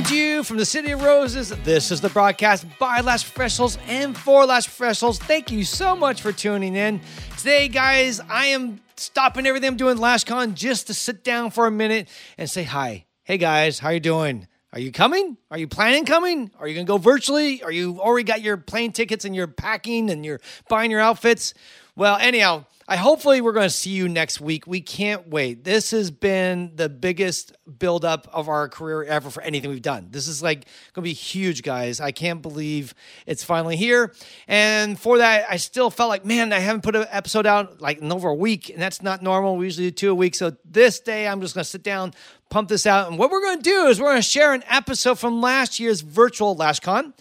Coming 0.00 0.12
to 0.12 0.16
you 0.16 0.42
from 0.44 0.56
the 0.56 0.64
City 0.64 0.92
of 0.92 1.02
Roses, 1.02 1.50
this 1.62 1.90
is 1.90 2.00
the 2.00 2.08
broadcast 2.08 2.64
by 2.78 3.02
Lash 3.02 3.22
Professionals 3.22 3.76
and 3.86 4.16
for 4.16 4.46
Lash 4.46 4.64
Professionals. 4.64 5.18
Thank 5.18 5.50
you 5.50 5.62
so 5.62 5.94
much 5.94 6.22
for 6.22 6.32
tuning 6.32 6.74
in. 6.74 7.02
Today, 7.36 7.68
guys, 7.68 8.18
I 8.18 8.46
am 8.46 8.80
stopping 8.96 9.46
everything 9.46 9.68
I'm 9.68 9.76
doing 9.76 9.98
LashCon 9.98 10.54
just 10.54 10.86
to 10.86 10.94
sit 10.94 11.22
down 11.22 11.50
for 11.50 11.66
a 11.66 11.70
minute 11.70 12.08
and 12.38 12.48
say 12.48 12.62
hi. 12.62 13.04
Hey, 13.24 13.36
guys, 13.36 13.78
how 13.78 13.90
you 13.90 14.00
doing? 14.00 14.48
Are 14.72 14.80
you 14.80 14.90
coming? 14.90 15.36
Are 15.50 15.58
you 15.58 15.68
planning 15.68 16.06
coming? 16.06 16.50
Are 16.58 16.66
you 16.66 16.76
to 16.76 16.84
go 16.84 16.96
virtually? 16.96 17.62
Are 17.62 17.72
you 17.72 18.00
already 18.00 18.24
got 18.24 18.40
your 18.40 18.56
plane 18.56 18.92
tickets 18.92 19.26
and 19.26 19.36
you're 19.36 19.48
packing 19.48 20.08
and 20.08 20.24
you're 20.24 20.40
buying 20.70 20.90
your 20.90 21.00
outfits? 21.00 21.52
Well, 21.94 22.16
anyhow, 22.16 22.64
I 22.90 22.96
hopefully 22.96 23.40
we're 23.40 23.52
going 23.52 23.68
to 23.68 23.70
see 23.70 23.90
you 23.90 24.08
next 24.08 24.40
week. 24.40 24.66
We 24.66 24.80
can't 24.80 25.28
wait. 25.28 25.62
This 25.62 25.92
has 25.92 26.10
been 26.10 26.72
the 26.74 26.88
biggest 26.88 27.52
buildup 27.78 28.26
of 28.32 28.48
our 28.48 28.68
career 28.68 29.04
ever 29.04 29.30
for 29.30 29.40
anything 29.44 29.70
we've 29.70 29.80
done. 29.80 30.08
This 30.10 30.26
is 30.26 30.42
like 30.42 30.64
going 30.92 31.02
to 31.04 31.08
be 31.08 31.12
huge, 31.12 31.62
guys. 31.62 32.00
I 32.00 32.10
can't 32.10 32.42
believe 32.42 32.92
it's 33.28 33.44
finally 33.44 33.76
here. 33.76 34.12
And 34.48 34.98
for 34.98 35.18
that, 35.18 35.46
I 35.48 35.58
still 35.58 35.88
felt 35.88 36.08
like, 36.08 36.24
man, 36.24 36.52
I 36.52 36.58
haven't 36.58 36.82
put 36.82 36.96
an 36.96 37.06
episode 37.10 37.46
out 37.46 37.80
like 37.80 37.98
in 37.98 38.10
over 38.10 38.28
a 38.28 38.34
week, 38.34 38.70
and 38.70 38.82
that's 38.82 39.02
not 39.02 39.22
normal. 39.22 39.56
We 39.56 39.66
usually 39.66 39.90
do 39.90 39.94
two 39.94 40.10
a 40.10 40.14
week. 40.16 40.34
So 40.34 40.56
this 40.64 40.98
day, 40.98 41.28
I'm 41.28 41.40
just 41.40 41.54
going 41.54 41.62
to 41.62 41.70
sit 41.70 41.84
down, 41.84 42.12
pump 42.48 42.70
this 42.70 42.86
out, 42.86 43.08
and 43.08 43.20
what 43.20 43.30
we're 43.30 43.42
going 43.42 43.58
to 43.58 43.62
do 43.62 43.86
is 43.86 44.00
we're 44.00 44.08
going 44.10 44.16
to 44.16 44.22
share 44.22 44.52
an 44.52 44.64
episode 44.68 45.16
from 45.16 45.40
last 45.40 45.78
year's 45.78 46.00
virtual 46.00 46.56
LashCon. 46.56 47.12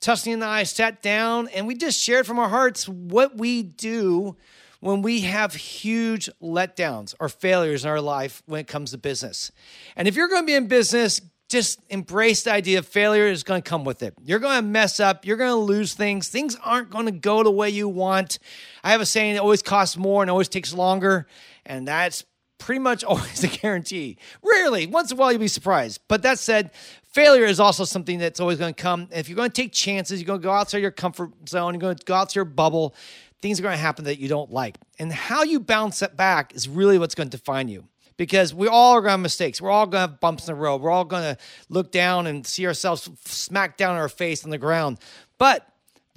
Tuscany 0.00 0.32
and 0.32 0.44
I 0.44 0.62
sat 0.62 1.02
down 1.02 1.48
and 1.48 1.66
we 1.66 1.74
just 1.74 2.00
shared 2.00 2.26
from 2.26 2.38
our 2.38 2.48
hearts 2.48 2.88
what 2.88 3.36
we 3.36 3.62
do 3.62 4.38
when 4.80 5.02
we 5.02 5.22
have 5.22 5.54
huge 5.54 6.30
letdowns 6.42 7.14
or 7.18 7.28
failures 7.28 7.84
in 7.84 7.90
our 7.90 8.00
life 8.00 8.42
when 8.46 8.60
it 8.60 8.66
comes 8.66 8.92
to 8.92 8.98
business. 8.98 9.50
And 9.96 10.06
if 10.06 10.16
you're 10.16 10.28
going 10.28 10.42
to 10.42 10.46
be 10.46 10.54
in 10.54 10.68
business, 10.68 11.20
just 11.48 11.80
embrace 11.88 12.42
the 12.42 12.52
idea 12.52 12.78
of 12.78 12.86
failure 12.86 13.26
is 13.26 13.42
going 13.42 13.62
to 13.62 13.68
come 13.68 13.84
with 13.84 14.02
it. 14.02 14.14
You're 14.22 14.38
going 14.38 14.56
to 14.56 14.66
mess 14.66 15.00
up. 15.00 15.24
You're 15.24 15.38
going 15.38 15.50
to 15.50 15.56
lose 15.56 15.94
things. 15.94 16.28
Things 16.28 16.56
aren't 16.62 16.90
going 16.90 17.06
to 17.06 17.12
go 17.12 17.42
the 17.42 17.50
way 17.50 17.70
you 17.70 17.88
want. 17.88 18.38
I 18.84 18.90
have 18.90 19.00
a 19.00 19.06
saying 19.06 19.36
it 19.36 19.38
always 19.38 19.62
costs 19.62 19.96
more 19.96 20.22
and 20.22 20.30
always 20.30 20.48
takes 20.48 20.74
longer. 20.74 21.26
And 21.64 21.88
that's 21.88 22.24
pretty 22.58 22.80
much 22.80 23.02
always 23.04 23.42
a 23.42 23.48
guarantee. 23.48 24.18
Rarely, 24.42 24.86
once 24.86 25.10
in 25.10 25.16
a 25.16 25.20
while, 25.20 25.32
you'll 25.32 25.40
be 25.40 25.48
surprised. 25.48 26.00
But 26.06 26.22
that 26.22 26.38
said, 26.38 26.70
failure 27.06 27.46
is 27.46 27.60
also 27.60 27.84
something 27.84 28.18
that's 28.18 28.40
always 28.40 28.58
going 28.58 28.74
to 28.74 28.82
come. 28.82 29.08
If 29.10 29.28
you're 29.28 29.36
going 29.36 29.50
to 29.50 29.62
take 29.62 29.72
chances, 29.72 30.20
you're 30.20 30.26
going 30.26 30.40
to 30.40 30.44
go 30.44 30.52
outside 30.52 30.78
your 30.78 30.90
comfort 30.90 31.30
zone, 31.48 31.74
you're 31.74 31.80
going 31.80 31.96
to 31.96 32.04
go 32.04 32.14
out 32.14 32.30
to 32.30 32.34
your 32.36 32.44
bubble 32.44 32.94
things 33.42 33.58
are 33.58 33.62
going 33.62 33.74
to 33.74 33.80
happen 33.80 34.04
that 34.04 34.18
you 34.18 34.28
don't 34.28 34.50
like. 34.50 34.76
And 34.98 35.12
how 35.12 35.42
you 35.42 35.60
bounce 35.60 36.02
it 36.02 36.16
back 36.16 36.54
is 36.54 36.68
really 36.68 36.98
what's 36.98 37.14
going 37.14 37.30
to 37.30 37.36
define 37.36 37.68
you. 37.68 37.84
Because 38.16 38.52
we 38.52 38.66
all 38.66 38.94
are 38.94 39.00
going 39.00 39.08
to 39.08 39.12
have 39.12 39.20
mistakes. 39.20 39.60
We're 39.60 39.70
all 39.70 39.86
going 39.86 40.06
to 40.06 40.12
have 40.12 40.20
bumps 40.20 40.48
in 40.48 40.54
the 40.54 40.60
road. 40.60 40.80
We're 40.80 40.90
all 40.90 41.04
going 41.04 41.22
to 41.22 41.38
look 41.68 41.92
down 41.92 42.26
and 42.26 42.44
see 42.44 42.66
ourselves 42.66 43.08
smack 43.24 43.76
down 43.76 43.94
our 43.94 44.08
face 44.08 44.44
on 44.44 44.50
the 44.50 44.58
ground. 44.58 44.98
But 45.38 45.68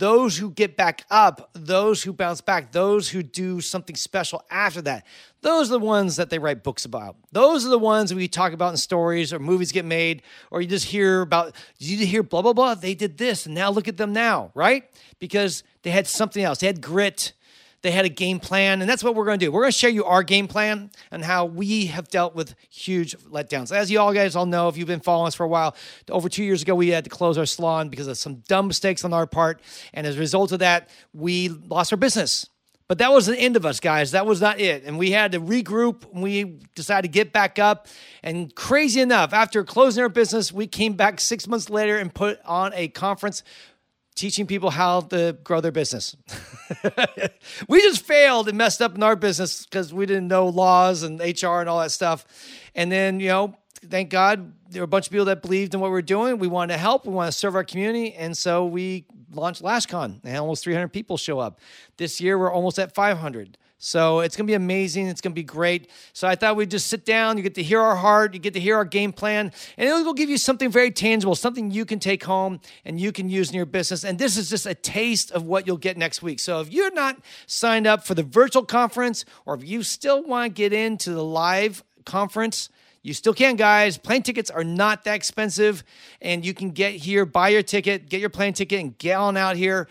those 0.01 0.35
who 0.35 0.49
get 0.49 0.75
back 0.75 1.05
up, 1.11 1.51
those 1.53 2.01
who 2.01 2.11
bounce 2.11 2.41
back, 2.41 2.71
those 2.71 3.07
who 3.07 3.21
do 3.21 3.61
something 3.61 3.95
special 3.95 4.43
after 4.49 4.81
that, 4.81 5.05
those 5.41 5.69
are 5.69 5.73
the 5.77 5.85
ones 5.85 6.15
that 6.15 6.31
they 6.31 6.39
write 6.39 6.63
books 6.63 6.85
about. 6.85 7.15
Those 7.31 7.67
are 7.67 7.69
the 7.69 7.77
ones 7.77 8.11
we 8.11 8.27
talk 8.27 8.51
about 8.51 8.71
in 8.71 8.77
stories 8.77 9.31
or 9.31 9.37
movies 9.37 9.71
get 9.71 9.85
made, 9.85 10.23
or 10.49 10.59
you 10.59 10.67
just 10.67 10.87
hear 10.87 11.21
about, 11.21 11.55
you 11.77 12.03
hear 12.03 12.23
blah, 12.23 12.41
blah, 12.41 12.53
blah? 12.53 12.73
They 12.73 12.95
did 12.95 13.19
this, 13.19 13.45
and 13.45 13.53
now 13.53 13.69
look 13.69 13.87
at 13.87 13.97
them 13.97 14.11
now, 14.11 14.49
right? 14.55 14.85
Because 15.19 15.61
they 15.83 15.91
had 15.91 16.07
something 16.07 16.43
else. 16.43 16.57
They 16.57 16.67
had 16.67 16.81
grit. 16.81 17.33
They 17.81 17.91
had 17.91 18.05
a 18.05 18.09
game 18.09 18.39
plan, 18.39 18.81
and 18.81 18.89
that's 18.89 19.03
what 19.03 19.15
we're 19.15 19.25
going 19.25 19.39
to 19.39 19.45
do. 19.45 19.51
We're 19.51 19.61
going 19.61 19.71
to 19.71 19.77
share 19.77 19.89
you 19.89 20.05
our 20.05 20.21
game 20.21 20.47
plan 20.47 20.91
and 21.09 21.23
how 21.23 21.45
we 21.45 21.87
have 21.87 22.09
dealt 22.09 22.35
with 22.35 22.53
huge 22.69 23.17
letdowns. 23.17 23.75
As 23.75 23.89
you 23.89 23.99
all 23.99 24.13
guys 24.13 24.35
all 24.35 24.45
know, 24.45 24.67
if 24.67 24.77
you've 24.77 24.87
been 24.87 24.99
following 24.99 25.27
us 25.27 25.35
for 25.35 25.43
a 25.43 25.49
while, 25.49 25.75
over 26.09 26.29
two 26.29 26.43
years 26.43 26.61
ago, 26.61 26.75
we 26.75 26.89
had 26.89 27.03
to 27.05 27.09
close 27.09 27.39
our 27.39 27.45
salon 27.47 27.89
because 27.89 28.07
of 28.07 28.17
some 28.17 28.35
dumb 28.47 28.67
mistakes 28.67 29.03
on 29.03 29.13
our 29.13 29.25
part. 29.25 29.61
And 29.93 30.05
as 30.05 30.17
a 30.17 30.19
result 30.19 30.51
of 30.51 30.59
that, 30.59 30.89
we 31.11 31.49
lost 31.49 31.91
our 31.91 31.97
business. 31.97 32.47
But 32.91 32.97
that 32.97 33.13
was 33.13 33.25
the 33.25 33.39
end 33.39 33.55
of 33.55 33.65
us, 33.65 33.79
guys. 33.79 34.11
That 34.11 34.25
was 34.25 34.41
not 34.41 34.59
it. 34.59 34.83
And 34.83 34.99
we 34.99 35.11
had 35.11 35.31
to 35.31 35.39
regroup. 35.39 36.03
We 36.13 36.59
decided 36.75 37.03
to 37.03 37.07
get 37.07 37.31
back 37.31 37.57
up. 37.57 37.87
And 38.21 38.53
crazy 38.53 38.99
enough, 38.99 39.31
after 39.31 39.63
closing 39.63 40.03
our 40.03 40.09
business, 40.09 40.51
we 40.51 40.67
came 40.67 40.93
back 40.93 41.21
six 41.21 41.47
months 41.47 41.69
later 41.69 41.97
and 41.97 42.13
put 42.13 42.41
on 42.43 42.73
a 42.73 42.89
conference 42.89 43.43
teaching 44.21 44.45
people 44.45 44.69
how 44.69 45.01
to 45.01 45.35
grow 45.43 45.59
their 45.61 45.71
business. 45.71 46.15
we 47.67 47.81
just 47.81 48.05
failed 48.05 48.47
and 48.47 48.55
messed 48.55 48.79
up 48.79 48.93
in 48.93 49.01
our 49.01 49.15
business 49.15 49.65
because 49.65 49.91
we 49.91 50.05
didn't 50.05 50.27
know 50.27 50.47
laws 50.47 51.01
and 51.01 51.19
HR 51.19 51.59
and 51.59 51.67
all 51.67 51.79
that 51.79 51.89
stuff. 51.89 52.25
And 52.75 52.91
then, 52.91 53.19
you 53.19 53.29
know, 53.29 53.55
thank 53.89 54.11
God 54.11 54.53
there 54.69 54.81
were 54.81 54.85
a 54.85 54.87
bunch 54.87 55.07
of 55.07 55.11
people 55.11 55.25
that 55.25 55.41
believed 55.41 55.73
in 55.73 55.79
what 55.79 55.91
we 55.91 55.97
are 55.97 56.03
doing. 56.03 56.37
We 56.37 56.47
wanted 56.47 56.73
to 56.73 56.79
help, 56.79 57.07
we 57.07 57.13
want 57.13 57.31
to 57.31 57.37
serve 57.37 57.55
our 57.55 57.63
community. 57.63 58.13
And 58.13 58.37
so 58.37 58.67
we 58.67 59.05
launched 59.33 59.63
LashCon 59.63 60.19
and 60.23 60.37
almost 60.37 60.63
300 60.63 60.89
people 60.89 61.17
show 61.17 61.39
up. 61.39 61.59
This 61.97 62.21
year, 62.21 62.37
we're 62.37 62.53
almost 62.53 62.77
at 62.77 62.93
500. 62.93 63.57
So 63.83 64.19
it's 64.19 64.35
going 64.35 64.45
to 64.45 64.51
be 64.51 64.53
amazing. 64.53 65.07
It's 65.07 65.21
going 65.21 65.31
to 65.31 65.35
be 65.35 65.43
great. 65.43 65.89
So 66.13 66.27
I 66.27 66.35
thought 66.35 66.55
we'd 66.55 66.69
just 66.69 66.85
sit 66.85 67.03
down. 67.03 67.37
You 67.37 67.43
get 67.43 67.55
to 67.55 67.63
hear 67.63 67.81
our 67.81 67.95
heart. 67.95 68.35
You 68.35 68.39
get 68.39 68.53
to 68.53 68.59
hear 68.59 68.75
our 68.75 68.85
game 68.85 69.11
plan. 69.11 69.51
And 69.75 69.89
it 69.89 70.05
will 70.05 70.13
give 70.13 70.29
you 70.29 70.37
something 70.37 70.69
very 70.69 70.91
tangible, 70.91 71.33
something 71.33 71.71
you 71.71 71.83
can 71.83 71.97
take 71.97 72.23
home 72.23 72.59
and 72.85 72.99
you 72.99 73.11
can 73.11 73.27
use 73.27 73.49
in 73.49 73.55
your 73.55 73.65
business. 73.65 74.03
And 74.03 74.19
this 74.19 74.37
is 74.37 74.51
just 74.51 74.67
a 74.67 74.75
taste 74.75 75.31
of 75.31 75.47
what 75.47 75.65
you'll 75.65 75.77
get 75.77 75.97
next 75.97 76.21
week. 76.21 76.39
So 76.39 76.59
if 76.61 76.71
you're 76.71 76.93
not 76.93 77.17
signed 77.47 77.87
up 77.87 78.05
for 78.05 78.13
the 78.13 78.21
virtual 78.21 78.63
conference 78.63 79.25
or 79.47 79.55
if 79.55 79.67
you 79.67 79.81
still 79.81 80.21
want 80.21 80.45
to 80.45 80.53
get 80.55 80.73
into 80.73 81.09
the 81.09 81.23
live 81.23 81.83
conference, 82.05 82.69
you 83.01 83.15
still 83.15 83.33
can, 83.33 83.55
guys. 83.55 83.97
Plane 83.97 84.21
tickets 84.21 84.51
are 84.51 84.63
not 84.63 85.05
that 85.05 85.15
expensive, 85.15 85.83
and 86.21 86.45
you 86.45 86.53
can 86.53 86.69
get 86.69 86.93
here, 86.93 87.25
buy 87.25 87.49
your 87.49 87.63
ticket, 87.63 88.09
get 88.09 88.19
your 88.19 88.29
plane 88.29 88.53
ticket, 88.53 88.79
and 88.79 88.95
get 88.99 89.15
on 89.15 89.37
out 89.37 89.55
here 89.55 89.87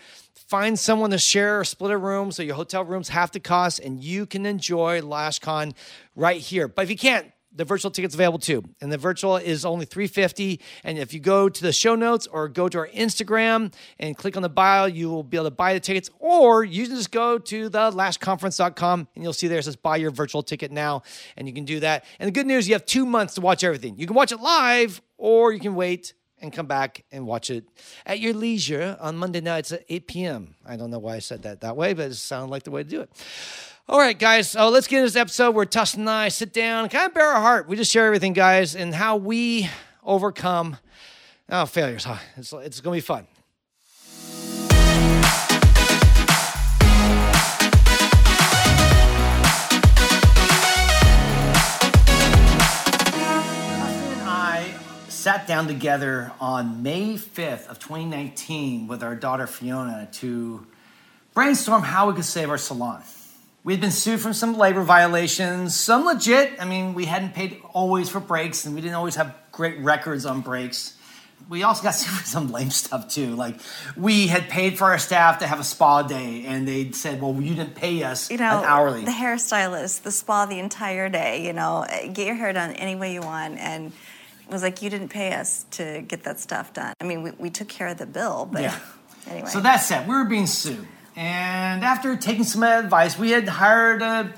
find 0.51 0.77
someone 0.77 1.11
to 1.11 1.17
share 1.17 1.61
or 1.61 1.63
split 1.63 1.91
a 1.91 1.97
room 1.97 2.29
so 2.29 2.43
your 2.43 2.55
hotel 2.55 2.83
rooms 2.83 3.07
have 3.07 3.31
to 3.31 3.39
cost 3.39 3.79
and 3.79 4.03
you 4.03 4.25
can 4.25 4.45
enjoy 4.45 4.99
LashCon 4.99 5.73
right 6.13 6.41
here. 6.41 6.67
But 6.67 6.81
if 6.81 6.89
you 6.89 6.97
can't, 6.97 7.31
the 7.53 7.63
virtual 7.63 7.89
ticket's 7.89 8.15
available 8.15 8.37
too. 8.37 8.61
And 8.81 8.91
the 8.91 8.97
virtual 8.97 9.37
is 9.37 9.63
only 9.63 9.85
350 9.85 10.59
And 10.83 10.97
if 10.97 11.13
you 11.13 11.21
go 11.21 11.47
to 11.47 11.61
the 11.61 11.71
show 11.71 11.95
notes 11.95 12.27
or 12.27 12.49
go 12.49 12.67
to 12.67 12.79
our 12.79 12.89
Instagram 12.89 13.73
and 13.97 14.17
click 14.17 14.35
on 14.35 14.43
the 14.43 14.49
bio, 14.49 14.87
you 14.87 15.09
will 15.09 15.23
be 15.23 15.37
able 15.37 15.45
to 15.45 15.51
buy 15.51 15.73
the 15.73 15.79
tickets. 15.79 16.09
Or 16.19 16.65
you 16.65 16.85
can 16.85 16.97
just 16.97 17.11
go 17.11 17.37
to 17.37 17.69
the 17.69 17.89
lashconference.com 17.91 19.07
and 19.15 19.23
you'll 19.23 19.31
see 19.31 19.47
there 19.47 19.59
it 19.59 19.63
says 19.63 19.77
buy 19.77 19.95
your 19.95 20.11
virtual 20.11 20.43
ticket 20.43 20.69
now. 20.69 21.03
And 21.37 21.47
you 21.47 21.53
can 21.53 21.63
do 21.63 21.79
that. 21.79 22.03
And 22.19 22.27
the 22.27 22.31
good 22.33 22.45
news, 22.45 22.67
you 22.67 22.73
have 22.73 22.85
two 22.85 23.05
months 23.05 23.35
to 23.35 23.41
watch 23.41 23.63
everything. 23.63 23.97
You 23.97 24.05
can 24.05 24.17
watch 24.17 24.33
it 24.33 24.41
live 24.41 25.01
or 25.17 25.53
you 25.53 25.61
can 25.61 25.75
wait 25.75 26.13
and 26.41 26.51
come 26.51 26.65
back 26.65 27.03
and 27.11 27.25
watch 27.25 27.49
it 27.49 27.63
at 28.05 28.19
your 28.19 28.33
leisure 28.33 28.97
on 28.99 29.17
Monday 29.17 29.41
nights 29.41 29.71
at 29.71 29.83
8 29.87 30.07
p.m. 30.07 30.55
I 30.65 30.75
don't 30.75 30.89
know 30.89 30.99
why 30.99 31.15
I 31.15 31.19
said 31.19 31.43
that 31.43 31.61
that 31.61 31.77
way, 31.77 31.93
but 31.93 32.11
it 32.11 32.15
sounded 32.15 32.51
like 32.51 32.63
the 32.63 32.71
way 32.71 32.83
to 32.83 32.89
do 32.89 33.01
it. 33.01 33.09
All 33.87 33.99
right, 33.99 34.17
guys. 34.17 34.51
So 34.51 34.69
let's 34.69 34.87
get 34.87 34.99
into 34.99 35.07
this 35.07 35.15
episode 35.15 35.55
where 35.55 35.65
Tuss 35.65 35.95
and 35.95 36.09
I 36.09 36.29
sit 36.29 36.53
down, 36.53 36.87
kind 36.89 37.07
of 37.07 37.13
bare 37.13 37.27
our 37.27 37.41
heart. 37.41 37.67
We 37.67 37.75
just 37.75 37.91
share 37.91 38.05
everything, 38.05 38.33
guys, 38.33 38.75
and 38.75 38.93
how 38.95 39.17
we 39.17 39.69
overcome 40.03 40.77
oh, 41.49 41.65
failures. 41.65 42.05
Huh? 42.05 42.17
It's, 42.37 42.53
it's 42.53 42.79
going 42.79 42.99
to 42.99 43.03
be 43.03 43.05
fun. 43.05 43.27
Sat 55.21 55.45
down 55.45 55.67
together 55.67 56.31
on 56.39 56.81
May 56.81 57.13
5th 57.13 57.67
of 57.67 57.77
2019 57.77 58.87
with 58.87 59.03
our 59.03 59.13
daughter 59.13 59.45
Fiona 59.45 60.09
to 60.13 60.65
brainstorm 61.35 61.83
how 61.83 62.09
we 62.09 62.15
could 62.15 62.25
save 62.25 62.49
our 62.49 62.57
salon. 62.57 63.03
We 63.63 63.73
had 63.73 63.81
been 63.81 63.91
sued 63.91 64.19
from 64.19 64.33
some 64.33 64.57
labor 64.57 64.81
violations, 64.81 65.79
some 65.79 66.05
legit. 66.05 66.59
I 66.59 66.65
mean, 66.65 66.95
we 66.95 67.05
hadn't 67.05 67.35
paid 67.35 67.61
always 67.71 68.09
for 68.09 68.19
breaks, 68.19 68.65
and 68.65 68.73
we 68.73 68.81
didn't 68.81 68.95
always 68.95 69.13
have 69.13 69.35
great 69.51 69.77
records 69.81 70.25
on 70.25 70.41
breaks. 70.41 70.97
We 71.47 71.61
also 71.61 71.83
got 71.83 71.91
sued 71.95 72.17
for 72.17 72.25
some 72.25 72.51
lame 72.51 72.71
stuff 72.71 73.07
too. 73.07 73.35
Like 73.35 73.57
we 73.95 74.25
had 74.25 74.49
paid 74.49 74.79
for 74.79 74.85
our 74.85 74.97
staff 74.97 75.37
to 75.39 75.45
have 75.45 75.59
a 75.59 75.63
spa 75.63 76.01
day, 76.01 76.45
and 76.47 76.67
they 76.67 76.93
said, 76.93 77.21
"Well, 77.21 77.39
you 77.39 77.53
didn't 77.53 77.75
pay 77.75 78.01
us 78.01 78.31
you 78.31 78.37
know, 78.37 78.57
an 78.57 78.65
hourly." 78.65 79.05
The 79.05 79.11
hairstylist, 79.11 80.01
the 80.01 80.11
spa, 80.11 80.47
the 80.47 80.57
entire 80.57 81.09
day. 81.09 81.45
You 81.45 81.53
know, 81.53 81.85
get 82.11 82.25
your 82.25 82.35
hair 82.35 82.53
done 82.53 82.71
any 82.71 82.95
way 82.95 83.13
you 83.13 83.21
want, 83.21 83.59
and 83.59 83.91
was 84.55 84.63
like, 84.63 84.81
you 84.81 84.89
didn't 84.89 85.09
pay 85.09 85.33
us 85.33 85.65
to 85.71 86.01
get 86.01 86.23
that 86.23 86.39
stuff 86.39 86.73
done. 86.73 86.93
I 86.99 87.03
mean, 87.03 87.23
we, 87.23 87.31
we 87.31 87.49
took 87.49 87.67
care 87.67 87.87
of 87.87 87.97
the 87.97 88.05
bill, 88.05 88.47
but 88.51 88.61
yeah. 88.61 88.79
anyway. 89.27 89.49
So 89.49 89.59
that 89.61 89.77
said, 89.77 90.07
we 90.07 90.13
were 90.13 90.25
being 90.25 90.47
sued. 90.47 90.87
And 91.15 91.83
after 91.83 92.15
taking 92.15 92.43
some 92.43 92.63
advice, 92.63 93.17
we 93.17 93.31
had 93.31 93.47
hired 93.47 94.01
an 94.01 94.33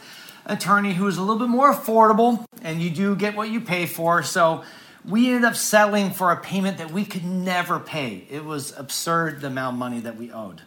attorney 0.45 0.93
who 0.93 1.05
was 1.05 1.17
a 1.17 1.21
little 1.21 1.39
bit 1.39 1.49
more 1.49 1.73
affordable, 1.73 2.45
and 2.61 2.81
you 2.81 2.89
do 2.89 3.15
get 3.15 3.35
what 3.35 3.49
you 3.49 3.61
pay 3.61 3.85
for. 3.85 4.23
So 4.23 4.63
we 5.07 5.27
ended 5.27 5.45
up 5.45 5.55
settling 5.55 6.11
for 6.11 6.31
a 6.31 6.37
payment 6.37 6.77
that 6.77 6.91
we 6.91 7.05
could 7.05 7.25
never 7.25 7.79
pay. 7.79 8.25
It 8.29 8.45
was 8.45 8.73
absurd 8.77 9.41
the 9.41 9.47
amount 9.47 9.75
of 9.75 9.79
money 9.79 9.99
that 10.01 10.17
we 10.17 10.31
owed. 10.31 10.61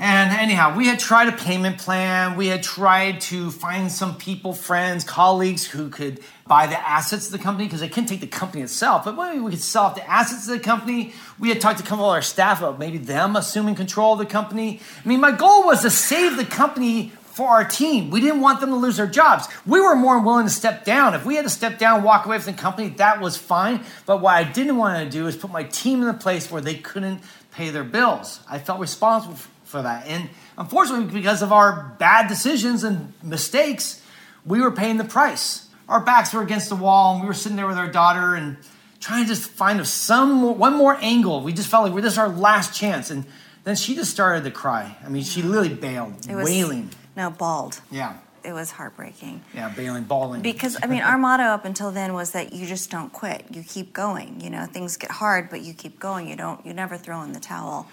And 0.00 0.30
anyhow, 0.30 0.76
we 0.76 0.86
had 0.86 1.00
tried 1.00 1.26
a 1.28 1.32
payment 1.32 1.78
plan. 1.78 2.36
We 2.36 2.46
had 2.46 2.62
tried 2.62 3.20
to 3.22 3.50
find 3.50 3.90
some 3.90 4.16
people, 4.16 4.52
friends, 4.52 5.02
colleagues 5.02 5.66
who 5.66 5.90
could 5.90 6.20
buy 6.48 6.66
the 6.66 6.88
assets 6.88 7.26
of 7.26 7.32
the 7.32 7.38
company 7.38 7.66
because 7.66 7.80
they 7.80 7.88
couldn't 7.88 8.08
take 8.08 8.20
the 8.20 8.26
company 8.26 8.62
itself, 8.62 9.04
but 9.04 9.14
maybe 9.14 9.38
we 9.38 9.50
could 9.50 9.60
sell 9.60 9.84
off 9.84 9.94
the 9.94 10.08
assets 10.08 10.48
of 10.48 10.54
the 10.54 10.60
company. 10.60 11.12
We 11.38 11.50
had 11.50 11.60
talked 11.60 11.84
to 11.84 11.94
of 11.94 12.00
our 12.00 12.22
staff 12.22 12.58
about 12.58 12.78
maybe 12.78 12.98
them 12.98 13.36
assuming 13.36 13.74
control 13.74 14.14
of 14.14 14.18
the 14.18 14.26
company. 14.26 14.80
I 15.04 15.08
mean, 15.08 15.20
my 15.20 15.32
goal 15.32 15.64
was 15.64 15.82
to 15.82 15.90
save 15.90 16.36
the 16.36 16.44
company 16.44 17.12
for 17.38 17.48
our 17.48 17.64
team. 17.64 18.10
We 18.10 18.20
didn't 18.20 18.40
want 18.40 18.60
them 18.60 18.70
to 18.70 18.76
lose 18.76 18.96
their 18.96 19.06
jobs. 19.06 19.46
We 19.64 19.80
were 19.80 19.94
more 19.94 20.20
willing 20.20 20.46
to 20.46 20.52
step 20.52 20.84
down. 20.84 21.14
If 21.14 21.24
we 21.24 21.36
had 21.36 21.44
to 21.44 21.50
step 21.50 21.78
down, 21.78 22.02
walk 22.02 22.26
away 22.26 22.38
from 22.40 22.56
the 22.56 22.58
company, 22.60 22.88
that 22.88 23.20
was 23.20 23.36
fine. 23.36 23.84
But 24.06 24.20
what 24.20 24.34
I 24.34 24.42
didn't 24.42 24.76
want 24.76 25.04
to 25.04 25.08
do 25.08 25.28
is 25.28 25.36
put 25.36 25.52
my 25.52 25.62
team 25.62 26.02
in 26.02 26.08
a 26.08 26.14
place 26.14 26.50
where 26.50 26.60
they 26.60 26.74
couldn't 26.74 27.20
pay 27.52 27.70
their 27.70 27.84
bills. 27.84 28.40
I 28.50 28.58
felt 28.58 28.80
responsible 28.80 29.36
for 29.62 29.82
that. 29.82 30.06
And 30.06 30.30
unfortunately, 30.56 31.14
because 31.14 31.42
of 31.42 31.52
our 31.52 31.94
bad 31.98 32.26
decisions 32.26 32.82
and 32.82 33.12
mistakes, 33.22 34.02
we 34.44 34.60
were 34.60 34.72
paying 34.72 34.96
the 34.96 35.04
price. 35.04 35.67
Our 35.88 36.00
backs 36.00 36.34
were 36.34 36.42
against 36.42 36.68
the 36.68 36.76
wall, 36.76 37.14
and 37.14 37.22
we 37.22 37.26
were 37.26 37.34
sitting 37.34 37.56
there 37.56 37.66
with 37.66 37.78
our 37.78 37.90
daughter 37.90 38.34
and 38.34 38.58
trying 39.00 39.24
to 39.24 39.28
just 39.28 39.50
find 39.50 39.84
some 39.86 40.58
one 40.58 40.74
more 40.74 40.96
angle. 41.00 41.40
We 41.40 41.52
just 41.52 41.68
felt 41.68 41.90
like 41.90 42.02
this 42.02 42.12
is 42.12 42.18
our 42.18 42.28
last 42.28 42.74
chance. 42.78 43.10
And 43.10 43.24
then 43.64 43.76
she 43.76 43.94
just 43.94 44.10
started 44.10 44.44
to 44.44 44.50
cry. 44.50 44.96
I 45.04 45.08
mean, 45.08 45.22
she 45.22 45.42
literally 45.42 45.74
bailed, 45.74 46.14
was, 46.28 46.44
wailing. 46.44 46.90
No, 47.16 47.30
bawled. 47.30 47.80
Yeah. 47.90 48.18
It 48.44 48.52
was 48.52 48.70
heartbreaking. 48.70 49.42
Yeah, 49.52 49.68
bailing, 49.68 50.04
bawling. 50.04 50.42
Because 50.42 50.76
I 50.82 50.86
mean, 50.86 51.02
our 51.02 51.18
motto 51.18 51.42
up 51.44 51.64
until 51.64 51.90
then 51.90 52.14
was 52.14 52.32
that 52.32 52.52
you 52.52 52.66
just 52.66 52.90
don't 52.90 53.12
quit. 53.12 53.44
You 53.50 53.62
keep 53.62 53.92
going. 53.92 54.40
You 54.40 54.48
know, 54.50 54.64
things 54.66 54.96
get 54.96 55.10
hard, 55.10 55.50
but 55.50 55.60
you 55.62 55.74
keep 55.74 55.98
going. 55.98 56.28
You 56.28 56.36
don't. 56.36 56.64
You 56.64 56.72
never 56.72 56.96
throw 56.96 57.22
in 57.22 57.32
the 57.32 57.40
towel. 57.40 57.88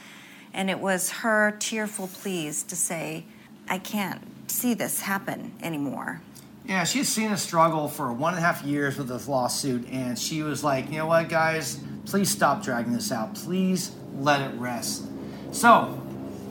And 0.54 0.70
it 0.70 0.80
was 0.80 1.10
her 1.10 1.56
tearful 1.60 2.08
pleas 2.08 2.64
to 2.64 2.76
say, 2.76 3.26
"I 3.68 3.80
can't 3.80 4.22
see 4.50 4.74
this 4.74 5.02
happen 5.02 5.54
anymore." 5.62 6.22
Yeah, 6.68 6.84
she 6.84 7.00
had 7.00 7.08
seen 7.08 7.32
a 7.32 7.38
struggle 7.38 7.88
for 7.88 8.12
one 8.12 8.34
and 8.34 8.44
a 8.44 8.46
half 8.46 8.64
years 8.64 8.98
with 8.98 9.08
this 9.08 9.28
lawsuit, 9.28 9.88
and 9.92 10.18
she 10.18 10.42
was 10.42 10.64
like, 10.64 10.90
"You 10.92 10.98
know 10.98 11.06
what, 11.06 11.30
guys? 11.30 11.80
Please 12.06 12.30
stop 12.30 12.64
dragging 12.64 12.94
this 12.94 13.12
out. 13.12 13.36
Please 13.36 13.92
let 14.18 14.42
it 14.42 14.60
rest." 14.60 15.04
So, 15.52 16.02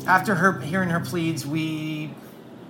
after 0.07 0.37
her 0.37 0.61
hearing 0.61 0.91
her 0.91 1.01
pleads, 1.01 1.45
we 1.45 2.15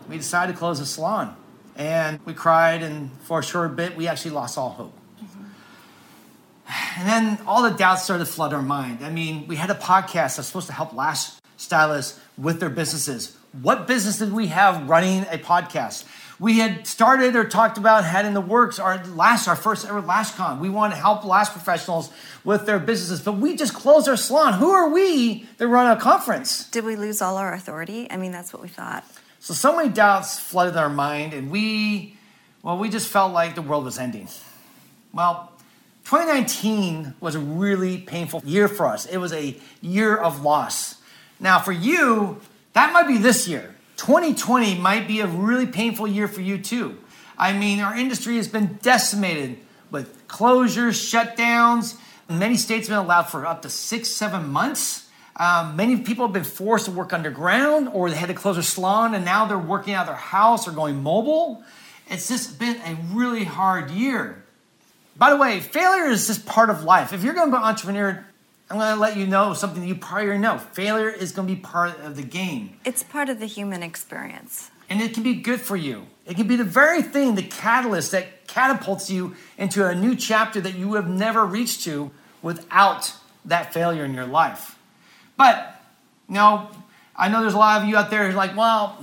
we 0.08 0.16
decided 0.16 0.52
to 0.52 0.58
close 0.58 0.78
the 0.78 0.86
salon. 0.86 1.36
And 1.76 2.20
we 2.24 2.34
cried, 2.34 2.82
and 2.82 3.10
for 3.22 3.40
a 3.40 3.42
short 3.42 3.74
bit, 3.76 3.96
we 3.96 4.06
actually 4.06 4.30
lost 4.30 4.56
all 4.56 4.70
hope. 4.70 4.92
Mm-hmm. 5.22 7.00
And 7.00 7.08
then 7.08 7.46
all 7.46 7.62
the 7.62 7.76
doubts 7.76 8.04
started 8.04 8.24
to 8.24 8.30
flood 8.30 8.52
our 8.52 8.62
mind. 8.62 9.04
I 9.04 9.10
mean, 9.10 9.46
we 9.48 9.56
had 9.56 9.70
a 9.70 9.74
podcast 9.74 10.36
that's 10.36 10.46
supposed 10.46 10.68
to 10.68 10.72
help 10.72 10.94
lash 10.94 11.30
stylists 11.56 12.20
with 12.38 12.60
their 12.60 12.70
businesses. 12.70 13.36
What 13.60 13.86
business 13.86 14.18
did 14.18 14.32
we 14.32 14.48
have 14.48 14.88
running 14.88 15.22
a 15.30 15.38
podcast? 15.38 16.04
We 16.40 16.58
had 16.58 16.86
started 16.86 17.36
or 17.36 17.44
talked 17.44 17.78
about, 17.78 18.04
had 18.04 18.24
in 18.24 18.34
the 18.34 18.40
works 18.40 18.78
our 18.78 19.04
last, 19.06 19.46
our 19.46 19.54
first 19.56 19.86
ever 19.86 20.02
LashCon. 20.02 20.58
We 20.58 20.68
want 20.68 20.92
to 20.92 20.98
help 20.98 21.24
lash 21.24 21.50
professionals 21.50 22.10
with 22.42 22.66
their 22.66 22.78
businesses, 22.78 23.20
but 23.20 23.34
we 23.34 23.56
just 23.56 23.74
closed 23.74 24.08
our 24.08 24.16
salon. 24.16 24.54
Who 24.54 24.70
are 24.70 24.88
we 24.88 25.46
to 25.58 25.68
run 25.68 25.96
a 25.96 26.00
conference? 26.00 26.68
Did 26.70 26.84
we 26.84 26.96
lose 26.96 27.22
all 27.22 27.36
our 27.36 27.52
authority? 27.54 28.08
I 28.10 28.16
mean, 28.16 28.32
that's 28.32 28.52
what 28.52 28.62
we 28.62 28.68
thought. 28.68 29.04
So, 29.38 29.54
so 29.54 29.76
many 29.76 29.90
doubts 29.90 30.40
flooded 30.40 30.76
our 30.76 30.88
mind, 30.88 31.34
and 31.34 31.50
we, 31.50 32.16
well, 32.62 32.78
we 32.78 32.88
just 32.88 33.08
felt 33.08 33.32
like 33.32 33.54
the 33.54 33.62
world 33.62 33.84
was 33.84 33.98
ending. 33.98 34.28
Well, 35.12 35.52
2019 36.06 37.14
was 37.20 37.34
a 37.34 37.40
really 37.40 37.98
painful 37.98 38.42
year 38.44 38.68
for 38.68 38.86
us. 38.86 39.06
It 39.06 39.18
was 39.18 39.32
a 39.32 39.56
year 39.80 40.16
of 40.16 40.42
loss. 40.42 40.96
Now, 41.38 41.60
for 41.60 41.72
you, 41.72 42.40
that 42.72 42.92
might 42.92 43.06
be 43.06 43.18
this 43.18 43.46
year. 43.46 43.73
2020 43.96 44.78
might 44.78 45.06
be 45.06 45.20
a 45.20 45.26
really 45.26 45.66
painful 45.66 46.06
year 46.06 46.28
for 46.28 46.40
you, 46.40 46.58
too. 46.58 46.98
I 47.38 47.52
mean, 47.52 47.80
our 47.80 47.96
industry 47.96 48.36
has 48.36 48.48
been 48.48 48.78
decimated 48.82 49.58
with 49.90 50.26
closures, 50.28 50.98
shutdowns. 50.98 51.98
Many 52.28 52.56
states 52.56 52.88
have 52.88 52.96
been 52.96 53.04
allowed 53.04 53.24
for 53.24 53.46
up 53.46 53.62
to 53.62 53.68
six, 53.68 54.08
seven 54.08 54.48
months. 54.48 55.08
Um, 55.36 55.74
many 55.74 55.96
people 55.98 56.26
have 56.26 56.32
been 56.32 56.44
forced 56.44 56.84
to 56.84 56.92
work 56.92 57.12
underground 57.12 57.88
or 57.88 58.08
they 58.08 58.16
had 58.16 58.28
to 58.28 58.34
close 58.34 58.54
their 58.54 58.62
salon 58.62 59.14
and 59.14 59.24
now 59.24 59.46
they're 59.46 59.58
working 59.58 59.94
out 59.94 60.02
of 60.02 60.06
their 60.08 60.16
house 60.16 60.68
or 60.68 60.70
going 60.70 61.02
mobile. 61.02 61.62
It's 62.08 62.28
just 62.28 62.58
been 62.58 62.76
a 62.76 62.96
really 63.12 63.44
hard 63.44 63.90
year. 63.90 64.44
By 65.16 65.30
the 65.30 65.36
way, 65.36 65.60
failure 65.60 66.10
is 66.10 66.26
just 66.26 66.46
part 66.46 66.70
of 66.70 66.84
life. 66.84 67.12
If 67.12 67.24
you're 67.24 67.34
going 67.34 67.50
to 67.50 67.56
be 67.56 67.56
an 67.56 67.64
entrepreneur, 67.64 68.24
I'm 68.70 68.78
going 68.78 68.94
to 68.94 69.00
let 69.00 69.16
you 69.16 69.26
know 69.26 69.52
something 69.52 69.86
you 69.86 69.94
probably 69.94 70.38
know. 70.38 70.58
Failure 70.58 71.10
is 71.10 71.32
going 71.32 71.46
to 71.46 71.54
be 71.54 71.60
part 71.60 72.00
of 72.00 72.16
the 72.16 72.22
game. 72.22 72.78
It's 72.84 73.02
part 73.02 73.28
of 73.28 73.38
the 73.38 73.46
human 73.46 73.82
experience. 73.82 74.70
And 74.88 75.00
it 75.00 75.14
can 75.14 75.22
be 75.22 75.34
good 75.34 75.60
for 75.60 75.76
you. 75.76 76.06
It 76.26 76.36
can 76.36 76.46
be 76.46 76.56
the 76.56 76.64
very 76.64 77.02
thing, 77.02 77.34
the 77.34 77.42
catalyst 77.42 78.12
that 78.12 78.46
catapults 78.46 79.10
you 79.10 79.34
into 79.58 79.86
a 79.86 79.94
new 79.94 80.16
chapter 80.16 80.60
that 80.60 80.74
you 80.74 80.94
have 80.94 81.08
never 81.08 81.44
reached 81.44 81.84
to 81.84 82.10
without 82.42 83.12
that 83.44 83.74
failure 83.74 84.04
in 84.04 84.14
your 84.14 84.26
life. 84.26 84.78
But, 85.36 85.80
you 86.28 86.34
know, 86.34 86.70
I 87.16 87.28
know 87.28 87.42
there's 87.42 87.54
a 87.54 87.58
lot 87.58 87.82
of 87.82 87.88
you 87.88 87.96
out 87.96 88.10
there 88.10 88.26
who's 88.26 88.34
like, 88.34 88.56
well, 88.56 88.96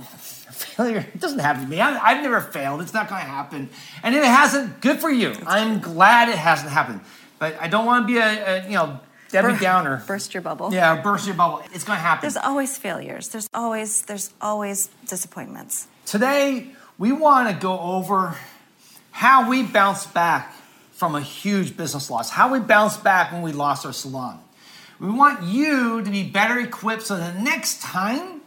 failure 0.50 0.98
it 0.98 1.20
doesn't 1.20 1.38
happen 1.38 1.62
to 1.62 1.68
me. 1.68 1.80
I, 1.80 2.14
have 2.14 2.22
never 2.22 2.40
failed. 2.40 2.80
It's 2.80 2.94
not 2.94 3.08
going 3.08 3.20
to 3.20 3.26
happen. 3.26 3.68
And 4.02 4.14
if 4.14 4.22
it 4.22 4.26
hasn't, 4.26 4.80
good 4.80 5.00
for 5.00 5.10
you. 5.10 5.34
I'm 5.46 5.80
glad 5.80 6.28
it 6.28 6.36
hasn't 6.36 6.70
happened. 6.70 7.00
But 7.38 7.56
I 7.60 7.68
don't 7.68 7.86
want 7.86 8.06
to 8.06 8.12
be 8.12 8.18
a, 8.18 8.64
a 8.64 8.64
you 8.64 8.74
know, 8.74 9.00
Debbie 9.32 9.58
Downer. 9.58 10.02
Burst 10.06 10.34
your 10.34 10.42
bubble. 10.42 10.72
Yeah, 10.72 11.00
burst 11.02 11.26
your 11.26 11.34
bubble. 11.34 11.62
It's 11.72 11.84
going 11.84 11.96
to 11.96 12.02
happen. 12.02 12.22
There's 12.22 12.36
always 12.36 12.76
failures. 12.78 13.28
There's 13.28 13.48
always 13.52 14.02
there's 14.02 14.30
always 14.40 14.88
disappointments. 15.08 15.88
Today, 16.06 16.68
we 16.98 17.12
want 17.12 17.48
to 17.48 17.54
go 17.54 17.78
over 17.78 18.36
how 19.10 19.48
we 19.48 19.62
bounce 19.62 20.06
back 20.06 20.54
from 20.92 21.14
a 21.14 21.20
huge 21.20 21.76
business 21.76 22.10
loss. 22.10 22.30
How 22.30 22.52
we 22.52 22.60
bounce 22.60 22.96
back 22.96 23.32
when 23.32 23.42
we 23.42 23.52
lost 23.52 23.84
our 23.84 23.92
salon. 23.92 24.38
We 25.00 25.10
want 25.10 25.42
you 25.42 26.02
to 26.02 26.10
be 26.10 26.22
better 26.22 26.60
equipped 26.60 27.02
so 27.02 27.16
the 27.16 27.32
next 27.32 27.82
time 27.82 28.40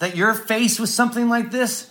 that 0.00 0.16
you're 0.16 0.34
faced 0.34 0.80
with 0.80 0.90
something 0.90 1.28
like 1.28 1.52
this, 1.52 1.90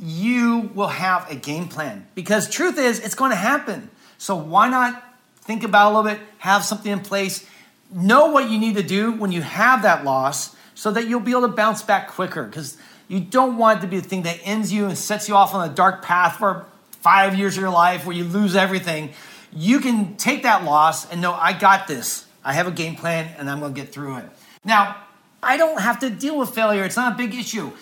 you 0.00 0.70
will 0.74 0.88
have 0.88 1.28
a 1.30 1.34
game 1.34 1.68
plan. 1.68 2.06
Because 2.14 2.48
truth 2.48 2.78
is, 2.78 3.00
it's 3.00 3.16
going 3.16 3.30
to 3.30 3.36
happen. 3.36 3.90
So 4.16 4.36
why 4.36 4.68
not 4.68 5.02
think 5.40 5.64
about 5.64 5.92
a 5.92 5.96
little 5.96 6.10
bit, 6.12 6.20
have 6.38 6.64
something 6.64 6.92
in 6.92 7.00
place, 7.00 7.44
know 7.92 8.30
what 8.30 8.50
you 8.50 8.58
need 8.58 8.76
to 8.76 8.82
do 8.82 9.12
when 9.12 9.32
you 9.32 9.42
have 9.42 9.82
that 9.82 10.04
loss 10.04 10.54
so 10.74 10.90
that 10.90 11.06
you'll 11.06 11.20
be 11.20 11.32
able 11.32 11.42
to 11.42 11.48
bounce 11.48 11.82
back 11.82 12.08
quicker. 12.08 12.44
Because 12.44 12.76
you 13.08 13.20
don't 13.20 13.58
want 13.58 13.78
it 13.78 13.82
to 13.82 13.88
be 13.88 14.00
the 14.00 14.08
thing 14.08 14.22
that 14.22 14.40
ends 14.42 14.72
you 14.72 14.86
and 14.86 14.96
sets 14.96 15.28
you 15.28 15.34
off 15.34 15.54
on 15.54 15.68
a 15.68 15.72
dark 15.72 16.02
path 16.02 16.36
for 16.36 16.66
five 16.92 17.34
years 17.34 17.56
of 17.56 17.60
your 17.60 17.70
life 17.70 18.06
where 18.06 18.16
you 18.16 18.24
lose 18.24 18.56
everything. 18.56 19.10
You 19.52 19.80
can 19.80 20.16
take 20.16 20.44
that 20.44 20.64
loss 20.64 21.10
and 21.10 21.20
know, 21.20 21.32
I 21.32 21.52
got 21.52 21.86
this. 21.86 22.26
I 22.44 22.54
have 22.54 22.66
a 22.66 22.70
game 22.70 22.96
plan 22.96 23.34
and 23.38 23.50
I'm 23.50 23.60
going 23.60 23.74
to 23.74 23.80
get 23.80 23.92
through 23.92 24.16
it. 24.18 24.24
Now, 24.64 24.96
I 25.42 25.56
don't 25.56 25.80
have 25.80 26.00
to 26.00 26.10
deal 26.10 26.38
with 26.38 26.50
failure. 26.50 26.84
It's 26.84 26.96
not 26.96 27.14
a 27.14 27.16
big 27.16 27.34
issue, 27.34 27.72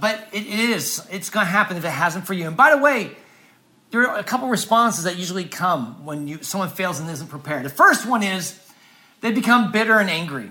but 0.00 0.28
it 0.32 0.46
is. 0.46 1.06
It's 1.10 1.28
going 1.28 1.44
to 1.44 1.50
happen 1.50 1.76
if 1.76 1.84
it 1.84 1.90
hasn't 1.90 2.26
for 2.26 2.34
you. 2.34 2.46
And 2.46 2.56
by 2.56 2.74
the 2.74 2.78
way, 2.78 3.16
there 3.90 4.08
are 4.08 4.18
a 4.18 4.24
couple 4.24 4.48
responses 4.48 5.04
that 5.04 5.16
usually 5.16 5.44
come 5.44 6.04
when 6.04 6.28
you, 6.28 6.38
someone 6.42 6.68
fails 6.68 7.00
and 7.00 7.10
isn't 7.10 7.26
prepared. 7.26 7.64
The 7.64 7.70
first 7.70 8.06
one 8.06 8.22
is 8.22 8.58
they 9.20 9.32
become 9.32 9.72
bitter 9.72 9.98
and 9.98 10.10
angry. 10.10 10.50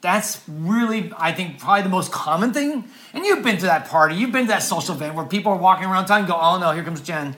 That's 0.00 0.40
really, 0.48 1.12
I 1.16 1.32
think, 1.32 1.58
probably 1.58 1.82
the 1.82 1.88
most 1.88 2.12
common 2.12 2.52
thing. 2.52 2.84
And 3.12 3.24
you've 3.24 3.42
been 3.42 3.58
to 3.58 3.66
that 3.66 3.88
party, 3.88 4.14
you've 4.14 4.32
been 4.32 4.42
to 4.42 4.48
that 4.48 4.62
social 4.62 4.94
event 4.94 5.14
where 5.14 5.24
people 5.24 5.52
are 5.52 5.58
walking 5.58 5.86
around 5.86 6.06
town 6.06 6.20
and 6.20 6.28
go, 6.28 6.38
oh 6.40 6.58
no, 6.58 6.70
here 6.70 6.84
comes 6.84 7.00
Jen. 7.00 7.36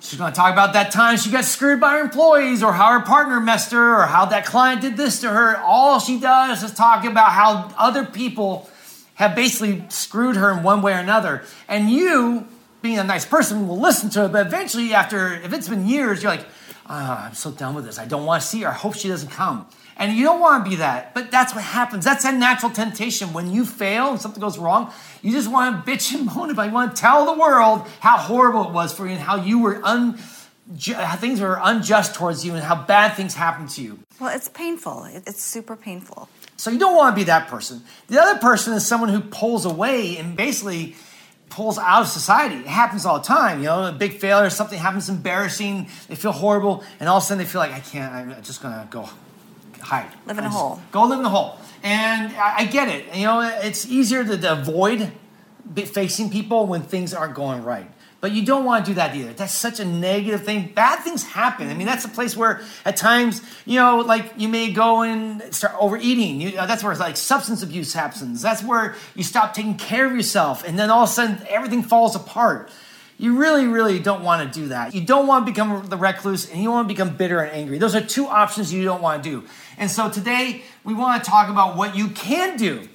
She's 0.00 0.18
going 0.18 0.32
to 0.32 0.36
talk 0.36 0.52
about 0.52 0.74
that 0.74 0.92
time 0.92 1.16
she 1.16 1.30
got 1.30 1.44
screwed 1.44 1.80
by 1.80 1.94
her 1.94 2.00
employees 2.00 2.62
or 2.62 2.72
how 2.72 2.92
her 2.98 3.04
partner 3.04 3.40
messed 3.40 3.72
her 3.72 4.00
or 4.00 4.06
how 4.06 4.26
that 4.26 4.46
client 4.46 4.80
did 4.80 4.96
this 4.96 5.20
to 5.22 5.28
her. 5.28 5.56
All 5.56 5.98
she 5.98 6.20
does 6.20 6.62
is 6.62 6.72
talk 6.72 7.04
about 7.04 7.32
how 7.32 7.74
other 7.76 8.04
people 8.04 8.70
have 9.14 9.34
basically 9.34 9.84
screwed 9.88 10.36
her 10.36 10.52
in 10.52 10.62
one 10.62 10.82
way 10.82 10.92
or 10.92 10.98
another. 10.98 11.42
And 11.66 11.90
you, 11.90 12.46
being 12.80 12.98
a 12.98 13.04
nice 13.04 13.26
person, 13.26 13.66
will 13.66 13.80
listen 13.80 14.08
to 14.10 14.26
it. 14.26 14.32
But 14.32 14.46
eventually, 14.46 14.94
after, 14.94 15.34
if 15.34 15.52
it's 15.52 15.68
been 15.68 15.88
years, 15.88 16.22
you're 16.22 16.30
like, 16.30 16.46
oh, 16.88 17.24
I'm 17.26 17.34
so 17.34 17.50
done 17.50 17.74
with 17.74 17.84
this. 17.84 17.98
I 17.98 18.04
don't 18.06 18.24
want 18.24 18.42
to 18.42 18.48
see 18.48 18.62
her. 18.62 18.68
I 18.68 18.74
hope 18.74 18.94
she 18.94 19.08
doesn't 19.08 19.30
come. 19.30 19.66
And 19.98 20.16
you 20.16 20.22
don't 20.22 20.40
want 20.40 20.64
to 20.64 20.70
be 20.70 20.76
that, 20.76 21.12
but 21.12 21.32
that's 21.32 21.54
what 21.54 21.64
happens. 21.64 22.04
That's 22.04 22.24
a 22.24 22.30
natural 22.30 22.70
temptation. 22.70 23.32
When 23.32 23.50
you 23.50 23.64
fail 23.64 24.10
and 24.10 24.20
something 24.20 24.40
goes 24.40 24.56
wrong, 24.56 24.92
you 25.22 25.32
just 25.32 25.50
want 25.50 25.84
to 25.84 25.90
bitch 25.90 26.14
and 26.14 26.26
moan 26.26 26.50
about. 26.50 26.66
It. 26.66 26.68
You 26.68 26.74
want 26.74 26.94
to 26.94 27.00
tell 27.00 27.26
the 27.26 27.38
world 27.38 27.86
how 27.98 28.16
horrible 28.16 28.68
it 28.68 28.72
was 28.72 28.92
for 28.92 29.06
you 29.06 29.12
and 29.12 29.20
how 29.20 29.36
you 29.36 29.58
were 29.58 29.84
un, 29.84 30.16
how 30.94 31.16
things 31.16 31.40
were 31.40 31.58
unjust 31.60 32.14
towards 32.14 32.46
you 32.46 32.54
and 32.54 32.62
how 32.62 32.76
bad 32.76 33.14
things 33.14 33.34
happened 33.34 33.70
to 33.70 33.82
you. 33.82 33.98
Well, 34.20 34.34
it's 34.34 34.48
painful. 34.48 35.08
It's 35.26 35.42
super 35.42 35.74
painful. 35.74 36.28
So 36.56 36.70
you 36.70 36.78
don't 36.78 36.94
want 36.94 37.16
to 37.16 37.20
be 37.20 37.24
that 37.24 37.48
person. 37.48 37.82
The 38.06 38.20
other 38.20 38.38
person 38.38 38.74
is 38.74 38.86
someone 38.86 39.08
who 39.08 39.20
pulls 39.20 39.64
away 39.64 40.16
and 40.16 40.36
basically 40.36 40.94
pulls 41.50 41.76
out 41.76 42.02
of 42.02 42.08
society. 42.08 42.56
It 42.56 42.66
happens 42.66 43.04
all 43.04 43.18
the 43.18 43.24
time. 43.24 43.58
You 43.60 43.66
know, 43.66 43.86
a 43.86 43.92
big 43.92 44.18
failure, 44.18 44.50
something 44.50 44.78
happens 44.78 45.08
embarrassing, 45.08 45.88
they 46.06 46.14
feel 46.14 46.32
horrible, 46.32 46.84
and 47.00 47.08
all 47.08 47.16
of 47.16 47.24
a 47.24 47.26
sudden 47.26 47.38
they 47.38 47.50
feel 47.50 47.60
like 47.60 47.72
I 47.72 47.80
can't. 47.80 48.12
I'm 48.12 48.42
just 48.42 48.62
gonna 48.62 48.86
go 48.90 49.08
hide. 49.80 50.10
Live 50.26 50.38
in 50.38 50.44
a 50.44 50.50
hole. 50.50 50.80
Go 50.92 51.04
live 51.04 51.18
in 51.18 51.24
a 51.24 51.30
hole. 51.30 51.58
And 51.82 52.32
I, 52.36 52.58
I 52.58 52.64
get 52.66 52.88
it. 52.88 53.14
You 53.14 53.24
know, 53.24 53.40
it's 53.62 53.86
easier 53.86 54.24
to, 54.24 54.36
to 54.36 54.52
avoid 54.52 55.12
facing 55.74 56.30
people 56.30 56.66
when 56.66 56.82
things 56.82 57.14
aren't 57.14 57.34
going 57.34 57.62
right. 57.62 57.90
But 58.20 58.32
you 58.32 58.44
don't 58.44 58.64
want 58.64 58.84
to 58.84 58.90
do 58.90 58.94
that 58.96 59.14
either. 59.14 59.32
That's 59.32 59.52
such 59.52 59.78
a 59.78 59.84
negative 59.84 60.44
thing. 60.44 60.72
Bad 60.74 61.04
things 61.04 61.22
happen. 61.22 61.70
I 61.70 61.74
mean, 61.74 61.86
that's 61.86 62.04
a 62.04 62.08
place 62.08 62.36
where 62.36 62.62
at 62.84 62.96
times, 62.96 63.42
you 63.64 63.76
know, 63.76 63.98
like 63.98 64.32
you 64.36 64.48
may 64.48 64.72
go 64.72 65.02
and 65.02 65.54
start 65.54 65.76
overeating. 65.78 66.40
You, 66.40 66.58
uh, 66.58 66.66
that's 66.66 66.82
where 66.82 66.96
like 66.96 67.16
substance 67.16 67.62
abuse 67.62 67.92
happens. 67.92 68.42
That's 68.42 68.62
where 68.62 68.96
you 69.14 69.22
stop 69.22 69.54
taking 69.54 69.76
care 69.76 70.06
of 70.06 70.16
yourself. 70.16 70.66
And 70.66 70.76
then 70.76 70.90
all 70.90 71.04
of 71.04 71.10
a 71.10 71.12
sudden 71.12 71.46
everything 71.48 71.84
falls 71.84 72.16
apart. 72.16 72.70
You 73.18 73.36
really, 73.36 73.66
really 73.66 73.98
don't 73.98 74.22
want 74.22 74.52
to 74.52 74.60
do 74.60 74.68
that. 74.68 74.94
You 74.94 75.00
don't 75.00 75.26
want 75.26 75.44
to 75.44 75.52
become 75.52 75.86
the 75.88 75.96
recluse 75.96 76.48
and 76.50 76.62
you 76.62 76.70
want 76.70 76.88
to 76.88 76.94
become 76.94 77.16
bitter 77.16 77.40
and 77.40 77.52
angry. 77.52 77.78
Those 77.78 77.94
are 77.94 78.00
two 78.00 78.26
options 78.26 78.72
you 78.72 78.84
don't 78.84 79.02
want 79.02 79.22
to 79.22 79.30
do. 79.30 79.48
And 79.76 79.90
so 79.90 80.08
today 80.08 80.62
we 80.84 80.94
want 80.94 81.22
to 81.22 81.30
talk 81.30 81.50
about 81.50 81.76
what 81.76 81.96
you 81.96 82.08
can 82.08 82.56
do 82.56 82.88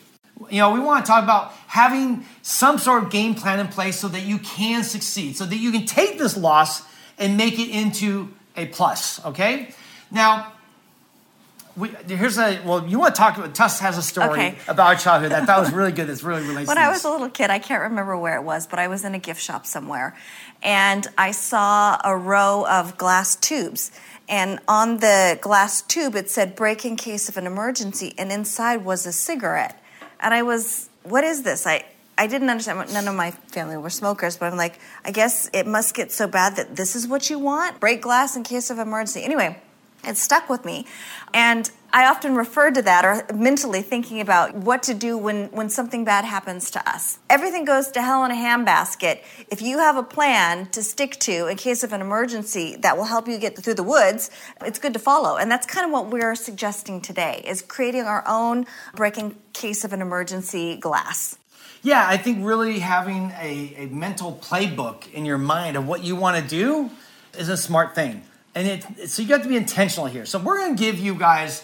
you 0.50 0.58
know, 0.58 0.72
we 0.72 0.80
want 0.80 1.06
to 1.06 1.10
talk 1.10 1.24
about 1.24 1.54
having 1.68 2.26
some 2.42 2.78
sort 2.78 3.04
of 3.04 3.12
game 3.12 3.36
plan 3.36 3.60
in 3.60 3.68
place 3.68 4.00
so 4.00 4.08
that 4.08 4.24
you 4.24 4.40
can 4.40 4.84
succeed, 4.84 5.38
so 5.38 5.46
that 5.46 5.58
you 5.58 5.72
can 5.72 5.86
take 5.86 6.18
this 6.18 6.36
loss 6.36 6.84
and 7.18 7.38
make 7.38 7.60
it 7.60 7.70
into 7.70 8.34
a 8.56 8.66
plus. 8.68 9.24
Okay. 9.26 9.74
Now, 10.12 10.54
we, 11.76 11.90
here's 12.08 12.38
a 12.38 12.62
well. 12.64 12.88
You 12.88 13.00
want 13.00 13.16
to 13.16 13.20
talk 13.20 13.38
about? 13.38 13.56
Tuss 13.56 13.80
has 13.80 13.98
a 13.98 14.02
story 14.02 14.30
okay. 14.30 14.58
about 14.68 15.00
childhood 15.00 15.32
that 15.32 15.48
that 15.48 15.60
was 15.60 15.72
really 15.72 15.92
good. 15.92 16.08
That's 16.08 16.24
really 16.24 16.48
relates. 16.48 16.68
when 16.68 16.78
I 16.78 16.90
was 16.90 17.04
a 17.04 17.10
little 17.10 17.30
kid, 17.30 17.50
I 17.50 17.60
can't 17.60 17.82
remember 17.82 18.18
where 18.18 18.38
it 18.38 18.44
was, 18.44 18.68
but 18.68 18.80
I 18.80 18.88
was 18.88 19.04
in 19.04 19.16
a 19.16 19.20
gift 19.20 19.42
shop 19.42 19.66
somewhere, 19.66 20.16
and 20.62 21.08
I 21.18 21.32
saw 21.32 22.00
a 22.04 22.16
row 22.16 22.66
of 22.68 22.98
glass 22.98 23.36
tubes. 23.36 23.92
And 24.30 24.60
on 24.68 24.98
the 24.98 25.38
glass 25.42 25.82
tube, 25.82 26.16
it 26.16 26.30
said 26.30 26.56
"break 26.56 26.86
in 26.86 26.96
case 26.96 27.28
of 27.28 27.38
an 27.38 27.48
emergency," 27.48 28.14
and 28.18 28.32
inside 28.32 28.86
was 28.86 29.06
a 29.06 29.12
cigarette. 29.12 29.80
And 30.24 30.34
I 30.34 30.42
was, 30.42 30.90
what 31.04 31.26
is 31.26 31.44
this? 31.44 31.68
I, 31.68 31.84
I 32.18 32.28
didn't 32.28 32.50
understand. 32.50 32.94
None 32.94 33.08
of 33.10 33.16
my 33.16 33.32
family 33.32 33.76
were 33.76 33.90
smokers, 33.90 34.38
but 34.38 34.52
I'm 34.52 34.58
like, 34.58 34.80
I 35.04 35.12
guess 35.12 35.50
it 35.54 35.68
must 35.68 35.94
get 35.94 36.14
so 36.14 36.28
bad 36.28 36.56
that 36.56 36.78
this 36.78 36.96
is 36.96 37.08
what 37.08 37.30
you 37.30 37.38
want? 37.40 37.82
Break 37.82 38.02
glass 38.02 38.38
in 38.38 38.44
case 38.44 38.70
of 38.70 38.80
emergency. 38.80 39.24
Anyway, 39.24 39.62
it 40.04 40.18
stuck 40.18 40.50
with 40.50 40.66
me. 40.66 40.86
And 41.34 41.70
I 41.96 42.08
often 42.08 42.34
refer 42.34 42.72
to 42.72 42.82
that 42.82 43.06
or 43.06 43.24
mentally 43.36 43.84
thinking 43.84 44.20
about 44.20 44.56
what 44.56 44.82
to 44.84 44.96
do 44.96 45.16
when, 45.16 45.46
when 45.52 45.70
something 45.70 46.04
bad 46.04 46.26
happens 46.26 46.72
to 46.72 46.90
us. 46.90 47.20
Everything 47.30 47.66
goes 47.66 47.90
to 47.92 48.02
hell 48.02 48.26
in 48.26 48.32
a 48.32 48.36
handbasket. 48.36 49.20
If 49.50 49.62
you 49.62 49.78
have 49.78 49.96
a 49.96 50.02
plan 50.02 50.66
to 50.72 50.82
stick 50.82 51.20
to 51.20 51.48
in 51.48 51.56
case 51.56 51.84
of 51.84 51.94
an 51.94 52.02
emergency 52.02 52.76
that 52.78 52.98
will 52.98 53.06
help 53.06 53.28
you 53.28 53.38
get 53.38 53.56
through 53.56 53.76
the 53.76 53.84
woods, 53.84 54.32
it's 54.66 54.80
good 54.80 54.94
to 54.94 55.00
follow. 55.00 55.38
And 55.38 55.52
that's 55.52 55.68
kind 55.68 55.86
of 55.86 55.92
what 55.92 56.10
we're 56.10 56.34
suggesting 56.34 57.00
today 57.00 57.44
is 57.46 57.62
creating 57.62 58.06
our 58.06 58.24
own 58.28 58.66
breaking 58.96 59.36
case 59.54 59.84
of 59.84 59.94
an 59.94 60.02
emergency 60.02 60.78
glass. 60.78 61.38
Yeah, 61.84 62.06
I 62.08 62.18
think 62.18 62.44
really 62.44 62.80
having 62.80 63.32
a, 63.40 63.76
a 63.78 63.86
mental 63.88 64.40
playbook 64.42 65.12
in 65.14 65.26
your 65.26 65.38
mind 65.38 65.78
of 65.78 65.86
what 65.86 66.04
you 66.04 66.16
want 66.16 66.42
to 66.42 66.50
do 66.50 66.90
is 67.38 67.50
a 67.50 67.58
smart 67.58 67.94
thing. 67.94 68.24
And 68.56 68.68
it, 68.68 69.10
so 69.10 69.22
you 69.22 69.28
got 69.28 69.44
to 69.44 69.50
be 69.50 69.58
intentional 69.58 70.08
here. 70.08 70.26
So 70.26 70.40
we're 70.40 70.58
going 70.58 70.76
to 70.76 70.84
give 70.84 71.00
you 71.00 71.16
guys 71.16 71.64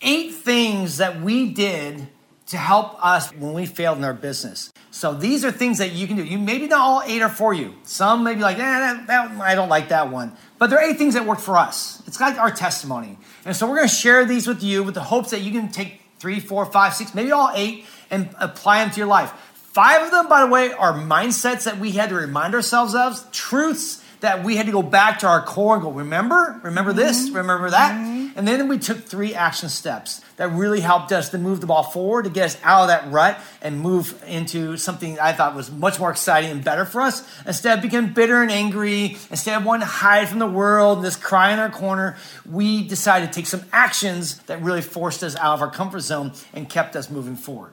eight 0.00 0.32
things 0.32 0.98
that 0.98 1.20
we 1.20 1.50
did 1.50 2.06
to 2.46 2.56
help 2.56 3.04
us 3.04 3.32
when 3.34 3.52
we 3.52 3.66
failed 3.66 3.98
in 3.98 4.04
our 4.04 4.14
business. 4.14 4.72
So 4.90 5.14
these 5.14 5.44
are 5.44 5.52
things 5.52 5.78
that 5.78 5.92
you 5.92 6.08
can 6.08 6.16
do. 6.16 6.24
You 6.24 6.36
maybe 6.38 6.66
not 6.66 6.80
all 6.80 7.02
eight 7.06 7.22
are 7.22 7.28
for 7.28 7.54
you. 7.54 7.74
Some 7.84 8.24
may 8.24 8.34
be 8.34 8.40
like, 8.40 8.56
eh, 8.56 8.60
that, 8.60 9.06
that, 9.06 9.30
I 9.40 9.54
don't 9.54 9.68
like 9.68 9.90
that 9.90 10.10
one. 10.10 10.36
But 10.58 10.68
there 10.68 10.78
are 10.80 10.82
eight 10.82 10.98
things 10.98 11.14
that 11.14 11.26
work 11.26 11.38
for 11.38 11.56
us. 11.56 12.02
It's 12.06 12.20
like 12.20 12.38
our 12.38 12.50
testimony. 12.50 13.18
And 13.44 13.54
so 13.54 13.68
we're 13.68 13.76
going 13.76 13.88
to 13.88 13.94
share 13.94 14.24
these 14.24 14.48
with 14.48 14.62
you 14.62 14.82
with 14.82 14.94
the 14.94 15.02
hopes 15.02 15.30
that 15.30 15.42
you 15.42 15.52
can 15.52 15.70
take 15.70 16.00
three, 16.18 16.40
four, 16.40 16.66
five, 16.66 16.94
six, 16.94 17.14
maybe 17.14 17.30
all 17.30 17.50
eight 17.54 17.84
and 18.10 18.30
apply 18.40 18.82
them 18.82 18.90
to 18.90 18.96
your 18.98 19.06
life. 19.06 19.30
Five 19.54 20.02
of 20.02 20.10
them, 20.10 20.28
by 20.28 20.40
the 20.40 20.48
way, 20.48 20.72
are 20.72 20.92
mindsets 20.92 21.64
that 21.64 21.78
we 21.78 21.92
had 21.92 22.08
to 22.08 22.16
remind 22.16 22.54
ourselves 22.54 22.96
of, 22.96 23.30
truths 23.30 24.04
that 24.20 24.44
we 24.44 24.56
had 24.56 24.66
to 24.66 24.72
go 24.72 24.82
back 24.82 25.20
to 25.20 25.26
our 25.26 25.42
core 25.42 25.74
and 25.74 25.82
go, 25.82 25.90
remember, 25.90 26.60
remember 26.62 26.92
this, 26.92 27.26
mm-hmm. 27.26 27.36
remember 27.36 27.70
that. 27.70 27.94
Mm-hmm. 27.94 28.38
And 28.38 28.46
then 28.46 28.68
we 28.68 28.78
took 28.78 29.04
three 29.04 29.34
action 29.34 29.68
steps 29.68 30.20
that 30.36 30.48
really 30.48 30.80
helped 30.80 31.10
us 31.10 31.30
to 31.30 31.38
move 31.38 31.60
the 31.60 31.66
ball 31.66 31.82
forward, 31.82 32.24
to 32.24 32.30
get 32.30 32.44
us 32.44 32.58
out 32.62 32.82
of 32.82 32.88
that 32.88 33.10
rut 33.10 33.38
and 33.60 33.80
move 33.80 34.22
into 34.26 34.76
something 34.76 35.18
I 35.18 35.32
thought 35.32 35.54
was 35.54 35.70
much 35.70 35.98
more 35.98 36.10
exciting 36.10 36.50
and 36.50 36.62
better 36.62 36.84
for 36.84 37.00
us. 37.00 37.26
Instead 37.46 37.78
of 37.78 37.82
becoming 37.82 38.12
bitter 38.12 38.40
and 38.42 38.50
angry, 38.50 39.16
instead 39.30 39.56
of 39.58 39.64
wanting 39.64 39.86
to 39.86 39.92
hide 39.92 40.28
from 40.28 40.38
the 40.38 40.46
world 40.46 40.98
and 40.98 41.06
just 41.06 41.22
cry 41.22 41.52
in 41.52 41.58
our 41.58 41.70
corner, 41.70 42.16
we 42.48 42.86
decided 42.86 43.26
to 43.26 43.32
take 43.32 43.46
some 43.46 43.64
actions 43.72 44.38
that 44.42 44.62
really 44.62 44.82
forced 44.82 45.22
us 45.22 45.34
out 45.36 45.54
of 45.54 45.62
our 45.62 45.70
comfort 45.70 46.00
zone 46.00 46.32
and 46.52 46.68
kept 46.68 46.94
us 46.94 47.10
moving 47.10 47.36
forward. 47.36 47.72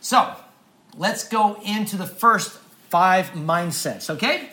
So 0.00 0.34
let's 0.96 1.28
go 1.28 1.60
into 1.64 1.96
the 1.96 2.06
first 2.06 2.52
five 2.88 3.30
mindsets, 3.32 4.08
okay? 4.10 4.48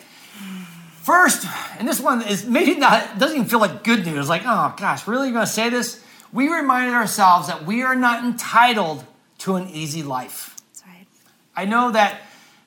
First, 1.06 1.46
and 1.78 1.86
this 1.86 2.00
one 2.00 2.20
is 2.22 2.44
maybe 2.46 2.74
not, 2.74 3.16
doesn't 3.20 3.36
even 3.36 3.48
feel 3.48 3.60
like 3.60 3.84
good 3.84 4.04
news. 4.04 4.28
Like, 4.28 4.42
oh 4.44 4.74
gosh, 4.76 5.06
really? 5.06 5.28
You're 5.28 5.34
going 5.34 5.46
to 5.46 5.52
say 5.52 5.70
this? 5.70 6.02
We 6.32 6.48
reminded 6.48 6.94
ourselves 6.94 7.46
that 7.46 7.64
we 7.64 7.84
are 7.84 7.94
not 7.94 8.24
entitled 8.24 9.04
to 9.38 9.54
an 9.54 9.68
easy 9.68 10.02
life. 10.02 10.56
That's 10.72 10.82
right. 10.84 11.06
I 11.54 11.64
know 11.64 11.92
that 11.92 12.22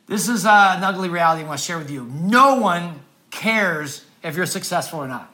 this 0.08 0.29
is 0.29 0.46
uh, 0.46 0.75
an 0.77 0.86
ugly 0.86 1.10
reality 1.10 1.43
I 1.43 1.48
want 1.48 1.60
to 1.60 1.65
share 1.65 1.77
with 1.77 1.91
you. 1.91 2.05
No 2.05 2.55
one 2.55 3.01
cares 3.29 4.05
if 4.24 4.38
you're 4.38 4.46
successful 4.46 5.00
or 5.00 5.08
not. 5.10 5.29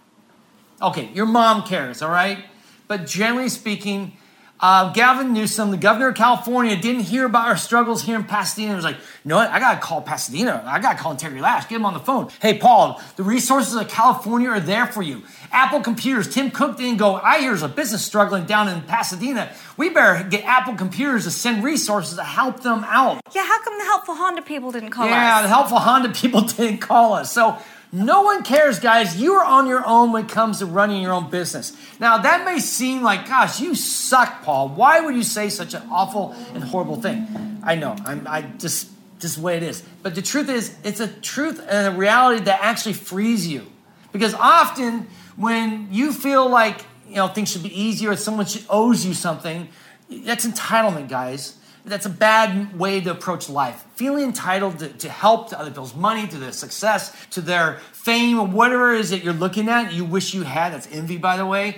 Okay, 0.81 1.11
your 1.13 1.27
mom 1.27 1.61
cares, 1.61 2.01
all 2.01 2.09
right? 2.09 2.39
But 2.87 3.05
generally 3.05 3.49
speaking, 3.49 4.17
uh, 4.59 4.93
Gavin 4.93 5.33
Newsom, 5.33 5.71
the 5.71 5.77
governor 5.77 6.09
of 6.09 6.15
California, 6.15 6.75
didn't 6.77 7.01
hear 7.01 7.25
about 7.25 7.47
our 7.47 7.57
struggles 7.57 8.01
here 8.01 8.15
in 8.15 8.23
Pasadena. 8.23 8.69
He 8.69 8.75
was 8.75 8.85
like, 8.85 8.95
you 8.95 9.29
know 9.29 9.35
what? 9.35 9.49
I 9.49 9.59
got 9.59 9.75
to 9.75 9.79
call 9.81 10.01
Pasadena. 10.01 10.63
I 10.65 10.79
got 10.79 10.93
to 10.93 10.97
call 10.97 11.15
Terry 11.15 11.41
Lash. 11.41 11.67
Get 11.67 11.75
him 11.75 11.85
on 11.85 11.93
the 11.93 11.99
phone. 11.99 12.29
Hey, 12.41 12.57
Paul, 12.57 13.01
the 13.17 13.23
resources 13.23 13.75
of 13.75 13.89
California 13.89 14.49
are 14.49 14.61
there 14.61 14.87
for 14.87 15.01
you. 15.01 15.23
Apple 15.51 15.81
Computers, 15.81 16.33
Tim 16.33 16.51
Cook 16.51 16.77
didn't 16.77 16.97
go, 16.97 17.15
I 17.15 17.39
hear 17.39 17.49
there's 17.49 17.63
a 17.63 17.69
business 17.69 18.05
struggling 18.05 18.45
down 18.45 18.69
in 18.69 18.81
Pasadena. 18.81 19.51
We 19.77 19.89
better 19.89 20.27
get 20.27 20.45
Apple 20.45 20.75
Computers 20.75 21.25
to 21.25 21.31
send 21.31 21.63
resources 21.63 22.15
to 22.15 22.23
help 22.23 22.61
them 22.61 22.83
out. 22.85 23.21
Yeah, 23.33 23.45
how 23.45 23.61
come 23.61 23.77
the 23.77 23.85
helpful 23.85 24.15
Honda 24.15 24.41
people 24.41 24.71
didn't 24.71 24.91
call 24.91 25.05
yeah, 25.05 25.11
us? 25.11 25.17
Yeah, 25.17 25.41
the 25.43 25.47
helpful 25.49 25.79
Honda 25.79 26.09
people 26.09 26.41
didn't 26.41 26.79
call 26.79 27.13
us. 27.13 27.31
So 27.31 27.57
no 27.91 28.23
one 28.23 28.43
cares, 28.43 28.79
guys. 28.79 29.19
You 29.19 29.33
are 29.33 29.45
on 29.45 29.67
your 29.67 29.85
own 29.85 30.11
when 30.11 30.25
it 30.25 30.31
comes 30.31 30.59
to 30.59 30.65
running 30.65 31.01
your 31.01 31.13
own 31.13 31.29
business. 31.29 31.75
Now, 31.99 32.17
that 32.19 32.45
may 32.45 32.59
seem 32.59 33.01
like, 33.03 33.27
gosh, 33.27 33.59
you 33.59 33.75
suck, 33.75 34.43
Paul. 34.43 34.69
Why 34.69 34.99
would 34.99 35.15
you 35.15 35.23
say 35.23 35.49
such 35.49 35.73
an 35.73 35.83
awful 35.89 36.33
and 36.53 36.63
horrible 36.63 37.01
thing? 37.01 37.59
I 37.63 37.75
know. 37.75 37.95
I'm, 38.05 38.27
I 38.27 38.41
just, 38.41 38.89
just 39.19 39.37
the 39.37 39.41
way 39.41 39.57
it 39.57 39.63
is. 39.63 39.83
But 40.03 40.15
the 40.15 40.21
truth 40.21 40.49
is, 40.49 40.75
it's 40.83 40.99
a 40.99 41.07
truth 41.07 41.59
and 41.67 41.95
a 41.95 41.97
reality 41.97 42.43
that 42.45 42.59
actually 42.61 42.93
frees 42.93 43.47
you. 43.47 43.65
Because 44.11 44.33
often, 44.33 45.07
when 45.35 45.89
you 45.91 46.13
feel 46.13 46.49
like 46.49 46.85
you 47.07 47.15
know 47.15 47.27
things 47.27 47.51
should 47.51 47.63
be 47.63 47.81
easier, 47.81 48.11
or 48.11 48.15
someone 48.15 48.45
should, 48.45 48.65
owes 48.69 49.05
you 49.05 49.13
something, 49.13 49.67
that's 50.09 50.45
entitlement, 50.45 51.09
guys 51.09 51.57
that's 51.85 52.05
a 52.05 52.09
bad 52.09 52.77
way 52.77 53.01
to 53.01 53.11
approach 53.11 53.49
life. 53.49 53.85
Feeling 53.95 54.25
entitled 54.25 54.79
to, 54.79 54.89
to, 54.89 55.09
help 55.09 55.49
to 55.49 55.59
other 55.59 55.69
people's 55.69 55.95
money, 55.95 56.27
to 56.27 56.37
their 56.37 56.51
success, 56.51 57.15
to 57.31 57.41
their 57.41 57.79
fame, 57.91 58.53
whatever 58.53 58.93
it 58.93 59.01
is 59.01 59.11
that 59.11 59.23
you're 59.23 59.33
looking 59.33 59.69
at, 59.69 59.93
you 59.93 60.03
wish 60.03 60.33
you 60.33 60.43
had, 60.43 60.73
that's 60.73 60.87
envy, 60.91 61.17
by 61.17 61.37
the 61.37 61.45
way, 61.45 61.77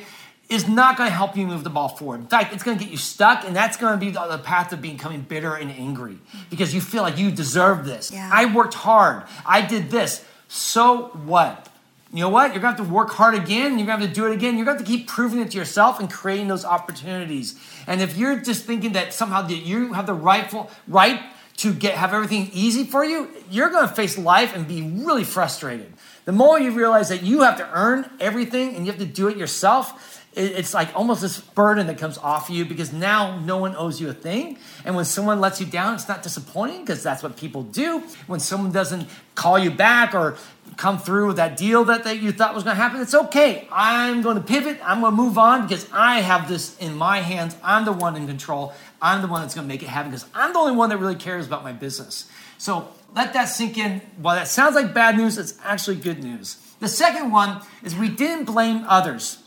is 0.49 0.67
not 0.67 0.97
going 0.97 1.09
to 1.09 1.15
help 1.15 1.35
you 1.35 1.45
move 1.45 1.63
the 1.63 1.69
ball 1.69 1.89
forward. 1.89 2.21
In 2.21 2.27
fact, 2.27 2.53
it's 2.53 2.63
going 2.63 2.77
to 2.77 2.83
get 2.83 2.91
you 2.91 2.97
stuck, 2.97 3.45
and 3.45 3.55
that's 3.55 3.75
going 3.77 3.99
to 3.99 4.05
be 4.05 4.11
the, 4.11 4.37
path 4.43 4.71
of 4.71 4.81
becoming 4.81 5.21
bitter 5.21 5.55
and 5.55 5.69
angry 5.71 6.19
because 6.49 6.73
you 6.73 6.79
feel 6.79 7.03
like 7.03 7.17
you 7.17 7.31
deserve 7.31 7.85
this. 7.85 8.11
Yeah. 8.11 8.29
I 8.31 8.53
worked 8.53 8.75
hard. 8.75 9.23
I 9.45 9.61
did 9.61 9.89
this. 9.89 10.23
So 10.47 11.07
what? 11.25 11.69
You 12.13 12.21
know 12.21 12.29
what? 12.29 12.53
You're 12.53 12.61
going 12.61 12.75
to 12.75 12.81
have 12.81 12.87
to 12.87 12.93
work 12.93 13.09
hard 13.11 13.35
again. 13.35 13.77
You're 13.77 13.85
going 13.87 13.99
to 13.99 14.05
have 14.05 14.09
to 14.09 14.15
do 14.15 14.25
it 14.27 14.33
again. 14.33 14.55
You're 14.55 14.65
going 14.65 14.77
to 14.77 14.83
have 14.83 14.87
to 14.87 14.97
keep 14.97 15.07
proving 15.07 15.39
it 15.39 15.51
to 15.51 15.57
yourself 15.57 15.99
and 15.99 16.09
creating 16.09 16.47
those 16.47 16.63
opportunities. 16.63 17.59
And 17.85 18.01
if 18.01 18.17
you're 18.17 18.39
just 18.39 18.65
thinking 18.65 18.93
that 18.93 19.13
somehow 19.13 19.41
that 19.41 19.53
you 19.53 19.93
have 19.93 20.05
the 20.05 20.13
rightful 20.13 20.71
right 20.87 21.21
to 21.57 21.73
get 21.73 21.95
have 21.95 22.13
everything 22.13 22.49
easy 22.53 22.85
for 22.85 23.03
you, 23.03 23.29
you're 23.49 23.69
going 23.69 23.87
to 23.87 23.93
face 23.93 24.17
life 24.17 24.55
and 24.55 24.67
be 24.67 24.83
really 24.83 25.23
frustrated. 25.23 25.91
The 26.25 26.31
more 26.31 26.59
you 26.59 26.71
realize 26.71 27.09
that 27.09 27.23
you 27.23 27.41
have 27.41 27.57
to 27.57 27.69
earn 27.73 28.09
everything 28.19 28.75
and 28.75 28.85
you 28.85 28.91
have 28.91 28.99
to 28.99 29.05
do 29.05 29.27
it 29.27 29.37
yourself, 29.37 30.16
it's 30.37 30.73
like 30.73 30.95
almost 30.95 31.21
this 31.21 31.39
burden 31.39 31.87
that 31.87 31.97
comes 31.97 32.17
off 32.19 32.49
you 32.49 32.63
because 32.63 32.93
now 32.93 33.39
no 33.39 33.57
one 33.57 33.75
owes 33.75 33.99
you 33.99 34.09
a 34.09 34.13
thing. 34.13 34.59
And 34.85 34.95
when 34.95 35.05
someone 35.05 35.41
lets 35.41 35.59
you 35.59 35.65
down, 35.65 35.95
it's 35.95 36.07
not 36.07 36.21
disappointing 36.21 36.81
because 36.81 37.01
that's 37.01 37.23
what 37.23 37.37
people 37.37 37.63
do. 37.63 38.03
When 38.27 38.39
someone 38.39 38.71
doesn't 38.71 39.09
call 39.33 39.57
you 39.57 39.71
back 39.71 40.13
or 40.13 40.37
come 40.75 40.99
through 40.99 41.27
with 41.27 41.37
that 41.37 41.57
deal 41.57 41.83
that, 41.85 42.03
that 42.03 42.19
you 42.19 42.31
thought 42.31 42.53
was 42.53 42.63
going 42.63 42.75
to 42.75 42.81
happen, 42.81 43.01
it's 43.01 43.15
okay. 43.15 43.67
I'm 43.71 44.21
going 44.21 44.37
to 44.37 44.43
pivot. 44.43 44.79
I'm 44.83 45.01
going 45.01 45.13
to 45.13 45.17
move 45.17 45.39
on 45.39 45.63
because 45.63 45.87
I 45.91 46.19
have 46.19 46.47
this 46.47 46.77
in 46.77 46.95
my 46.95 47.19
hands. 47.19 47.55
I'm 47.63 47.85
the 47.85 47.93
one 47.93 48.15
in 48.15 48.27
control. 48.27 48.73
I'm 49.01 49.21
the 49.21 49.27
one 49.27 49.41
that's 49.41 49.55
going 49.55 49.67
to 49.67 49.73
make 49.73 49.81
it 49.81 49.89
happen 49.89 50.11
because 50.11 50.27
I'm 50.35 50.53
the 50.53 50.59
only 50.59 50.75
one 50.75 50.89
that 50.89 50.97
really 50.97 51.15
cares 51.15 51.47
about 51.47 51.63
my 51.63 51.73
business. 51.73 52.29
So 52.59 52.89
let 53.15 53.33
that 53.33 53.45
sink 53.45 53.77
in. 53.77 54.01
While 54.17 54.35
that 54.35 54.47
sounds 54.47 54.75
like 54.75 54.93
bad 54.93 55.17
news, 55.17 55.39
it's 55.39 55.57
actually 55.63 55.95
good 55.95 56.23
news. 56.23 56.57
The 56.79 56.87
second 56.87 57.31
one 57.31 57.61
is 57.83 57.95
we 57.95 58.09
didn't 58.09 58.45
blame 58.45 58.85
others. 58.87 59.39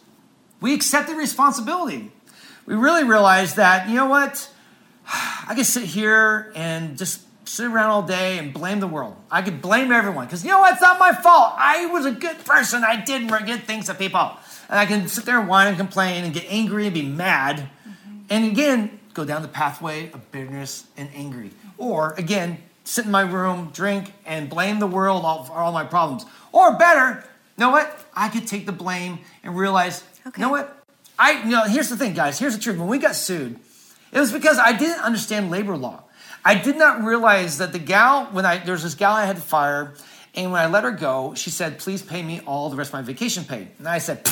We 0.60 0.74
accepted 0.74 1.16
responsibility. 1.16 2.12
We 2.66 2.74
really 2.74 3.04
realized 3.04 3.56
that, 3.56 3.88
you 3.88 3.94
know 3.94 4.06
what? 4.06 4.50
I 5.06 5.54
can 5.54 5.64
sit 5.64 5.84
here 5.84 6.52
and 6.54 6.96
just 6.96 7.22
sit 7.50 7.66
around 7.66 7.90
all 7.90 8.02
day 8.02 8.38
and 8.38 8.52
blame 8.52 8.78
the 8.78 8.86
world. 8.86 9.16
I 9.30 9.42
could 9.42 9.60
blame 9.60 9.90
everyone 9.90 10.26
because 10.26 10.44
you 10.44 10.50
know 10.50 10.60
what? 10.60 10.74
It's 10.74 10.82
not 10.82 11.00
my 11.00 11.12
fault. 11.12 11.54
I 11.56 11.86
was 11.86 12.06
a 12.06 12.12
good 12.12 12.44
person. 12.44 12.84
I 12.84 13.02
did 13.02 13.28
good 13.28 13.64
things 13.64 13.86
to 13.86 13.94
people. 13.94 14.36
And 14.68 14.78
I 14.78 14.86
can 14.86 15.08
sit 15.08 15.24
there 15.24 15.40
and 15.40 15.48
whine 15.48 15.66
and 15.66 15.76
complain 15.76 16.24
and 16.24 16.32
get 16.32 16.44
angry 16.48 16.86
and 16.86 16.94
be 16.94 17.02
mad. 17.02 17.56
Mm-hmm. 17.56 18.18
And 18.30 18.52
again, 18.52 19.00
go 19.14 19.24
down 19.24 19.42
the 19.42 19.48
pathway 19.48 20.12
of 20.12 20.30
bitterness 20.30 20.84
and 20.96 21.08
angry. 21.12 21.50
Or 21.76 22.14
again, 22.16 22.58
sit 22.84 23.06
in 23.06 23.10
my 23.10 23.22
room, 23.22 23.70
drink, 23.72 24.12
and 24.24 24.48
blame 24.48 24.78
the 24.78 24.86
world 24.86 25.22
for 25.48 25.54
all 25.54 25.72
my 25.72 25.84
problems. 25.84 26.24
Or 26.52 26.76
better, 26.78 27.24
you 27.56 27.64
know 27.64 27.70
what? 27.70 28.04
I 28.14 28.28
could 28.28 28.46
take 28.46 28.66
the 28.66 28.72
blame 28.72 29.18
and 29.42 29.56
realize, 29.56 30.04
okay. 30.26 30.40
you 30.40 30.46
know 30.46 30.50
what? 30.50 30.84
I 31.18 31.42
you 31.42 31.50
know, 31.50 31.64
here's 31.64 31.88
the 31.88 31.96
thing, 31.96 32.14
guys. 32.14 32.38
Here's 32.38 32.56
the 32.56 32.62
truth. 32.62 32.78
When 32.78 32.88
we 32.88 32.98
got 32.98 33.14
sued, 33.14 33.58
it 34.12 34.18
was 34.18 34.32
because 34.32 34.58
I 34.58 34.72
didn't 34.72 35.00
understand 35.00 35.50
labor 35.50 35.76
law. 35.76 36.04
I 36.44 36.54
did 36.54 36.76
not 36.76 37.02
realize 37.02 37.58
that 37.58 37.72
the 37.72 37.78
gal, 37.78 38.26
when 38.26 38.46
I 38.46 38.58
there 38.58 38.72
was 38.72 38.82
this 38.82 38.94
gal 38.94 39.12
I 39.12 39.24
had 39.24 39.36
to 39.36 39.42
fire, 39.42 39.94
and 40.34 40.52
when 40.52 40.60
I 40.60 40.66
let 40.66 40.84
her 40.84 40.92
go, 40.92 41.34
she 41.34 41.50
said, 41.50 41.78
please 41.78 42.02
pay 42.02 42.22
me 42.22 42.40
all 42.46 42.70
the 42.70 42.76
rest 42.76 42.90
of 42.90 42.94
my 42.94 43.02
vacation 43.02 43.44
pay. 43.44 43.68
And 43.78 43.88
I 43.88 43.98
said, 43.98 44.26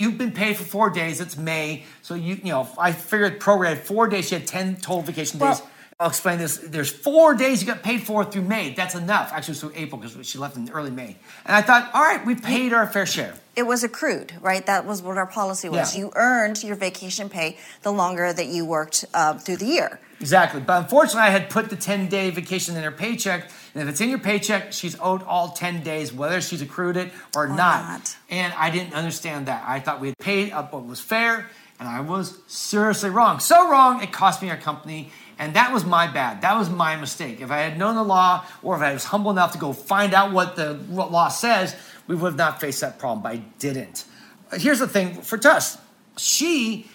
You've 0.00 0.16
been 0.16 0.32
paid 0.32 0.56
for 0.56 0.64
four 0.64 0.88
days. 0.88 1.20
It's 1.20 1.36
May, 1.36 1.84
so 2.00 2.14
you 2.14 2.36
you 2.36 2.52
know 2.52 2.66
I 2.78 2.92
figured 2.92 3.38
prorated 3.38 3.78
four 3.78 4.08
days. 4.08 4.28
She 4.28 4.34
had 4.34 4.46
ten 4.46 4.76
total 4.76 5.02
vacation 5.02 5.38
days. 5.38 5.60
Well, 5.60 5.69
I'll 6.00 6.08
explain 6.08 6.38
this. 6.38 6.56
There's 6.56 6.90
four 6.90 7.34
days 7.34 7.60
you 7.60 7.66
got 7.66 7.82
paid 7.82 8.02
for 8.02 8.24
through 8.24 8.42
May. 8.42 8.72
That's 8.72 8.94
enough. 8.94 9.32
Actually, 9.34 9.42
it 9.42 9.48
was 9.48 9.60
through 9.60 9.72
April 9.74 10.00
because 10.00 10.26
she 10.26 10.38
left 10.38 10.56
in 10.56 10.70
early 10.70 10.90
May. 10.90 11.18
And 11.44 11.54
I 11.54 11.60
thought, 11.60 11.90
all 11.92 12.00
right, 12.00 12.24
we 12.24 12.34
paid 12.34 12.72
our 12.72 12.86
fair 12.86 13.04
share. 13.04 13.34
It 13.54 13.64
was 13.64 13.84
accrued, 13.84 14.32
right? 14.40 14.64
That 14.64 14.86
was 14.86 15.02
what 15.02 15.18
our 15.18 15.26
policy 15.26 15.68
was. 15.68 15.94
Yeah. 15.94 16.00
You 16.00 16.12
earned 16.16 16.64
your 16.64 16.74
vacation 16.76 17.28
pay 17.28 17.58
the 17.82 17.92
longer 17.92 18.32
that 18.32 18.46
you 18.46 18.64
worked 18.64 19.04
uh, 19.12 19.34
through 19.34 19.58
the 19.58 19.66
year. 19.66 20.00
Exactly. 20.20 20.62
But 20.62 20.84
unfortunately, 20.84 21.20
I 21.20 21.30
had 21.30 21.50
put 21.50 21.68
the 21.68 21.76
10 21.76 22.08
day 22.08 22.30
vacation 22.30 22.76
in 22.76 22.82
her 22.82 22.90
paycheck. 22.90 23.50
And 23.74 23.82
if 23.82 23.88
it's 23.90 24.00
in 24.00 24.08
your 24.08 24.18
paycheck, 24.18 24.72
she's 24.72 24.98
owed 25.00 25.22
all 25.24 25.50
10 25.50 25.82
days, 25.82 26.14
whether 26.14 26.40
she's 26.40 26.62
accrued 26.62 26.96
it 26.96 27.12
or, 27.36 27.44
or 27.44 27.48
not. 27.48 27.56
not. 27.58 28.16
And 28.30 28.54
I 28.54 28.70
didn't 28.70 28.94
understand 28.94 29.46
that. 29.46 29.64
I 29.66 29.80
thought 29.80 30.00
we 30.00 30.08
had 30.08 30.18
paid 30.18 30.52
up 30.52 30.72
what 30.72 30.86
was 30.86 31.00
fair, 31.00 31.46
and 31.78 31.86
I 31.86 32.00
was 32.00 32.38
seriously 32.46 33.10
wrong. 33.10 33.38
So 33.40 33.70
wrong, 33.70 34.02
it 34.02 34.12
cost 34.12 34.40
me 34.40 34.48
our 34.48 34.56
company 34.56 35.10
and 35.40 35.54
that 35.54 35.72
was 35.72 35.86
my 35.86 36.06
bad. 36.06 36.42
That 36.42 36.58
was 36.58 36.68
my 36.68 36.96
mistake. 36.96 37.40
If 37.40 37.50
I 37.50 37.60
had 37.60 37.78
known 37.78 37.94
the 37.94 38.04
law 38.04 38.44
or 38.62 38.76
if 38.76 38.82
I 38.82 38.92
was 38.92 39.04
humble 39.04 39.30
enough 39.30 39.52
to 39.52 39.58
go 39.58 39.72
find 39.72 40.12
out 40.12 40.32
what 40.32 40.54
the 40.54 40.74
law 40.90 41.28
says, 41.28 41.74
we 42.06 42.14
would 42.14 42.28
have 42.28 42.36
not 42.36 42.60
faced 42.60 42.82
that 42.82 42.98
problem, 42.98 43.22
but 43.22 43.32
I 43.32 43.36
didn't. 43.58 44.04
Here's 44.52 44.80
the 44.80 44.86
thing 44.86 45.22
for 45.22 45.38
Tuss. 45.38 45.78
She 46.18 46.90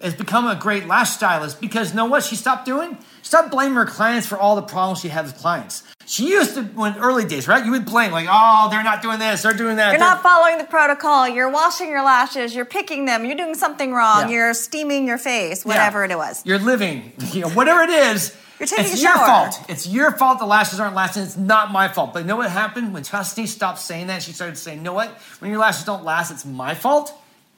has 0.00 0.14
become 0.14 0.46
a 0.46 0.54
great 0.54 0.86
lash 0.86 1.10
stylist 1.10 1.60
because 1.60 1.90
you 1.90 1.96
know 1.96 2.04
what 2.04 2.22
she 2.22 2.36
stopped 2.36 2.66
doing? 2.66 2.96
Stop 3.22 3.50
blaming 3.50 3.74
her 3.74 3.86
clients 3.86 4.26
for 4.26 4.38
all 4.38 4.56
the 4.56 4.62
problems 4.62 5.00
she 5.00 5.08
had 5.08 5.24
with 5.26 5.36
clients. 5.36 5.82
She 6.06 6.30
used 6.30 6.54
to, 6.54 6.62
when 6.62 6.96
early 6.96 7.26
days, 7.26 7.46
right? 7.46 7.64
You 7.64 7.72
would 7.72 7.84
blame, 7.84 8.12
like, 8.12 8.26
oh, 8.30 8.68
they're 8.70 8.82
not 8.82 9.02
doing 9.02 9.18
this, 9.18 9.42
they're 9.42 9.52
doing 9.52 9.76
that. 9.76 9.90
You're 9.90 10.00
not 10.00 10.22
following 10.22 10.56
the 10.56 10.64
protocol. 10.64 11.28
You're 11.28 11.50
washing 11.50 11.90
your 11.90 12.02
lashes. 12.02 12.54
You're 12.54 12.64
picking 12.64 13.04
them. 13.04 13.26
You're 13.26 13.36
doing 13.36 13.54
something 13.54 13.92
wrong. 13.92 14.22
Yeah. 14.22 14.34
You're 14.34 14.54
steaming 14.54 15.06
your 15.06 15.18
face, 15.18 15.64
whatever 15.64 16.06
yeah. 16.06 16.14
it 16.14 16.16
was. 16.16 16.42
You're 16.46 16.58
living, 16.58 17.12
you 17.32 17.42
know, 17.42 17.50
whatever 17.50 17.82
it 17.82 17.90
is. 17.90 18.34
You're 18.58 18.66
taking 18.66 18.86
it's 18.86 19.00
a 19.00 19.04
your 19.04 19.14
fault. 19.14 19.54
It's 19.68 19.86
your 19.86 20.10
fault 20.12 20.40
the 20.40 20.46
lashes 20.46 20.80
aren't 20.80 20.96
lasting. 20.96 21.24
It's 21.24 21.36
not 21.36 21.70
my 21.70 21.86
fault. 21.88 22.12
But 22.12 22.20
you 22.20 22.24
know 22.26 22.36
what 22.36 22.50
happened? 22.50 22.92
When 22.92 23.04
Tusty 23.04 23.46
stopped 23.46 23.78
saying 23.78 24.08
that, 24.08 24.22
she 24.22 24.32
started 24.32 24.56
saying, 24.58 24.78
you 24.78 24.84
know 24.84 24.94
what? 24.94 25.10
When 25.40 25.50
your 25.50 25.60
lashes 25.60 25.84
don't 25.84 26.04
last, 26.04 26.32
it's 26.32 26.44
my 26.44 26.74
fault. 26.74 27.12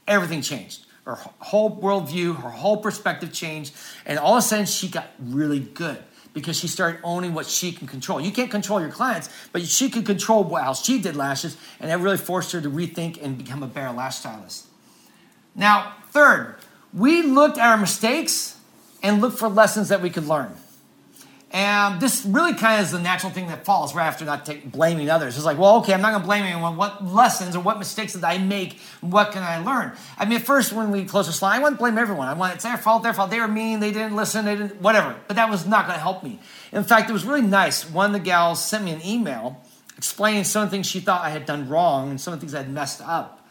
Everything 0.07 0.43
changed 0.43 0.87
her 1.17 1.31
whole 1.39 1.81
worldview, 1.81 2.41
her 2.43 2.51
whole 2.51 2.77
perspective 2.77 3.33
changed, 3.33 3.75
and 4.07 4.19
all 4.19 4.37
of 4.37 4.39
a 4.39 4.43
sudden 4.43 4.67
she 4.67 4.89
got 4.89 5.09
really 5.19 5.61
good 5.61 5.99
because 6.33 6.59
she 6.59 6.69
started 6.69 7.01
owning 7.03 7.35
what 7.35 7.47
she 7.47 7.73
can 7.73 7.87
control. 7.87 8.21
You 8.21 8.31
can't 8.31 8.51
control 8.51 8.81
your 8.81 8.91
clients, 8.91 9.29
but 9.53 9.63
she 9.63 9.91
could 9.91 10.07
control 10.07 10.45
how 10.55 10.75
she 10.75 11.01
did 11.01 11.17
lashes, 11.17 11.57
and 11.81 11.91
that 11.91 11.99
really 11.99 12.17
forced 12.17 12.53
her 12.53 12.61
to 12.61 12.71
rethink 12.71 13.23
and 13.23 13.37
become 13.37 13.63
a 13.63 13.67
better 13.67 13.93
lash 13.93 14.19
stylist. 14.19 14.67
Now, 15.55 15.95
third, 16.11 16.57
we 16.95 17.23
looked 17.23 17.59
at 17.59 17.69
our 17.69 17.77
mistakes 17.77 18.57
and 19.03 19.21
looked 19.21 19.39
for 19.39 19.49
lessons 19.49 19.89
that 19.89 20.01
we 20.01 20.11
could 20.11 20.27
learn. 20.27 20.55
And 21.53 22.01
this 22.01 22.25
really 22.25 22.55
kind 22.55 22.81
of 22.81 22.87
is 22.87 22.93
the 22.93 23.01
natural 23.01 23.33
thing 23.33 23.49
that 23.49 23.65
falls 23.65 23.93
right 23.93 24.07
after 24.07 24.25
not 24.25 24.47
take, 24.47 24.71
blaming 24.71 25.11
others. 25.11 25.37
It's 25.37 25.45
like, 25.45 25.59
well, 25.59 25.79
okay, 25.79 25.93
I'm 25.93 26.01
not 26.01 26.11
going 26.11 26.23
to 26.23 26.27
blame 26.27 26.45
anyone. 26.45 26.77
What 26.77 27.05
lessons 27.05 27.57
or 27.57 27.61
what 27.61 27.79
mistakes 27.79 28.13
did 28.13 28.23
I 28.23 28.39
make? 28.39 28.79
What 29.01 29.33
can 29.33 29.43
I 29.43 29.59
learn? 29.59 29.93
I 30.17 30.27
mean, 30.27 30.39
at 30.39 30.47
first, 30.47 30.73
when 30.73 30.93
we 30.93 31.05
closed 31.05 31.29
the 31.29 31.33
slide, 31.33 31.57
I 31.57 31.59
want 31.59 31.75
to 31.75 31.79
blame 31.79 31.99
everyone. 31.99 32.29
I 32.29 32.35
want 32.35 32.55
it's 32.55 32.63
their 32.63 32.77
fault, 32.77 33.03
their 33.03 33.15
fault. 33.15 33.31
They 33.31 33.41
were 33.41 33.49
mean. 33.49 33.81
They 33.81 33.91
didn't 33.91 34.15
listen. 34.15 34.45
They 34.45 34.55
didn't 34.55 34.81
whatever. 34.81 35.17
But 35.27 35.37
that 35.37 35.51
was 35.51 35.67
not 35.67 35.87
going 35.87 35.97
to 35.97 36.03
help 36.03 36.23
me. 36.23 36.39
In 36.71 36.85
fact, 36.85 37.11
it 37.11 37.13
was 37.13 37.25
really 37.25 37.43
nice. 37.43 37.89
One 37.91 38.07
of 38.07 38.13
the 38.13 38.21
gals 38.21 38.65
sent 38.65 38.85
me 38.85 38.93
an 38.93 39.05
email 39.05 39.61
explaining 39.97 40.45
some 40.45 40.63
of 40.63 40.71
the 40.71 40.77
things 40.77 40.87
she 40.87 41.01
thought 41.01 41.23
I 41.23 41.31
had 41.31 41.47
done 41.47 41.69
wrong 41.69 42.11
and 42.11 42.21
some 42.21 42.33
of 42.33 42.39
the 42.39 42.47
things 42.47 42.55
I 42.55 42.59
had 42.59 42.71
messed 42.71 43.03
up. 43.03 43.45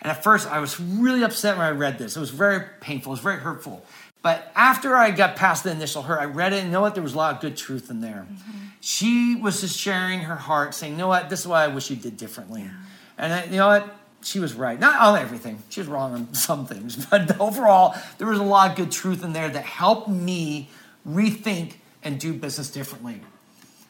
And 0.00 0.10
at 0.10 0.24
first, 0.24 0.48
I 0.48 0.58
was 0.58 0.80
really 0.80 1.22
upset 1.22 1.56
when 1.56 1.64
I 1.64 1.70
read 1.70 1.96
this. 1.96 2.16
It 2.16 2.20
was 2.20 2.30
very 2.30 2.64
painful. 2.80 3.12
It 3.12 3.14
was 3.14 3.20
very 3.20 3.38
hurtful. 3.38 3.84
But 4.22 4.52
after 4.54 4.94
I 4.94 5.10
got 5.10 5.34
past 5.34 5.64
the 5.64 5.72
initial 5.72 6.02
hurt, 6.02 6.20
I 6.20 6.26
read 6.26 6.52
it 6.52 6.58
and 6.58 6.66
you 6.66 6.72
know 6.72 6.80
what? 6.80 6.94
There 6.94 7.02
was 7.02 7.14
a 7.14 7.16
lot 7.16 7.34
of 7.34 7.40
good 7.40 7.56
truth 7.56 7.90
in 7.90 8.00
there. 8.00 8.26
Mm-hmm. 8.30 8.58
She 8.80 9.36
was 9.36 9.60
just 9.60 9.76
sharing 9.76 10.20
her 10.20 10.36
heart, 10.36 10.74
saying, 10.74 10.92
you 10.92 10.98
know 10.98 11.08
what? 11.08 11.28
This 11.28 11.40
is 11.40 11.48
what 11.48 11.58
I 11.58 11.68
wish 11.68 11.90
you 11.90 11.96
did 11.96 12.16
differently. 12.16 12.62
Yeah. 12.62 12.70
And 13.18 13.32
I, 13.32 13.44
you 13.44 13.56
know 13.56 13.68
what? 13.68 13.96
She 14.22 14.38
was 14.38 14.54
right. 14.54 14.78
Not 14.78 15.00
on 15.00 15.18
everything. 15.18 15.60
She 15.68 15.80
was 15.80 15.88
wrong 15.88 16.12
on 16.14 16.34
some 16.34 16.66
things. 16.66 17.04
But 17.10 17.40
overall, 17.40 17.96
there 18.18 18.28
was 18.28 18.38
a 18.38 18.44
lot 18.44 18.70
of 18.70 18.76
good 18.76 18.92
truth 18.92 19.24
in 19.24 19.32
there 19.32 19.48
that 19.48 19.64
helped 19.64 20.08
me 20.08 20.70
rethink 21.08 21.74
and 22.04 22.20
do 22.20 22.32
business 22.32 22.70
differently. 22.70 23.20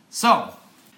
So, 0.09 0.55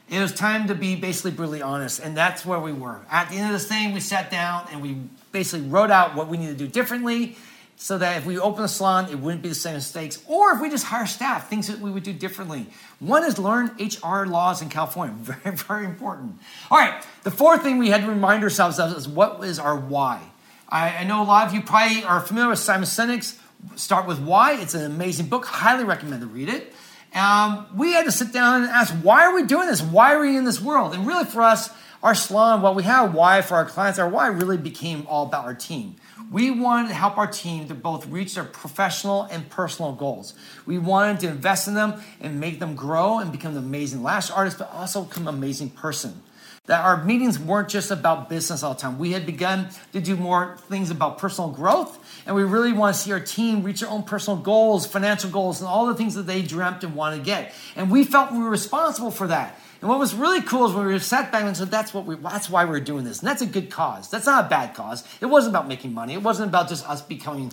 it 0.08 0.20
was 0.20 0.32
time 0.32 0.68
to 0.68 0.74
be 0.74 0.94
basically 0.94 1.32
brutally 1.32 1.62
honest. 1.62 1.98
And 1.98 2.16
that's 2.16 2.46
where 2.46 2.60
we 2.60 2.72
were. 2.72 3.00
At 3.10 3.30
the 3.30 3.36
end 3.36 3.46
of 3.46 3.52
this 3.52 3.66
thing, 3.66 3.94
we 3.94 4.00
sat 4.00 4.30
down 4.30 4.66
and 4.70 4.80
we 4.80 4.96
basically 5.32 5.66
wrote 5.66 5.90
out 5.90 6.14
what 6.14 6.28
we 6.28 6.36
need 6.36 6.48
to 6.48 6.54
do 6.54 6.68
differently 6.68 7.36
so 7.76 7.98
that 7.98 8.18
if 8.18 8.26
we 8.26 8.38
open 8.38 8.64
a 8.64 8.68
salon, 8.68 9.10
it 9.10 9.18
wouldn't 9.18 9.42
be 9.42 9.48
the 9.48 9.54
same 9.54 9.74
mistakes. 9.74 10.22
Or 10.26 10.52
if 10.52 10.60
we 10.60 10.70
just 10.70 10.86
hire 10.86 11.06
staff, 11.06 11.50
things 11.50 11.66
that 11.66 11.80
we 11.80 11.90
would 11.90 12.02
do 12.02 12.12
differently. 12.12 12.66
One 13.00 13.24
is 13.24 13.38
learn 13.38 13.76
HR 13.78 14.24
laws 14.24 14.62
in 14.62 14.68
California. 14.68 15.14
Very, 15.18 15.56
very 15.56 15.84
important. 15.84 16.38
All 16.70 16.78
right, 16.78 17.04
the 17.24 17.30
fourth 17.30 17.62
thing 17.62 17.78
we 17.78 17.90
had 17.90 18.02
to 18.02 18.08
remind 18.08 18.42
ourselves 18.42 18.78
of 18.78 18.96
is 18.96 19.08
what 19.08 19.42
is 19.44 19.58
our 19.58 19.76
why. 19.76 20.22
I, 20.68 20.98
I 20.98 21.04
know 21.04 21.22
a 21.22 21.24
lot 21.24 21.46
of 21.46 21.54
you 21.54 21.62
probably 21.62 22.04
are 22.04 22.20
familiar 22.20 22.50
with 22.50 22.58
Simon 22.58 22.86
Sinek's 22.86 23.38
Start 23.76 24.06
with 24.06 24.20
Why. 24.20 24.60
It's 24.60 24.74
an 24.74 24.84
amazing 24.84 25.26
book. 25.26 25.46
Highly 25.46 25.84
recommend 25.84 26.20
to 26.20 26.26
read 26.26 26.48
it. 26.48 26.72
Um, 27.14 27.66
we 27.76 27.92
had 27.92 28.04
to 28.06 28.12
sit 28.12 28.32
down 28.32 28.62
and 28.62 28.70
ask, 28.70 28.92
why 28.94 29.24
are 29.24 29.34
we 29.34 29.44
doing 29.44 29.68
this? 29.68 29.80
Why 29.80 30.14
are 30.14 30.20
we 30.20 30.36
in 30.36 30.44
this 30.44 30.60
world? 30.60 30.94
And 30.94 31.06
really, 31.06 31.24
for 31.24 31.42
us, 31.42 31.70
our 32.02 32.14
salon, 32.14 32.60
what 32.60 32.74
we 32.74 32.82
have 32.82 33.14
why 33.14 33.40
for 33.40 33.54
our 33.54 33.64
clients, 33.64 33.98
our 33.98 34.08
why 34.08 34.26
really 34.26 34.58
became 34.58 35.06
all 35.08 35.26
about 35.26 35.44
our 35.44 35.54
team. 35.54 35.96
We 36.30 36.50
wanted 36.50 36.88
to 36.88 36.94
help 36.94 37.18
our 37.18 37.26
team 37.26 37.68
to 37.68 37.74
both 37.74 38.06
reach 38.06 38.34
their 38.34 38.44
professional 38.44 39.22
and 39.24 39.48
personal 39.48 39.92
goals. 39.92 40.34
We 40.66 40.78
wanted 40.78 41.20
to 41.20 41.28
invest 41.28 41.68
in 41.68 41.74
them 41.74 42.00
and 42.20 42.40
make 42.40 42.60
them 42.60 42.74
grow 42.74 43.18
and 43.18 43.32
become 43.32 43.52
an 43.52 43.58
amazing 43.58 44.02
lash 44.02 44.30
artist, 44.30 44.58
but 44.58 44.72
also 44.72 45.02
become 45.02 45.28
an 45.28 45.34
amazing 45.34 45.70
person. 45.70 46.22
That 46.66 46.82
our 46.82 47.04
meetings 47.04 47.38
weren't 47.38 47.68
just 47.68 47.90
about 47.90 48.30
business 48.30 48.62
all 48.62 48.72
the 48.72 48.80
time. 48.80 48.98
We 48.98 49.12
had 49.12 49.26
begun 49.26 49.68
to 49.92 50.00
do 50.00 50.16
more 50.16 50.56
things 50.68 50.90
about 50.90 51.18
personal 51.18 51.50
growth, 51.50 51.98
and 52.26 52.34
we 52.34 52.42
really 52.42 52.72
want 52.72 52.96
to 52.96 53.00
see 53.00 53.12
our 53.12 53.20
team 53.20 53.62
reach 53.62 53.80
their 53.80 53.90
own 53.90 54.02
personal 54.02 54.38
goals, 54.38 54.86
financial 54.86 55.28
goals, 55.28 55.60
and 55.60 55.68
all 55.68 55.86
the 55.86 55.94
things 55.94 56.14
that 56.14 56.26
they 56.26 56.40
dreamt 56.40 56.82
and 56.82 56.94
want 56.94 57.16
to 57.16 57.22
get. 57.22 57.52
And 57.76 57.90
we 57.90 58.02
felt 58.02 58.32
we 58.32 58.38
were 58.38 58.48
responsible 58.48 59.10
for 59.10 59.26
that. 59.26 59.58
And 59.84 59.90
what 59.90 59.98
was 59.98 60.14
really 60.14 60.40
cool 60.40 60.64
is 60.64 60.72
when 60.72 60.86
we 60.86 60.98
sat 60.98 61.30
back 61.30 61.44
and 61.44 61.54
said, 61.54 61.70
that's 61.70 61.92
what 61.92 62.06
we, 62.06 62.14
that's 62.14 62.48
why 62.48 62.64
we're 62.64 62.80
doing 62.80 63.04
this. 63.04 63.18
And 63.18 63.28
that's 63.28 63.42
a 63.42 63.46
good 63.46 63.70
cause. 63.70 64.08
That's 64.08 64.24
not 64.24 64.46
a 64.46 64.48
bad 64.48 64.74
cause. 64.74 65.06
It 65.20 65.26
wasn't 65.26 65.54
about 65.54 65.68
making 65.68 65.92
money. 65.92 66.14
It 66.14 66.22
wasn't 66.22 66.48
about 66.48 66.70
just 66.70 66.88
us 66.88 67.02
becoming 67.02 67.52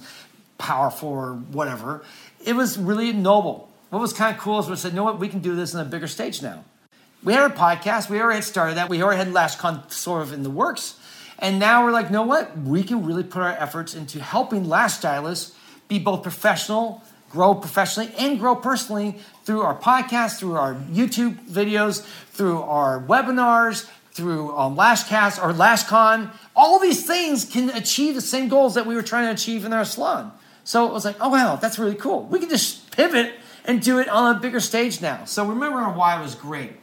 powerful 0.57 1.09
or 1.09 1.33
whatever. 1.33 2.05
It 2.45 2.53
was 2.53 2.77
really 2.77 3.11
noble. 3.11 3.69
What 3.89 3.99
was 3.99 4.13
kind 4.13 4.33
of 4.33 4.41
cool 4.41 4.59
is 4.59 4.69
we 4.69 4.77
said, 4.77 4.93
you 4.93 4.95
know 4.95 5.03
what, 5.03 5.19
we 5.19 5.27
can 5.27 5.39
do 5.39 5.57
this 5.57 5.73
in 5.73 5.81
a 5.81 5.83
bigger 5.83 6.07
stage 6.07 6.41
now. 6.41 6.63
We 7.21 7.33
had 7.33 7.51
a 7.51 7.53
podcast. 7.53 8.09
We 8.09 8.21
already 8.21 8.37
had 8.37 8.45
started 8.45 8.77
that. 8.77 8.87
We 8.87 9.03
already 9.03 9.17
had 9.17 9.27
LashCon 9.27 9.91
sort 9.91 10.21
of 10.21 10.31
in 10.31 10.43
the 10.43 10.49
works. 10.49 10.97
And 11.37 11.59
now 11.59 11.83
we're 11.83 11.91
like, 11.91 12.05
you 12.05 12.13
know 12.13 12.23
what? 12.23 12.57
We 12.57 12.83
can 12.83 13.05
really 13.05 13.23
put 13.23 13.41
our 13.41 13.49
efforts 13.51 13.93
into 13.93 14.21
helping 14.21 14.69
lash 14.69 14.93
stylists 14.93 15.53
be 15.89 15.99
both 15.99 16.23
professional 16.23 17.03
grow 17.31 17.55
professionally 17.55 18.11
and 18.17 18.39
grow 18.39 18.55
personally 18.55 19.17
through 19.43 19.61
our 19.61 19.77
podcast, 19.77 20.39
through 20.39 20.55
our 20.55 20.75
YouTube 20.75 21.35
videos, 21.45 22.01
through 22.01 22.61
our 22.61 23.01
webinars, 23.01 23.89
through 24.11 24.55
um, 24.57 24.75
Lashcast 24.75 25.41
or 25.41 25.53
LashCon. 25.53 26.31
All 26.55 26.79
these 26.79 27.05
things 27.05 27.45
can 27.45 27.69
achieve 27.69 28.15
the 28.15 28.21
same 28.21 28.49
goals 28.49 28.75
that 28.75 28.85
we 28.85 28.95
were 28.95 29.01
trying 29.01 29.25
to 29.27 29.31
achieve 29.31 29.65
in 29.65 29.73
our 29.73 29.85
salon. 29.85 30.31
So 30.63 30.87
it 30.87 30.93
was 30.93 31.05
like, 31.05 31.15
oh 31.19 31.29
wow, 31.29 31.55
that's 31.55 31.79
really 31.79 31.95
cool. 31.95 32.23
We 32.23 32.39
can 32.39 32.49
just 32.49 32.91
pivot 32.91 33.33
and 33.65 33.81
do 33.81 33.99
it 33.99 34.09
on 34.09 34.35
a 34.35 34.39
bigger 34.39 34.59
stage 34.59 35.01
now. 35.01 35.25
So 35.25 35.45
remember 35.45 35.81
why 35.83 36.21
was 36.21 36.35
great. 36.35 36.73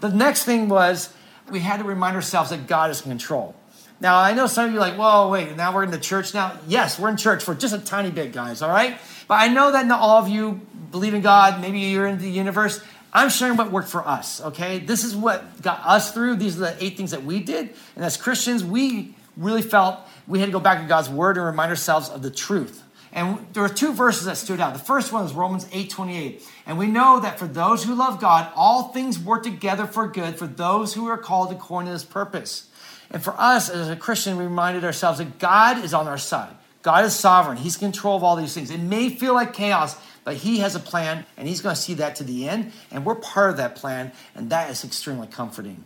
The 0.00 0.08
next 0.08 0.44
thing 0.44 0.68
was 0.68 1.12
we 1.50 1.60
had 1.60 1.78
to 1.78 1.84
remind 1.84 2.16
ourselves 2.16 2.50
that 2.50 2.66
God 2.66 2.90
is 2.90 3.02
in 3.02 3.08
control. 3.08 3.54
Now 4.00 4.18
I 4.18 4.32
know 4.32 4.46
some 4.46 4.66
of 4.66 4.72
you 4.72 4.78
are 4.78 4.80
like, 4.80 4.94
whoa, 4.94 5.28
wait, 5.28 5.56
now 5.56 5.74
we're 5.74 5.84
in 5.84 5.90
the 5.90 5.98
church 5.98 6.34
now. 6.34 6.58
Yes, 6.66 6.98
we're 6.98 7.08
in 7.08 7.16
church 7.16 7.42
for 7.42 7.54
just 7.54 7.74
a 7.74 7.78
tiny 7.78 8.10
bit, 8.10 8.32
guys. 8.32 8.62
All 8.62 8.70
right. 8.70 8.98
But 9.28 9.34
I 9.34 9.48
know 9.48 9.70
that 9.72 9.86
not 9.86 10.00
all 10.00 10.22
of 10.22 10.28
you 10.28 10.60
believe 10.90 11.14
in 11.14 11.20
God. 11.20 11.60
Maybe 11.60 11.80
you're 11.80 12.06
in 12.06 12.18
the 12.18 12.30
universe. 12.30 12.82
I'm 13.12 13.30
sharing 13.30 13.56
what 13.56 13.70
worked 13.70 13.88
for 13.88 14.06
us, 14.06 14.40
okay? 14.42 14.78
This 14.78 15.04
is 15.04 15.14
what 15.14 15.62
got 15.62 15.80
us 15.84 16.12
through. 16.12 16.36
These 16.36 16.56
are 16.56 16.72
the 16.72 16.84
eight 16.84 16.96
things 16.96 17.12
that 17.12 17.24
we 17.24 17.40
did. 17.40 17.70
And 17.94 18.04
as 18.04 18.16
Christians, 18.16 18.64
we 18.64 19.14
really 19.36 19.62
felt 19.62 20.00
we 20.26 20.40
had 20.40 20.46
to 20.46 20.52
go 20.52 20.60
back 20.60 20.80
to 20.80 20.88
God's 20.88 21.08
word 21.08 21.36
and 21.36 21.46
remind 21.46 21.70
ourselves 21.70 22.08
of 22.08 22.22
the 22.22 22.30
truth. 22.30 22.82
And 23.12 23.46
there 23.54 23.62
were 23.62 23.70
two 23.70 23.94
verses 23.94 24.26
that 24.26 24.36
stood 24.36 24.60
out. 24.60 24.74
The 24.74 24.78
first 24.78 25.12
one 25.12 25.24
is 25.24 25.32
Romans 25.32 25.66
8 25.72 25.88
28. 25.88 26.46
And 26.66 26.78
we 26.78 26.86
know 26.86 27.20
that 27.20 27.38
for 27.38 27.46
those 27.46 27.84
who 27.84 27.94
love 27.94 28.20
God, 28.20 28.52
all 28.54 28.88
things 28.92 29.18
work 29.18 29.42
together 29.42 29.86
for 29.86 30.06
good 30.06 30.36
for 30.36 30.46
those 30.46 30.92
who 30.92 31.06
are 31.08 31.16
called 31.16 31.50
according 31.50 31.86
to 31.86 31.92
his 31.92 32.04
purpose. 32.04 32.68
And 33.10 33.22
for 33.22 33.34
us 33.38 33.70
as 33.70 33.88
a 33.88 33.96
Christian, 33.96 34.36
we 34.36 34.44
reminded 34.44 34.84
ourselves 34.84 35.18
that 35.18 35.38
God 35.38 35.82
is 35.82 35.94
on 35.94 36.06
our 36.06 36.18
side. 36.18 36.54
God 36.88 37.04
is 37.04 37.14
sovereign. 37.14 37.58
He's 37.58 37.74
in 37.74 37.80
control 37.80 38.16
of 38.16 38.24
all 38.24 38.34
these 38.34 38.54
things. 38.54 38.70
It 38.70 38.80
may 38.80 39.10
feel 39.10 39.34
like 39.34 39.52
chaos, 39.52 39.94
but 40.24 40.36
He 40.36 40.60
has 40.60 40.74
a 40.74 40.80
plan, 40.80 41.26
and 41.36 41.46
He's 41.46 41.60
going 41.60 41.74
to 41.74 41.80
see 41.80 41.92
that 41.92 42.16
to 42.16 42.24
the 42.24 42.48
end. 42.48 42.72
And 42.90 43.04
we're 43.04 43.14
part 43.14 43.50
of 43.50 43.58
that 43.58 43.76
plan, 43.76 44.10
and 44.34 44.48
that 44.48 44.70
is 44.70 44.84
extremely 44.84 45.26
comforting. 45.26 45.84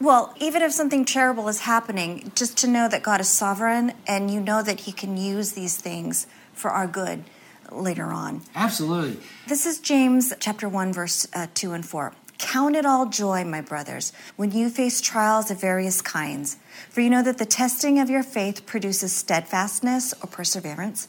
Well, 0.00 0.32
even 0.38 0.62
if 0.62 0.70
something 0.70 1.04
terrible 1.04 1.48
is 1.48 1.62
happening, 1.62 2.30
just 2.36 2.56
to 2.58 2.68
know 2.68 2.88
that 2.88 3.02
God 3.02 3.20
is 3.20 3.28
sovereign 3.28 3.92
and 4.06 4.30
you 4.30 4.38
know 4.38 4.62
that 4.62 4.82
He 4.82 4.92
can 4.92 5.16
use 5.16 5.54
these 5.54 5.76
things 5.76 6.28
for 6.52 6.70
our 6.70 6.86
good 6.86 7.24
later 7.72 8.12
on. 8.12 8.42
Absolutely. 8.54 9.18
This 9.48 9.66
is 9.66 9.80
James 9.80 10.32
chapter 10.38 10.68
1, 10.68 10.92
verse 10.92 11.26
uh, 11.34 11.48
2 11.54 11.72
and 11.72 11.84
4. 11.84 12.12
Count 12.38 12.74
it 12.76 12.84
all 12.84 13.06
joy, 13.06 13.44
my 13.44 13.60
brothers, 13.60 14.12
when 14.36 14.50
you 14.50 14.68
face 14.68 15.00
trials 15.00 15.50
of 15.50 15.60
various 15.60 16.00
kinds, 16.00 16.56
for 16.90 17.00
you 17.00 17.10
know 17.10 17.22
that 17.22 17.38
the 17.38 17.46
testing 17.46 18.00
of 18.00 18.10
your 18.10 18.22
faith 18.22 18.66
produces 18.66 19.12
steadfastness 19.12 20.12
or 20.22 20.26
perseverance. 20.26 21.08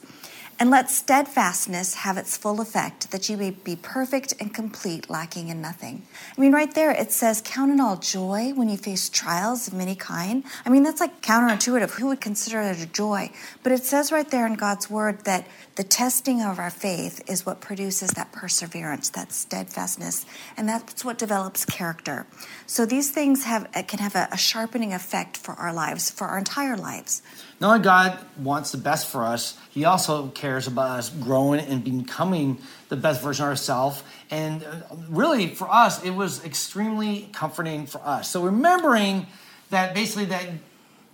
And 0.58 0.70
let 0.70 0.90
steadfastness 0.90 1.94
have 1.96 2.16
its 2.16 2.38
full 2.38 2.62
effect, 2.62 3.10
that 3.10 3.28
you 3.28 3.36
may 3.36 3.50
be 3.50 3.76
perfect 3.76 4.32
and 4.40 4.54
complete, 4.54 5.10
lacking 5.10 5.48
in 5.48 5.60
nothing. 5.60 6.06
I 6.36 6.40
mean, 6.40 6.52
right 6.52 6.74
there 6.74 6.92
it 6.92 7.12
says, 7.12 7.42
Count 7.44 7.72
it 7.72 7.80
all 7.80 7.96
joy 7.96 8.54
when 8.54 8.70
you 8.70 8.78
face 8.78 9.10
trials 9.10 9.68
of 9.68 9.74
many 9.74 9.94
kind. 9.94 10.44
I 10.64 10.70
mean, 10.70 10.82
that's 10.82 11.00
like 11.00 11.20
counterintuitive. 11.20 11.90
Who 11.90 12.06
would 12.06 12.22
consider 12.22 12.62
it 12.62 12.80
a 12.80 12.86
joy? 12.86 13.30
But 13.62 13.72
it 13.72 13.84
says 13.84 14.10
right 14.10 14.30
there 14.30 14.46
in 14.46 14.54
God's 14.54 14.88
word 14.88 15.24
that 15.24 15.46
the 15.74 15.84
testing 15.84 16.40
of 16.40 16.58
our 16.58 16.70
faith 16.70 17.22
is 17.28 17.44
what 17.44 17.60
produces 17.60 18.12
that 18.12 18.32
perseverance, 18.32 19.10
that 19.10 19.32
steadfastness, 19.32 20.24
and 20.56 20.66
that's 20.66 21.04
what 21.04 21.18
develops 21.18 21.66
character. 21.66 22.26
So 22.66 22.86
these 22.86 23.10
things 23.10 23.44
have 23.44 23.70
can 23.86 23.98
have 23.98 24.14
a, 24.14 24.28
a 24.32 24.38
sharpening 24.38 24.94
effect 24.94 25.36
for 25.36 25.52
our 25.52 25.74
lives, 25.74 26.10
for 26.10 26.28
our 26.28 26.38
entire 26.38 26.78
lives. 26.78 27.20
Not 27.58 27.68
only 27.68 27.84
God 27.84 28.18
wants 28.38 28.72
the 28.72 28.78
best 28.78 29.08
for 29.08 29.24
us, 29.24 29.56
He 29.70 29.84
also 29.84 30.28
cares 30.28 30.66
about 30.66 30.98
us 30.98 31.08
growing 31.08 31.60
and 31.60 31.82
becoming 31.82 32.58
the 32.88 32.96
best 32.96 33.22
version 33.22 33.44
of 33.44 33.50
ourselves. 33.50 34.02
And 34.30 34.62
uh, 34.62 34.80
really, 35.08 35.48
for 35.54 35.70
us, 35.70 36.04
it 36.04 36.10
was 36.10 36.44
extremely 36.44 37.30
comforting 37.32 37.86
for 37.86 38.00
us. 38.04 38.30
So 38.30 38.42
remembering 38.42 39.26
that 39.70 39.94
basically 39.94 40.26
that 40.26 40.44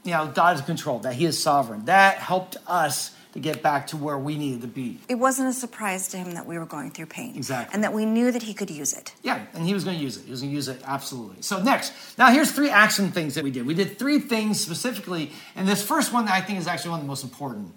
you 0.04 0.10
know 0.10 0.32
God 0.34 0.56
is 0.56 0.60
in 0.60 0.66
control, 0.66 0.98
that 1.00 1.14
He 1.14 1.26
is 1.26 1.40
sovereign, 1.40 1.84
that 1.84 2.16
helped 2.16 2.56
us 2.66 3.14
to 3.32 3.40
get 3.40 3.62
back 3.62 3.86
to 3.88 3.96
where 3.96 4.18
we 4.18 4.36
needed 4.36 4.60
to 4.60 4.66
be. 4.66 4.98
It 5.08 5.14
wasn't 5.14 5.48
a 5.48 5.52
surprise 5.52 6.08
to 6.08 6.18
him 6.18 6.32
that 6.32 6.46
we 6.46 6.58
were 6.58 6.66
going 6.66 6.90
through 6.90 7.06
pain. 7.06 7.34
Exactly. 7.34 7.74
And 7.74 7.82
that 7.82 7.92
we 7.92 8.04
knew 8.04 8.30
that 8.30 8.42
he 8.42 8.54
could 8.54 8.70
use 8.70 8.92
it. 8.92 9.14
Yeah, 9.22 9.44
and 9.54 9.66
he 9.66 9.74
was 9.74 9.84
going 9.84 9.96
to 9.96 10.02
use 10.02 10.18
it. 10.18 10.24
He 10.24 10.30
was 10.30 10.40
going 10.40 10.50
to 10.50 10.54
use 10.54 10.68
it 10.68 10.82
absolutely. 10.84 11.40
So 11.40 11.62
next, 11.62 11.92
now 12.18 12.30
here's 12.30 12.52
three 12.52 12.70
action 12.70 13.10
things 13.10 13.34
that 13.34 13.44
we 13.44 13.50
did. 13.50 13.66
We 13.66 13.74
did 13.74 13.98
three 13.98 14.18
things 14.18 14.60
specifically, 14.60 15.32
and 15.56 15.66
this 15.66 15.82
first 15.82 16.12
one 16.12 16.28
I 16.28 16.40
think 16.40 16.58
is 16.58 16.66
actually 16.66 16.90
one 16.90 17.00
of 17.00 17.04
the 17.06 17.08
most 17.08 17.24
important. 17.24 17.74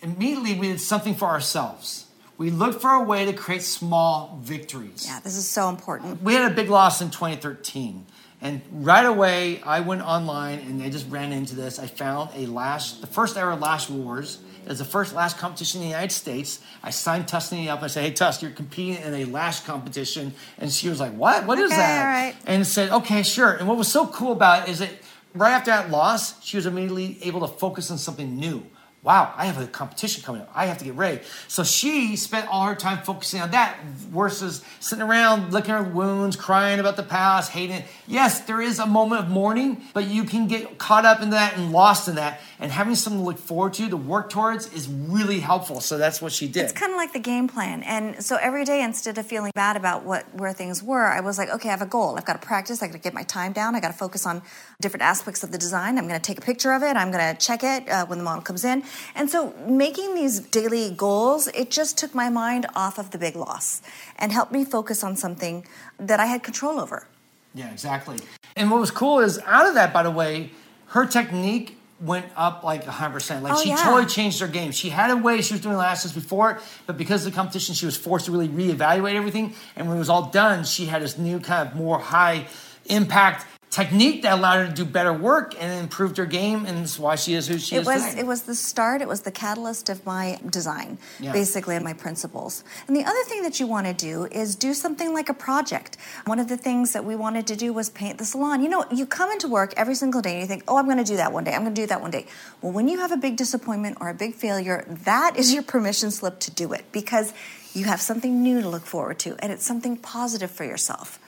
Immediately, 0.00 0.58
we 0.58 0.68
did 0.68 0.80
something 0.80 1.14
for 1.14 1.26
ourselves. 1.28 2.06
We 2.36 2.50
looked 2.50 2.80
for 2.80 2.90
a 2.90 3.02
way 3.02 3.24
to 3.26 3.32
create 3.32 3.62
small 3.62 4.40
victories. 4.42 5.06
Yeah, 5.06 5.20
this 5.20 5.36
is 5.36 5.46
so 5.46 5.68
important. 5.68 6.22
We 6.22 6.34
had 6.34 6.50
a 6.50 6.54
big 6.54 6.68
loss 6.68 7.00
in 7.00 7.10
2013. 7.10 8.06
And 8.40 8.60
right 8.70 9.06
away, 9.06 9.62
I 9.62 9.80
went 9.80 10.02
online 10.02 10.58
and 10.60 10.82
I 10.82 10.90
just 10.90 11.08
ran 11.08 11.32
into 11.32 11.54
this. 11.54 11.78
I 11.78 11.86
found 11.86 12.30
a 12.34 12.46
lash, 12.46 12.94
the 12.94 13.06
first 13.06 13.36
ever 13.36 13.54
Lash 13.56 13.88
Wars 13.88 14.40
it 14.64 14.68
was 14.68 14.78
the 14.78 14.84
first 14.84 15.14
lash 15.14 15.34
competition 15.34 15.80
in 15.80 15.88
the 15.88 15.90
United 15.90 16.12
States. 16.12 16.60
I 16.82 16.88
signed 16.88 17.28
Tuscany 17.28 17.68
up. 17.68 17.82
I 17.82 17.86
said, 17.88 18.04
"Hey, 18.04 18.12
Tusk, 18.12 18.40
you're 18.40 18.50
competing 18.50 19.02
in 19.02 19.12
a 19.12 19.24
lash 19.26 19.60
competition," 19.60 20.32
and 20.58 20.72
she 20.72 20.88
was 20.88 21.00
like, 21.00 21.12
"What? 21.12 21.44
What 21.44 21.58
is 21.58 21.70
okay, 21.70 21.76
that?" 21.76 22.04
Right. 22.04 22.34
And 22.46 22.66
said, 22.66 22.90
"Okay, 22.90 23.22
sure." 23.22 23.52
And 23.52 23.68
what 23.68 23.76
was 23.76 23.92
so 23.92 24.06
cool 24.06 24.32
about 24.32 24.66
it 24.66 24.72
is 24.72 24.78
that 24.78 24.90
right 25.34 25.52
after 25.52 25.70
that 25.70 25.90
loss, 25.90 26.42
she 26.42 26.56
was 26.56 26.64
immediately 26.64 27.18
able 27.22 27.40
to 27.40 27.48
focus 27.48 27.90
on 27.90 27.98
something 27.98 28.36
new 28.36 28.64
wow, 29.04 29.34
I 29.36 29.44
have 29.44 29.60
a 29.60 29.66
competition 29.66 30.22
coming 30.22 30.40
up. 30.40 30.50
I 30.54 30.64
have 30.66 30.78
to 30.78 30.84
get 30.84 30.94
ready. 30.94 31.20
So 31.46 31.62
she 31.62 32.16
spent 32.16 32.48
all 32.48 32.64
her 32.64 32.74
time 32.74 33.04
focusing 33.04 33.42
on 33.42 33.50
that 33.50 33.78
versus 33.84 34.64
sitting 34.80 35.04
around 35.04 35.52
licking 35.52 35.74
her 35.74 35.82
wounds, 35.82 36.36
crying 36.36 36.80
about 36.80 36.96
the 36.96 37.02
past, 37.02 37.52
hating 37.52 37.76
it. 37.76 37.84
Yes, 38.06 38.40
there 38.40 38.62
is 38.62 38.78
a 38.78 38.86
moment 38.86 39.20
of 39.20 39.28
mourning, 39.28 39.82
but 39.92 40.06
you 40.06 40.24
can 40.24 40.48
get 40.48 40.78
caught 40.78 41.04
up 41.04 41.20
in 41.20 41.30
that 41.30 41.56
and 41.56 41.70
lost 41.70 42.08
in 42.08 42.14
that. 42.14 42.40
And 42.64 42.72
having 42.72 42.94
something 42.94 43.20
to 43.20 43.26
look 43.26 43.36
forward 43.36 43.74
to, 43.74 43.90
to 43.90 43.96
work 43.98 44.30
towards, 44.30 44.72
is 44.72 44.88
really 44.88 45.38
helpful. 45.38 45.80
So 45.80 45.98
that's 45.98 46.22
what 46.22 46.32
she 46.32 46.48
did. 46.48 46.64
It's 46.64 46.72
kind 46.72 46.92
of 46.92 46.96
like 46.96 47.12
the 47.12 47.18
game 47.18 47.46
plan. 47.46 47.82
And 47.82 48.24
so 48.24 48.36
every 48.36 48.64
day, 48.64 48.82
instead 48.82 49.18
of 49.18 49.26
feeling 49.26 49.52
bad 49.54 49.76
about 49.76 50.04
what 50.04 50.24
where 50.34 50.54
things 50.54 50.82
were, 50.82 51.04
I 51.04 51.20
was 51.20 51.36
like, 51.36 51.50
okay, 51.50 51.68
I 51.68 51.72
have 51.72 51.82
a 51.82 51.86
goal. 51.86 52.16
I've 52.16 52.24
got 52.24 52.40
to 52.40 52.46
practice. 52.46 52.82
I 52.82 52.86
got 52.86 52.94
to 52.94 52.98
get 52.98 53.12
my 53.12 53.22
time 53.24 53.52
down. 53.52 53.74
I 53.74 53.80
got 53.80 53.88
to 53.88 53.98
focus 53.98 54.24
on 54.24 54.40
different 54.80 55.02
aspects 55.02 55.44
of 55.44 55.52
the 55.52 55.58
design. 55.58 55.98
I'm 55.98 56.08
going 56.08 56.18
to 56.18 56.26
take 56.26 56.38
a 56.38 56.40
picture 56.40 56.72
of 56.72 56.82
it. 56.82 56.96
I'm 56.96 57.10
going 57.10 57.36
to 57.36 57.38
check 57.38 57.62
it 57.62 57.86
uh, 57.86 58.06
when 58.06 58.16
the 58.16 58.24
model 58.24 58.40
comes 58.40 58.64
in. 58.64 58.82
And 59.14 59.28
so 59.28 59.52
making 59.68 60.14
these 60.14 60.40
daily 60.40 60.90
goals, 60.90 61.48
it 61.48 61.70
just 61.70 61.98
took 61.98 62.14
my 62.14 62.30
mind 62.30 62.66
off 62.74 62.98
of 62.98 63.10
the 63.10 63.18
big 63.18 63.36
loss 63.36 63.82
and 64.16 64.32
helped 64.32 64.52
me 64.52 64.64
focus 64.64 65.04
on 65.04 65.16
something 65.16 65.66
that 65.98 66.18
I 66.18 66.24
had 66.24 66.42
control 66.42 66.80
over. 66.80 67.06
Yeah, 67.52 67.70
exactly. 67.70 68.20
And 68.56 68.70
what 68.70 68.80
was 68.80 68.90
cool 68.90 69.20
is 69.20 69.38
out 69.44 69.66
of 69.66 69.74
that, 69.74 69.92
by 69.92 70.02
the 70.02 70.10
way, 70.10 70.50
her 70.86 71.04
technique 71.04 71.78
went 72.04 72.26
up 72.36 72.62
like 72.62 72.84
100%. 72.84 73.42
Like 73.42 73.54
oh, 73.54 73.62
she 73.62 73.70
yeah. 73.70 73.76
totally 73.76 74.06
changed 74.06 74.40
her 74.40 74.48
game. 74.48 74.72
She 74.72 74.90
had 74.90 75.10
a 75.10 75.16
way 75.16 75.40
she 75.40 75.54
was 75.54 75.60
doing 75.60 75.76
lashes 75.76 76.12
before, 76.12 76.60
but 76.86 76.96
because 76.96 77.24
of 77.24 77.32
the 77.32 77.36
competition, 77.36 77.74
she 77.74 77.86
was 77.86 77.96
forced 77.96 78.26
to 78.26 78.32
really 78.32 78.48
reevaluate 78.48 79.14
everything. 79.14 79.54
And 79.76 79.88
when 79.88 79.96
it 79.96 80.00
was 80.00 80.10
all 80.10 80.26
done, 80.30 80.64
she 80.64 80.86
had 80.86 81.02
this 81.02 81.18
new 81.18 81.40
kind 81.40 81.68
of 81.68 81.74
more 81.74 81.98
high 81.98 82.46
impact 82.86 83.46
technique 83.74 84.22
that 84.22 84.32
allowed 84.38 84.58
her 84.60 84.66
to 84.68 84.72
do 84.72 84.84
better 84.84 85.12
work 85.12 85.60
and 85.60 85.80
improved 85.82 86.16
her 86.16 86.26
game, 86.26 86.64
and 86.64 86.78
that's 86.78 86.96
why 86.96 87.16
she 87.16 87.34
is 87.34 87.48
who 87.48 87.58
she 87.58 87.74
it 87.74 87.80
is 87.80 87.86
was 87.86 88.04
today. 88.06 88.20
it 88.20 88.26
was 88.26 88.42
the 88.42 88.54
start. 88.54 89.02
It 89.02 89.08
was 89.08 89.22
the 89.22 89.32
catalyst 89.32 89.88
of 89.88 90.06
my 90.06 90.38
design, 90.48 90.98
Yeah. 91.18 91.32
basically, 91.32 91.74
and 91.74 91.84
my 91.84 91.92
principles. 91.92 92.62
And 92.86 92.96
the 92.96 93.02
other 93.02 93.24
thing 93.24 93.42
that 93.42 93.58
you 93.58 93.66
want 93.66 93.88
to 93.88 93.92
do 93.92 94.26
is 94.26 94.54
do 94.54 94.74
something 94.74 95.12
like 95.12 95.28
a 95.28 95.34
project. 95.34 95.96
One 96.24 96.38
of 96.38 96.46
the 96.46 96.56
things 96.56 96.92
that 96.92 97.04
we 97.04 97.16
wanted 97.16 97.48
to 97.48 97.56
do 97.56 97.72
was 97.72 97.90
paint 97.90 98.18
the 98.18 98.24
salon. 98.24 98.62
You 98.62 98.68
know, 98.68 98.84
you 98.92 99.06
come 99.06 99.32
into 99.32 99.48
work 99.48 99.74
every 99.76 99.96
single 99.96 100.22
day 100.22 100.34
and 100.34 100.42
you 100.42 100.46
think, 100.46 100.62
"Oh, 100.68 100.76
I'm 100.78 100.84
going 100.84 100.98
to 100.98 101.10
do 101.12 101.16
that 101.16 101.32
one 101.32 101.42
day. 101.42 101.52
I'm 101.52 101.62
going 101.62 101.74
to 101.74 101.80
do 101.82 101.88
that 101.88 102.00
one 102.00 102.12
day." 102.12 102.26
Well, 102.62 102.70
when 102.70 102.86
you 102.86 103.00
have 103.00 103.10
a 103.10 103.16
big 103.16 103.34
disappointment 103.36 103.98
or 104.00 104.08
a 104.08 104.14
big 104.14 104.34
failure, 104.36 104.84
that 105.04 105.36
is 105.36 105.52
your 105.52 105.64
permission 105.64 106.12
slip 106.12 106.38
to 106.46 106.52
do 106.52 106.72
it 106.72 106.84
because 106.92 107.32
you 107.74 107.86
have 107.86 108.00
something 108.00 108.40
new 108.40 108.62
to 108.62 108.68
look 108.68 108.86
forward 108.86 109.18
to, 109.18 109.34
and 109.40 109.50
it's 109.50 109.66
something 109.66 109.96
positive 109.96 110.50
for 110.52 110.62
yourself. 110.64 111.18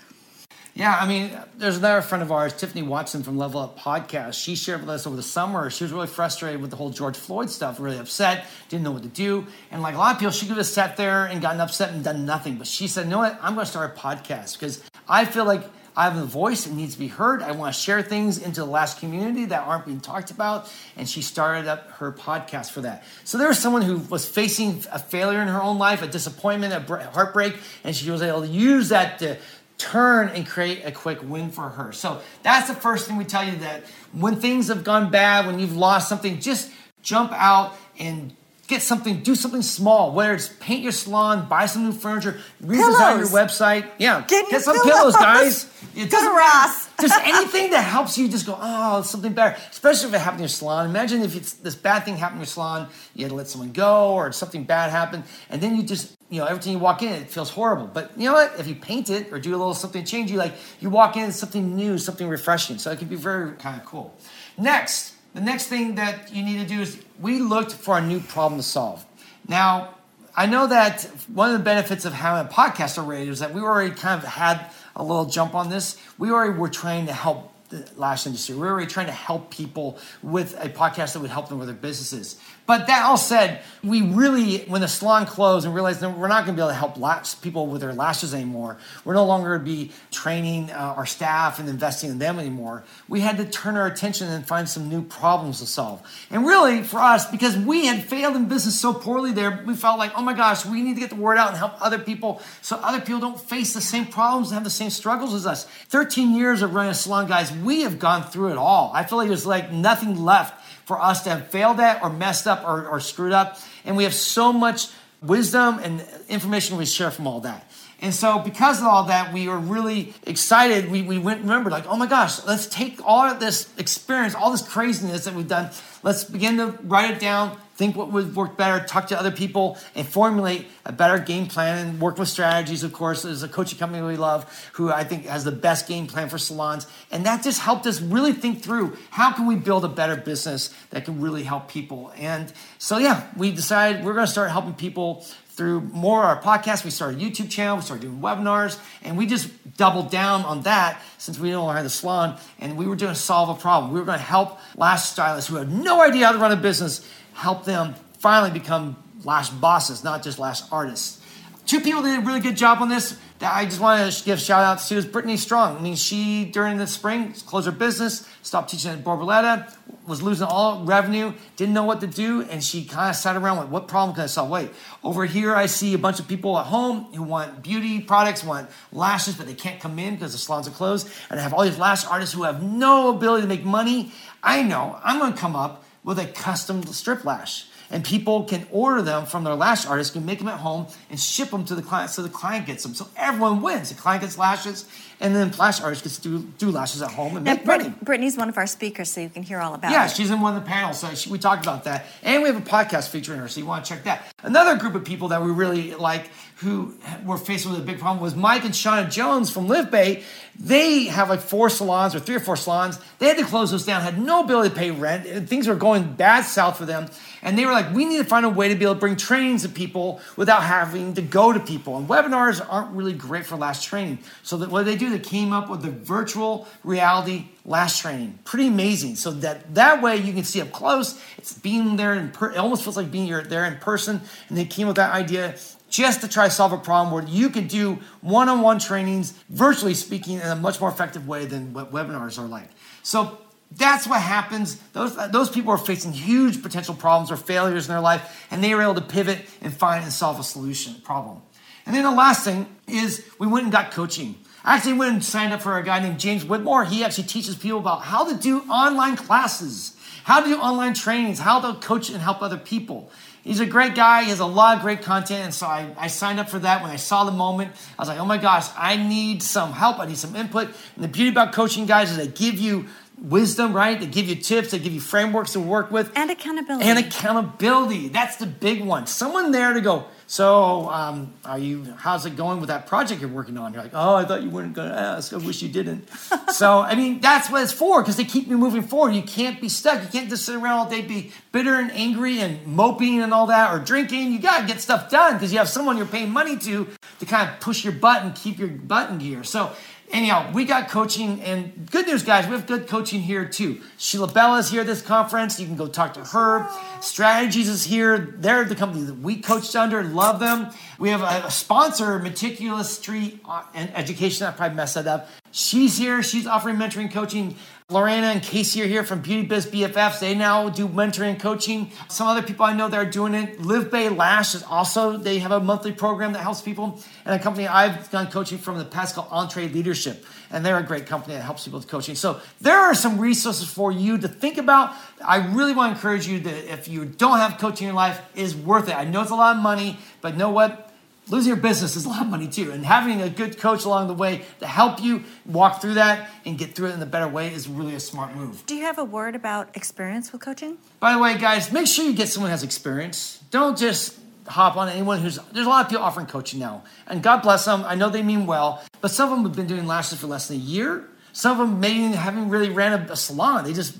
Yeah, 0.76 0.94
I 0.94 1.08
mean, 1.08 1.30
there's 1.56 1.78
another 1.78 2.02
friend 2.02 2.22
of 2.22 2.30
ours, 2.30 2.52
Tiffany 2.52 2.82
Watson 2.82 3.22
from 3.22 3.38
Level 3.38 3.62
Up 3.62 3.78
Podcast. 3.78 4.34
She 4.34 4.54
shared 4.54 4.80
with 4.80 4.90
us 4.90 5.06
over 5.06 5.16
the 5.16 5.22
summer. 5.22 5.70
She 5.70 5.84
was 5.84 5.90
really 5.90 6.06
frustrated 6.06 6.60
with 6.60 6.68
the 6.68 6.76
whole 6.76 6.90
George 6.90 7.16
Floyd 7.16 7.48
stuff, 7.48 7.80
really 7.80 7.96
upset, 7.96 8.44
didn't 8.68 8.84
know 8.84 8.90
what 8.90 9.02
to 9.02 9.08
do. 9.08 9.46
And 9.70 9.80
like 9.80 9.94
a 9.94 9.98
lot 9.98 10.12
of 10.12 10.18
people, 10.18 10.32
she 10.32 10.46
could 10.46 10.58
have 10.58 10.66
sat 10.66 10.98
there 10.98 11.24
and 11.24 11.40
gotten 11.40 11.62
upset 11.62 11.94
and 11.94 12.04
done 12.04 12.26
nothing. 12.26 12.56
But 12.56 12.66
she 12.66 12.88
said, 12.88 13.04
you 13.04 13.10
know 13.10 13.20
what? 13.20 13.38
I'm 13.40 13.54
going 13.54 13.64
to 13.64 13.70
start 13.70 13.96
a 13.96 13.98
podcast 13.98 14.58
because 14.58 14.84
I 15.08 15.24
feel 15.24 15.46
like 15.46 15.62
I 15.96 16.04
have 16.04 16.18
a 16.18 16.26
voice. 16.26 16.66
It 16.66 16.74
needs 16.74 16.92
to 16.92 16.98
be 16.98 17.08
heard. 17.08 17.40
I 17.40 17.52
want 17.52 17.74
to 17.74 17.80
share 17.80 18.02
things 18.02 18.36
into 18.36 18.60
the 18.60 18.66
last 18.66 19.00
community 19.00 19.46
that 19.46 19.66
aren't 19.66 19.86
being 19.86 20.00
talked 20.00 20.30
about. 20.30 20.70
And 20.94 21.08
she 21.08 21.22
started 21.22 21.66
up 21.66 21.90
her 21.92 22.12
podcast 22.12 22.72
for 22.72 22.82
that. 22.82 23.02
So 23.24 23.38
there 23.38 23.48
was 23.48 23.58
someone 23.58 23.80
who 23.80 23.96
was 23.96 24.28
facing 24.28 24.84
a 24.92 24.98
failure 24.98 25.40
in 25.40 25.48
her 25.48 25.62
own 25.62 25.78
life, 25.78 26.02
a 26.02 26.06
disappointment, 26.06 26.74
a 26.74 27.10
heartbreak, 27.12 27.56
and 27.82 27.96
she 27.96 28.10
was 28.10 28.20
able 28.20 28.42
to 28.42 28.46
use 28.46 28.90
that 28.90 29.20
to 29.20 29.38
turn 29.78 30.28
and 30.30 30.46
create 30.46 30.84
a 30.84 30.92
quick 30.92 31.18
win 31.22 31.50
for 31.50 31.68
her. 31.68 31.92
So 31.92 32.20
that's 32.42 32.68
the 32.68 32.74
first 32.74 33.06
thing 33.06 33.16
we 33.16 33.24
tell 33.24 33.44
you 33.44 33.56
that 33.58 33.84
when 34.12 34.36
things 34.36 34.68
have 34.68 34.84
gone 34.84 35.10
bad, 35.10 35.46
when 35.46 35.58
you've 35.58 35.76
lost 35.76 36.08
something, 36.08 36.40
just 36.40 36.70
jump 37.02 37.32
out 37.32 37.74
and 37.98 38.34
get 38.68 38.82
something, 38.82 39.22
do 39.22 39.34
something 39.36 39.62
small, 39.62 40.12
whether 40.12 40.34
it's 40.34 40.48
paint 40.60 40.82
your 40.82 40.90
salon, 40.92 41.46
buy 41.48 41.66
some 41.66 41.84
new 41.84 41.92
furniture, 41.92 42.40
redesign 42.62 43.18
your 43.18 43.28
website. 43.28 43.88
Yeah, 43.98 44.24
Get 44.26 44.50
new 44.50 44.58
some 44.58 44.74
pillows. 44.82 45.14
pillows, 45.14 45.16
guys. 45.16 45.72
It 45.94 46.10
Go 46.10 46.18
to 46.18 46.24
doesn't 46.24 46.34
Ross. 46.34 46.88
Just 47.00 47.20
anything 47.24 47.70
that 47.70 47.80
helps 47.82 48.18
you 48.18 48.28
just 48.28 48.44
go, 48.44 48.58
oh, 48.60 49.00
something 49.02 49.32
better. 49.32 49.56
Especially 49.70 50.08
if 50.08 50.14
it 50.14 50.18
happened 50.18 50.40
in 50.40 50.44
your 50.44 50.48
salon. 50.48 50.90
Imagine 50.90 51.22
if 51.22 51.34
it's 51.36 51.54
this 51.54 51.74
bad 51.74 52.04
thing 52.04 52.16
happened 52.16 52.36
in 52.38 52.40
your 52.40 52.46
salon, 52.46 52.88
you 53.14 53.24
had 53.24 53.30
to 53.30 53.34
let 53.34 53.48
someone 53.48 53.72
go 53.72 54.12
or 54.12 54.30
something 54.32 54.64
bad 54.64 54.90
happened, 54.90 55.24
and 55.48 55.60
then 55.62 55.74
you 55.76 55.82
just, 55.82 56.15
you 56.28 56.40
know, 56.40 56.46
every 56.46 56.62
time 56.62 56.72
you 56.72 56.78
walk 56.78 57.02
in, 57.02 57.12
it 57.12 57.30
feels 57.30 57.50
horrible. 57.50 57.86
But 57.86 58.12
you 58.16 58.24
know 58.24 58.32
what? 58.32 58.58
If 58.58 58.66
you 58.66 58.74
paint 58.74 59.10
it 59.10 59.32
or 59.32 59.38
do 59.38 59.50
a 59.50 59.58
little 59.58 59.74
something 59.74 60.04
change, 60.04 60.30
you 60.30 60.38
like 60.38 60.54
you 60.80 60.90
walk 60.90 61.16
in, 61.16 61.32
something 61.32 61.76
new, 61.76 61.98
something 61.98 62.28
refreshing. 62.28 62.78
So 62.78 62.90
it 62.90 62.98
can 62.98 63.08
be 63.08 63.16
very 63.16 63.52
kind 63.56 63.80
of 63.80 63.86
cool. 63.86 64.16
Next, 64.58 65.14
the 65.34 65.40
next 65.40 65.66
thing 65.66 65.96
that 65.96 66.32
you 66.34 66.42
need 66.42 66.58
to 66.58 66.66
do 66.66 66.80
is 66.80 67.00
we 67.20 67.38
looked 67.38 67.72
for 67.72 67.98
a 67.98 68.00
new 68.00 68.20
problem 68.20 68.58
to 68.58 68.66
solve. 68.66 69.04
Now, 69.48 69.94
I 70.36 70.46
know 70.46 70.66
that 70.66 71.04
one 71.32 71.50
of 71.50 71.58
the 71.58 71.64
benefits 71.64 72.04
of 72.04 72.12
having 72.12 72.46
a 72.46 72.52
podcast 72.52 72.98
already 72.98 73.28
is 73.28 73.38
that 73.38 73.54
we 73.54 73.60
already 73.60 73.94
kind 73.94 74.22
of 74.22 74.28
had 74.28 74.66
a 74.94 75.02
little 75.02 75.26
jump 75.26 75.54
on 75.54 75.70
this. 75.70 75.96
We 76.18 76.30
already 76.30 76.58
were 76.58 76.68
trying 76.68 77.06
to 77.06 77.12
help 77.12 77.52
the 77.68 77.88
lash 77.96 78.26
industry. 78.26 78.54
We're 78.54 78.70
already 78.70 78.86
trying 78.86 79.06
to 79.06 79.12
help 79.12 79.50
people 79.50 79.98
with 80.22 80.54
a 80.62 80.68
podcast 80.68 81.14
that 81.14 81.20
would 81.20 81.30
help 81.30 81.48
them 81.48 81.58
with 81.58 81.68
their 81.68 81.76
businesses. 81.76 82.40
But 82.66 82.88
that 82.88 83.04
all 83.04 83.16
said, 83.16 83.62
we 83.84 84.02
really, 84.02 84.58
when 84.64 84.80
the 84.80 84.88
salon 84.88 85.26
closed 85.26 85.64
and 85.64 85.74
realized 85.74 86.00
that 86.00 86.18
we're 86.18 86.26
not 86.26 86.44
going 86.44 86.56
to 86.56 86.60
be 86.60 86.62
able 86.62 86.70
to 86.70 86.74
help 86.74 86.98
lash, 86.98 87.40
people 87.40 87.68
with 87.68 87.80
their 87.80 87.94
lashes 87.94 88.34
anymore, 88.34 88.76
we're 89.04 89.14
no 89.14 89.24
longer 89.24 89.56
be 89.60 89.92
training 90.10 90.72
uh, 90.72 90.94
our 90.96 91.06
staff 91.06 91.60
and 91.60 91.68
investing 91.68 92.10
in 92.10 92.18
them 92.18 92.40
anymore. 92.40 92.82
We 93.08 93.20
had 93.20 93.36
to 93.36 93.44
turn 93.44 93.76
our 93.76 93.86
attention 93.86 94.28
and 94.28 94.46
find 94.46 94.68
some 94.68 94.88
new 94.88 95.02
problems 95.02 95.60
to 95.60 95.66
solve. 95.66 96.02
And 96.30 96.44
really, 96.44 96.82
for 96.82 96.98
us, 96.98 97.30
because 97.30 97.56
we 97.56 97.86
had 97.86 98.02
failed 98.02 98.34
in 98.34 98.46
business 98.48 98.78
so 98.78 98.92
poorly 98.92 99.32
there, 99.32 99.62
we 99.64 99.76
felt 99.76 99.98
like, 99.98 100.12
oh 100.16 100.22
my 100.22 100.34
gosh, 100.34 100.66
we 100.66 100.82
need 100.82 100.94
to 100.94 101.00
get 101.00 101.10
the 101.10 101.16
word 101.16 101.38
out 101.38 101.48
and 101.48 101.56
help 101.56 101.80
other 101.80 101.98
people 102.00 102.42
so 102.62 102.76
other 102.76 103.00
people 103.00 103.20
don't 103.20 103.40
face 103.40 103.72
the 103.74 103.80
same 103.80 104.06
problems 104.06 104.48
and 104.48 104.54
have 104.54 104.64
the 104.64 104.70
same 104.70 104.90
struggles 104.90 105.34
as 105.34 105.46
us. 105.46 105.64
13 105.88 106.34
years 106.34 106.62
of 106.62 106.74
running 106.74 106.90
a 106.90 106.94
salon, 106.94 107.28
guys, 107.28 107.52
we 107.52 107.82
have 107.82 108.00
gone 108.00 108.24
through 108.24 108.50
it 108.50 108.56
all. 108.56 108.90
I 108.92 109.04
feel 109.04 109.18
like 109.18 109.28
there's 109.28 109.46
like 109.46 109.70
nothing 109.70 110.24
left 110.24 110.65
for 110.86 111.02
us 111.02 111.24
to 111.24 111.30
have 111.30 111.48
failed 111.48 111.80
at 111.80 112.02
or 112.02 112.08
messed 112.08 112.46
up 112.46 112.64
or, 112.64 112.88
or 112.88 113.00
screwed 113.00 113.32
up. 113.32 113.58
And 113.84 113.96
we 113.96 114.04
have 114.04 114.14
so 114.14 114.52
much 114.52 114.88
wisdom 115.20 115.80
and 115.82 116.02
information 116.28 116.78
we 116.78 116.86
share 116.86 117.10
from 117.10 117.26
all 117.26 117.40
that. 117.40 117.70
And 118.00 118.14
so, 118.14 118.38
because 118.38 118.80
of 118.80 118.86
all 118.86 119.04
that, 119.04 119.32
we 119.32 119.48
were 119.48 119.58
really 119.58 120.14
excited. 120.26 120.90
We, 120.90 121.02
we 121.02 121.18
went, 121.18 121.40
remember, 121.40 121.70
like, 121.70 121.86
oh 121.86 121.96
my 121.96 122.06
gosh, 122.06 122.44
let's 122.44 122.66
take 122.66 123.00
all 123.02 123.22
of 123.22 123.40
this 123.40 123.72
experience, 123.78 124.34
all 124.34 124.50
this 124.50 124.66
craziness 124.66 125.24
that 125.24 125.34
we've 125.34 125.48
done, 125.48 125.70
let's 126.02 126.24
begin 126.24 126.58
to 126.58 126.78
write 126.82 127.10
it 127.10 127.20
down, 127.20 127.58
think 127.76 127.96
what 127.96 128.10
would 128.10 128.34
work 128.34 128.56
better, 128.56 128.84
talk 128.84 129.08
to 129.08 129.18
other 129.18 129.30
people, 129.30 129.78
and 129.94 130.06
formulate 130.06 130.66
a 130.84 130.92
better 130.92 131.18
game 131.18 131.46
plan 131.46 131.86
and 131.86 132.00
work 132.00 132.18
with 132.18 132.28
strategies, 132.28 132.82
of 132.82 132.92
course. 132.92 133.22
There's 133.22 133.42
a 133.42 133.48
coaching 133.48 133.78
company 133.78 134.02
we 134.02 134.16
love 134.16 134.70
who 134.74 134.90
I 134.90 135.04
think 135.04 135.26
has 135.26 135.44
the 135.44 135.52
best 135.52 135.86
game 135.86 136.06
plan 136.06 136.28
for 136.28 136.38
salons. 136.38 136.86
And 137.10 137.26
that 137.26 137.42
just 137.42 137.60
helped 137.60 137.86
us 137.86 138.00
really 138.00 138.32
think 138.32 138.62
through 138.62 138.96
how 139.10 139.32
can 139.32 139.46
we 139.46 139.56
build 139.56 139.84
a 139.84 139.88
better 139.88 140.16
business 140.16 140.74
that 140.90 141.04
can 141.04 141.20
really 141.20 141.42
help 141.42 141.68
people. 141.68 142.12
And 142.16 142.52
so, 142.78 142.98
yeah, 142.98 143.28
we 143.36 143.52
decided 143.52 144.04
we're 144.04 144.14
going 144.14 144.26
to 144.26 144.32
start 144.32 144.50
helping 144.50 144.74
people 144.74 145.26
through 145.56 145.80
more 145.80 146.22
our 146.22 146.40
podcast. 146.40 146.84
We 146.84 146.90
started 146.90 147.20
a 147.20 147.24
YouTube 147.24 147.50
channel, 147.50 147.76
we 147.76 147.82
started 147.82 148.02
doing 148.02 148.20
webinars, 148.20 148.78
and 149.02 149.16
we 149.16 149.26
just 149.26 149.48
doubled 149.78 150.10
down 150.10 150.44
on 150.44 150.62
that 150.62 151.00
since 151.16 151.38
we 151.38 151.50
no 151.50 151.64
longer 151.64 151.78
had 151.78 151.86
the 151.86 151.90
salon. 151.90 152.38
And 152.58 152.76
we 152.76 152.86
were 152.86 152.94
doing 152.94 153.14
solve 153.14 153.48
a 153.48 153.60
problem. 153.60 153.92
We 153.92 153.98
were 153.98 154.04
going 154.04 154.18
to 154.18 154.24
help 154.24 154.58
lash 154.76 155.04
stylists 155.04 155.48
who 155.48 155.56
had 155.56 155.72
no 155.72 156.02
idea 156.02 156.26
how 156.26 156.32
to 156.32 156.38
run 156.38 156.52
a 156.52 156.56
business 156.56 157.08
help 157.36 157.64
them 157.64 157.94
finally 158.18 158.50
become 158.50 158.96
lash 159.24 159.50
bosses, 159.50 160.02
not 160.02 160.22
just 160.22 160.38
lash 160.38 160.62
artists. 160.72 161.22
Two 161.66 161.80
people 161.80 162.02
did 162.02 162.18
a 162.18 162.22
really 162.22 162.40
good 162.40 162.56
job 162.56 162.80
on 162.80 162.88
this 162.88 163.18
that 163.40 163.54
I 163.54 163.64
just 163.66 163.80
want 163.80 164.10
to 164.10 164.24
give 164.24 164.40
shout 164.40 164.62
outs 164.64 164.88
to 164.88 164.96
is 164.96 165.04
Brittany 165.04 165.36
Strong. 165.36 165.76
I 165.76 165.80
mean, 165.80 165.96
she 165.96 166.44
during 166.46 166.78
the 166.78 166.86
spring 166.86 167.32
closed 167.32 167.66
her 167.66 167.72
business, 167.72 168.26
stopped 168.42 168.70
teaching 168.70 168.92
at 168.92 169.04
Borboleta, 169.04 169.74
was 170.06 170.22
losing 170.22 170.46
all 170.46 170.84
revenue, 170.84 171.32
didn't 171.56 171.74
know 171.74 171.84
what 171.84 172.00
to 172.00 172.06
do, 172.06 172.42
and 172.42 172.62
she 172.64 172.84
kind 172.84 173.10
of 173.10 173.16
sat 173.16 173.36
around 173.36 173.58
with 173.58 173.68
what 173.68 173.88
problem 173.88 174.14
can 174.14 174.24
I 174.24 174.26
solve? 174.26 174.48
Wait, 174.48 174.70
over 175.02 175.26
here 175.26 175.54
I 175.54 175.66
see 175.66 175.92
a 175.92 175.98
bunch 175.98 176.20
of 176.20 176.28
people 176.28 176.56
at 176.58 176.66
home 176.66 177.12
who 177.12 177.24
want 177.24 177.62
beauty 177.62 178.00
products, 178.00 178.42
want 178.42 178.70
lashes, 178.92 179.34
but 179.34 179.46
they 179.46 179.54
can't 179.54 179.80
come 179.80 179.98
in 179.98 180.14
because 180.14 180.32
the 180.32 180.38
salons 180.38 180.68
are 180.68 180.70
closed, 180.70 181.08
and 181.28 181.38
I 181.38 181.42
have 181.42 181.52
all 181.52 181.64
these 181.64 181.78
lash 181.78 182.06
artists 182.06 182.34
who 182.34 182.44
have 182.44 182.62
no 182.62 183.10
ability 183.10 183.42
to 183.42 183.48
make 183.48 183.64
money. 183.64 184.12
I 184.42 184.62
know 184.62 184.98
I'm 185.04 185.18
going 185.18 185.32
to 185.32 185.38
come 185.38 185.56
up 185.56 185.84
with 186.06 186.18
a 186.18 186.24
custom 186.24 186.82
strip 186.84 187.26
lash. 187.26 187.66
And 187.90 188.04
people 188.04 188.44
can 188.44 188.66
order 188.72 189.02
them 189.02 189.26
from 189.26 189.44
their 189.44 189.54
lash 189.54 189.86
artist, 189.86 190.14
can 190.14 190.24
make 190.24 190.38
them 190.38 190.48
at 190.48 190.60
home 190.60 190.86
and 191.10 191.20
ship 191.20 191.50
them 191.50 191.64
to 191.66 191.74
the 191.74 191.82
client 191.82 192.10
so 192.10 192.22
the 192.22 192.28
client 192.28 192.66
gets 192.66 192.82
them. 192.82 192.94
So 192.94 193.08
everyone 193.16 193.60
wins. 193.60 193.90
The 193.90 193.94
client 193.94 194.22
gets 194.22 194.38
lashes, 194.38 194.88
and 195.20 195.34
then 195.34 195.52
lash 195.58 195.80
artist 195.80 196.04
gets 196.04 196.18
to 196.18 196.28
do, 196.28 196.46
do 196.58 196.70
lashes 196.70 197.02
at 197.02 197.10
home 197.10 197.36
and 197.36 197.44
now, 197.44 197.54
make 197.54 197.66
money. 197.66 197.92
Brittany's 198.02 198.36
one 198.36 198.48
of 198.48 198.56
our 198.56 198.66
speakers, 198.66 199.10
so 199.10 199.20
you 199.20 199.28
can 199.28 199.42
hear 199.42 199.60
all 199.60 199.74
about 199.74 199.90
yeah, 199.90 200.04
it. 200.04 200.08
Yeah, 200.08 200.14
she's 200.14 200.30
in 200.30 200.40
one 200.40 200.56
of 200.56 200.62
the 200.62 200.68
panels, 200.68 201.00
so 201.00 201.14
she, 201.14 201.30
we 201.30 201.38
talked 201.38 201.64
about 201.64 201.84
that. 201.84 202.06
And 202.22 202.42
we 202.42 202.48
have 202.48 202.56
a 202.56 202.68
podcast 202.68 203.08
featuring 203.08 203.40
her, 203.40 203.48
so 203.48 203.60
you 203.60 203.66
want 203.66 203.84
to 203.84 203.94
check 203.94 204.04
that. 204.04 204.32
Another 204.42 204.76
group 204.76 204.94
of 204.94 205.04
people 205.04 205.28
that 205.28 205.42
we 205.42 205.50
really 205.50 205.94
like 205.94 206.30
who 206.56 206.94
were 207.24 207.36
faced 207.36 207.66
with 207.66 207.78
a 207.78 207.82
big 207.82 207.98
problem 207.98 208.22
was 208.22 208.34
Mike 208.34 208.64
and 208.64 208.72
Shauna 208.72 209.10
Jones 209.10 209.50
from 209.50 209.68
Live 209.68 209.90
Bay. 209.90 210.22
They 210.58 211.04
have 211.04 211.28
like 211.28 211.40
four 211.40 211.68
salons 211.68 212.14
or 212.14 212.18
three 212.18 212.34
or 212.34 212.40
four 212.40 212.56
salons. 212.56 212.98
They 213.18 213.26
had 213.26 213.36
to 213.36 213.44
close 213.44 213.72
those 213.72 213.84
down, 213.84 214.00
had 214.00 214.18
no 214.18 214.42
ability 214.42 214.70
to 214.70 214.74
pay 214.74 214.90
rent. 214.90 215.48
Things 215.50 215.68
were 215.68 215.74
going 215.74 216.14
bad 216.14 216.46
south 216.46 216.78
for 216.78 216.86
them. 216.86 217.08
And 217.42 217.58
they 217.58 217.66
were 217.66 217.72
like, 217.72 217.94
we 217.94 218.06
need 218.06 218.16
to 218.16 218.24
find 218.24 218.46
a 218.46 218.48
way 218.48 218.68
to 218.68 218.74
be 218.74 218.86
able 218.86 218.94
to 218.94 219.00
bring 219.00 219.16
trainings 219.16 219.62
to 219.62 219.68
people 219.68 220.20
without 220.36 220.62
having 220.62 221.12
to 221.14 221.22
go 221.22 221.52
to 221.52 221.60
people. 221.60 221.98
And 221.98 222.08
webinars 222.08 222.66
aren't 222.66 222.90
really 222.92 223.12
great 223.12 223.44
for 223.44 223.56
last 223.56 223.84
training. 223.84 224.20
So 224.42 224.56
that 224.56 224.70
what 224.70 224.86
they 224.86 224.96
do, 224.96 225.05
they 225.10 225.18
came 225.18 225.52
up 225.52 225.68
with 225.68 225.82
the 225.82 225.90
virtual 225.90 226.66
reality 226.84 227.48
lash 227.64 228.00
training. 228.00 228.38
Pretty 228.44 228.68
amazing. 228.68 229.16
So 229.16 229.30
that 229.30 229.74
that 229.74 230.02
way 230.02 230.16
you 230.16 230.32
can 230.32 230.44
see 230.44 230.60
up 230.60 230.72
close. 230.72 231.20
It's 231.38 231.52
being 231.52 231.96
there 231.96 232.14
in 232.14 232.30
per, 232.30 232.52
it 232.52 232.56
almost 232.56 232.82
feels 232.82 232.96
like 232.96 233.10
being 233.10 233.28
there 233.48 233.64
in 233.64 233.76
person. 233.76 234.20
And 234.48 234.56
they 234.56 234.64
came 234.64 234.86
with 234.86 234.96
that 234.96 235.12
idea 235.12 235.56
just 235.88 236.20
to 236.20 236.28
try 236.28 236.46
to 236.46 236.50
solve 236.50 236.72
a 236.72 236.78
problem 236.78 237.14
where 237.14 237.24
you 237.24 237.48
could 237.48 237.68
do 237.68 237.98
one-on-one 238.20 238.78
trainings, 238.78 239.32
virtually 239.48 239.94
speaking, 239.94 240.34
in 240.36 240.42
a 240.42 240.56
much 240.56 240.80
more 240.80 240.90
effective 240.90 241.28
way 241.28 241.46
than 241.46 241.72
what 241.72 241.92
webinars 241.92 242.38
are 242.38 242.46
like. 242.46 242.68
So 243.02 243.38
that's 243.70 244.06
what 244.06 244.20
happens. 244.20 244.76
Those, 244.92 245.16
those 245.30 245.48
people 245.48 245.70
are 245.70 245.78
facing 245.78 246.12
huge 246.12 246.62
potential 246.62 246.94
problems 246.94 247.30
or 247.30 247.36
failures 247.36 247.86
in 247.86 247.92
their 247.92 248.00
life, 248.00 248.46
and 248.50 248.62
they 248.62 248.74
were 248.74 248.82
able 248.82 248.94
to 248.94 249.00
pivot 249.00 249.46
and 249.60 249.72
find 249.72 250.02
and 250.02 250.12
solve 250.12 250.40
a 250.40 250.44
solution 250.44 251.00
problem. 251.02 251.42
And 251.84 251.94
then 251.94 252.02
the 252.02 252.10
last 252.10 252.44
thing 252.44 252.66
is 252.88 253.24
we 253.38 253.46
went 253.46 253.64
and 253.64 253.72
got 253.72 253.92
coaching. 253.92 254.36
I 254.66 254.74
actually 254.74 254.94
went 254.94 255.12
and 255.12 255.24
signed 255.24 255.52
up 255.52 255.62
for 255.62 255.78
a 255.78 255.84
guy 255.84 256.00
named 256.00 256.18
James 256.18 256.44
Wedmore. 256.44 256.84
He 256.84 257.04
actually 257.04 257.28
teaches 257.28 257.54
people 257.54 257.78
about 257.78 258.02
how 258.02 258.28
to 258.28 258.36
do 258.36 258.62
online 258.62 259.16
classes, 259.16 259.96
how 260.24 260.40
to 260.40 260.48
do 260.48 260.56
online 260.56 260.92
trainings, 260.92 261.38
how 261.38 261.60
to 261.60 261.78
coach 261.78 262.10
and 262.10 262.18
help 262.18 262.42
other 262.42 262.56
people. 262.56 263.08
He's 263.44 263.60
a 263.60 263.66
great 263.66 263.94
guy. 263.94 264.24
He 264.24 264.30
has 264.30 264.40
a 264.40 264.46
lot 264.46 264.76
of 264.76 264.82
great 264.82 265.02
content. 265.02 265.44
And 265.44 265.54
so 265.54 265.68
I, 265.68 265.94
I 265.96 266.08
signed 266.08 266.40
up 266.40 266.50
for 266.50 266.58
that 266.58 266.82
when 266.82 266.90
I 266.90 266.96
saw 266.96 267.22
the 267.22 267.30
moment. 267.30 267.76
I 267.96 268.02
was 268.02 268.08
like, 268.08 268.18
oh 268.18 268.24
my 268.24 268.38
gosh, 268.38 268.66
I 268.76 268.96
need 268.96 269.40
some 269.40 269.72
help. 269.72 270.00
I 270.00 270.06
need 270.06 270.18
some 270.18 270.34
input. 270.34 270.66
And 270.96 271.04
the 271.04 271.08
beauty 271.08 271.30
about 271.30 271.52
coaching 271.52 271.86
guys 271.86 272.10
is 272.10 272.16
they 272.16 272.26
give 272.26 272.58
you 272.58 272.86
wisdom, 273.18 273.72
right? 273.72 273.98
They 273.98 274.06
give 274.06 274.28
you 274.28 274.36
tips, 274.36 274.70
they 274.70 274.78
give 274.78 274.92
you 274.92 275.00
frameworks 275.00 275.52
to 275.52 275.60
work 275.60 275.90
with. 275.90 276.12
And 276.16 276.30
accountability. 276.30 276.84
And 276.84 276.98
accountability. 276.98 278.08
That's 278.08 278.36
the 278.36 278.46
big 278.46 278.84
one. 278.84 279.06
Someone 279.06 279.52
there 279.52 279.72
to 279.72 279.80
go, 279.80 280.06
so 280.28 280.90
um, 280.90 281.32
are 281.44 281.58
you, 281.58 281.84
how's 281.98 282.26
it 282.26 282.36
going 282.36 282.58
with 282.58 282.68
that 282.68 282.88
project 282.88 283.20
you're 283.20 283.30
working 283.30 283.56
on? 283.56 283.72
You're 283.72 283.82
like, 283.82 283.92
oh, 283.94 284.16
I 284.16 284.24
thought 284.24 284.42
you 284.42 284.50
weren't 284.50 284.74
going 284.74 284.90
to 284.90 284.98
ask. 284.98 285.32
I 285.32 285.36
wish 285.36 285.62
you 285.62 285.68
didn't. 285.68 286.08
so, 286.52 286.80
I 286.80 286.96
mean, 286.96 287.20
that's 287.20 287.48
what 287.48 287.62
it's 287.62 287.72
for 287.72 288.02
because 288.02 288.16
they 288.16 288.24
keep 288.24 288.48
you 288.48 288.58
moving 288.58 288.82
forward. 288.82 289.14
You 289.14 289.22
can't 289.22 289.60
be 289.60 289.68
stuck. 289.68 290.02
You 290.02 290.08
can't 290.08 290.28
just 290.28 290.44
sit 290.44 290.56
around 290.56 290.78
all 290.78 290.90
day, 290.90 291.02
be 291.02 291.32
bitter 291.52 291.74
and 291.74 291.92
angry 291.92 292.40
and 292.40 292.66
moping 292.66 293.22
and 293.22 293.32
all 293.32 293.46
that 293.46 293.72
or 293.72 293.78
drinking. 293.78 294.32
You 294.32 294.40
got 294.40 294.62
to 294.62 294.66
get 294.66 294.80
stuff 294.80 295.10
done 295.10 295.34
because 295.34 295.52
you 295.52 295.58
have 295.58 295.68
someone 295.68 295.96
you're 295.96 296.06
paying 296.06 296.30
money 296.30 296.56
to 296.58 296.88
to 297.20 297.26
kind 297.26 297.48
of 297.48 297.60
push 297.60 297.84
your 297.84 297.92
butt 297.92 298.22
and 298.22 298.34
keep 298.34 298.58
your 298.58 298.68
button 298.68 299.18
gear. 299.18 299.44
So, 299.44 299.72
Anyhow, 300.10 300.52
we 300.52 300.64
got 300.64 300.88
coaching, 300.88 301.40
and 301.42 301.90
good 301.90 302.06
news, 302.06 302.22
guys, 302.22 302.46
we 302.46 302.52
have 302.52 302.66
good 302.66 302.86
coaching 302.86 303.20
here 303.20 303.44
too. 303.44 303.80
Sheila 303.98 304.28
Bella 304.28 304.58
is 304.58 304.70
here 304.70 304.82
at 304.82 304.86
this 304.86 305.02
conference. 305.02 305.58
You 305.58 305.66
can 305.66 305.76
go 305.76 305.88
talk 305.88 306.14
to 306.14 306.24
her. 306.24 306.68
Strategies 307.00 307.68
is 307.68 307.84
here. 307.84 308.18
They're 308.38 308.64
the 308.64 308.76
company 308.76 309.04
that 309.04 309.18
we 309.18 309.36
coached 309.40 309.74
under. 309.74 310.02
Love 310.04 310.38
them. 310.38 310.70
We 310.98 311.10
have 311.10 311.22
a, 311.22 311.50
sponsor, 311.50 312.18
Meticulous 312.18 312.96
Street 312.96 313.40
uh, 313.44 313.64
and 313.74 313.90
Education. 313.96 314.46
I 314.46 314.52
probably 314.52 314.76
messed 314.76 314.94
that 314.94 315.06
up. 315.06 315.28
She's 315.50 315.98
here. 315.98 316.22
She's 316.22 316.46
offering 316.46 316.76
mentoring 316.76 317.10
coaching. 317.10 317.56
Lorena 317.88 318.26
and 318.26 318.42
Casey 318.42 318.82
are 318.82 318.86
here 318.86 319.04
from 319.04 319.20
Beauty 319.20 319.46
Biz 319.46 319.66
BFFs. 319.66 320.18
They 320.18 320.34
now 320.34 320.68
do 320.68 320.88
mentoring 320.88 321.30
and 321.30 321.40
coaching. 321.40 321.92
Some 322.08 322.26
other 322.26 322.42
people 322.42 322.66
I 322.66 322.72
know 322.72 322.88
that 322.88 322.96
are 322.96 323.08
doing 323.08 323.32
it. 323.32 323.60
Live 323.60 323.92
Bay 323.92 324.08
Lash 324.08 324.56
is 324.56 324.64
also, 324.64 325.16
they 325.16 325.38
have 325.38 325.52
a 325.52 325.60
monthly 325.60 325.92
program 325.92 326.32
that 326.32 326.40
helps 326.40 326.60
people. 326.60 327.00
And 327.24 327.32
a 327.32 327.38
company 327.38 327.68
I've 327.68 328.10
done 328.10 328.26
coaching 328.26 328.58
from 328.58 328.78
the 328.78 328.84
past 328.84 329.14
called 329.14 329.28
EntreLeadership. 329.28 330.24
And 330.50 330.66
they're 330.66 330.78
a 330.78 330.82
great 330.82 331.06
company 331.06 331.36
that 331.36 331.42
helps 331.42 331.64
people 331.64 331.78
with 331.78 331.86
coaching. 331.86 332.16
So 332.16 332.40
there 332.60 332.76
are 332.76 332.92
some 332.92 333.20
resources 333.20 333.68
for 333.68 333.92
you 333.92 334.18
to 334.18 334.26
think 334.26 334.58
about. 334.58 334.92
I 335.24 335.46
really 335.54 335.72
want 335.72 335.92
to 335.92 335.96
encourage 335.96 336.26
you 336.26 336.40
that 336.40 336.72
if 336.72 336.88
you 336.88 337.04
don't 337.04 337.38
have 337.38 337.58
coaching 337.60 337.86
in 337.86 337.94
your 337.94 337.96
life, 337.96 338.20
is 338.34 338.56
worth 338.56 338.88
it. 338.88 338.96
I 338.96 339.04
know 339.04 339.22
it's 339.22 339.30
a 339.30 339.36
lot 339.36 339.54
of 339.54 339.62
money, 339.62 340.00
but 340.22 340.36
know 340.36 340.50
what? 340.50 340.85
Losing 341.28 341.48
your 341.48 341.56
business 341.56 341.96
is 341.96 342.04
a 342.04 342.08
lot 342.08 342.22
of 342.22 342.28
money 342.28 342.48
too. 342.48 342.70
And 342.70 342.84
having 342.84 343.20
a 343.22 343.28
good 343.28 343.58
coach 343.58 343.84
along 343.84 344.08
the 344.08 344.14
way 344.14 344.42
to 344.60 344.66
help 344.66 345.02
you 345.02 345.24
walk 345.44 345.80
through 345.80 345.94
that 345.94 346.30
and 346.44 346.56
get 346.56 346.74
through 346.74 346.90
it 346.90 346.94
in 346.94 347.02
a 347.02 347.06
better 347.06 347.28
way 347.28 347.52
is 347.52 347.68
really 347.68 347.94
a 347.94 348.00
smart 348.00 348.34
move. 348.34 348.64
Do 348.66 348.74
you 348.74 348.82
have 348.82 348.98
a 348.98 349.04
word 349.04 349.34
about 349.34 349.76
experience 349.76 350.32
with 350.32 350.40
coaching? 350.40 350.78
By 351.00 351.12
the 351.14 351.18
way, 351.18 351.36
guys, 351.36 351.72
make 351.72 351.86
sure 351.86 352.04
you 352.04 352.14
get 352.14 352.28
someone 352.28 352.50
who 352.50 352.52
has 352.52 352.62
experience. 352.62 353.42
Don't 353.50 353.76
just 353.76 354.18
hop 354.46 354.76
on 354.76 354.88
anyone 354.88 355.20
who's 355.20 355.38
there's 355.52 355.66
a 355.66 355.68
lot 355.68 355.84
of 355.84 355.90
people 355.90 356.04
offering 356.04 356.26
coaching 356.26 356.60
now. 356.60 356.84
And 357.06 357.22
God 357.22 357.42
bless 357.42 357.64
them. 357.64 357.84
I 357.84 357.94
know 357.94 358.10
they 358.10 358.22
mean 358.22 358.46
well, 358.46 358.82
but 359.00 359.10
some 359.10 359.30
of 359.30 359.36
them 359.36 359.44
have 359.44 359.56
been 359.56 359.66
doing 359.66 359.86
lashes 359.86 360.20
for 360.20 360.26
less 360.28 360.48
than 360.48 360.58
a 360.58 360.60
year. 360.60 361.08
Some 361.32 361.60
of 361.60 361.68
them 361.68 361.80
maybe 361.80 362.14
haven't 362.14 362.48
really 362.48 362.70
ran 362.70 362.92
a, 362.92 363.12
a 363.12 363.16
salon. 363.16 363.64
They 363.64 363.72
just 363.72 363.96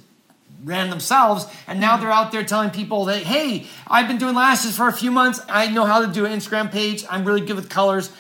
ran 0.67 0.91
themselves, 0.91 1.47
and 1.67 1.81
now 1.81 1.97
they're 1.97 2.11
out 2.11 2.33
there 2.33 2.45
telling 2.45 2.71
people 2.71 3.07
that, 3.07 3.23
hey, 3.23 3.67
I've 3.87 4.09
been 4.09 4.19
doing 4.19 4.35
lashes 4.35 4.77
for 4.77 4.89
a 4.89 4.93
few 4.93 5.11
months. 5.11 5.41
I 5.49 5.71
know 5.71 5.85
how 5.85 6.05
to 6.05 6.13
do 6.13 6.27
an 6.27 6.33
Instagram 6.33 6.71
page. 6.71 7.05
I'm 7.09 7.25
really 7.25 7.41
good 7.41 7.57
with 7.57 7.71
colors. 7.71 8.11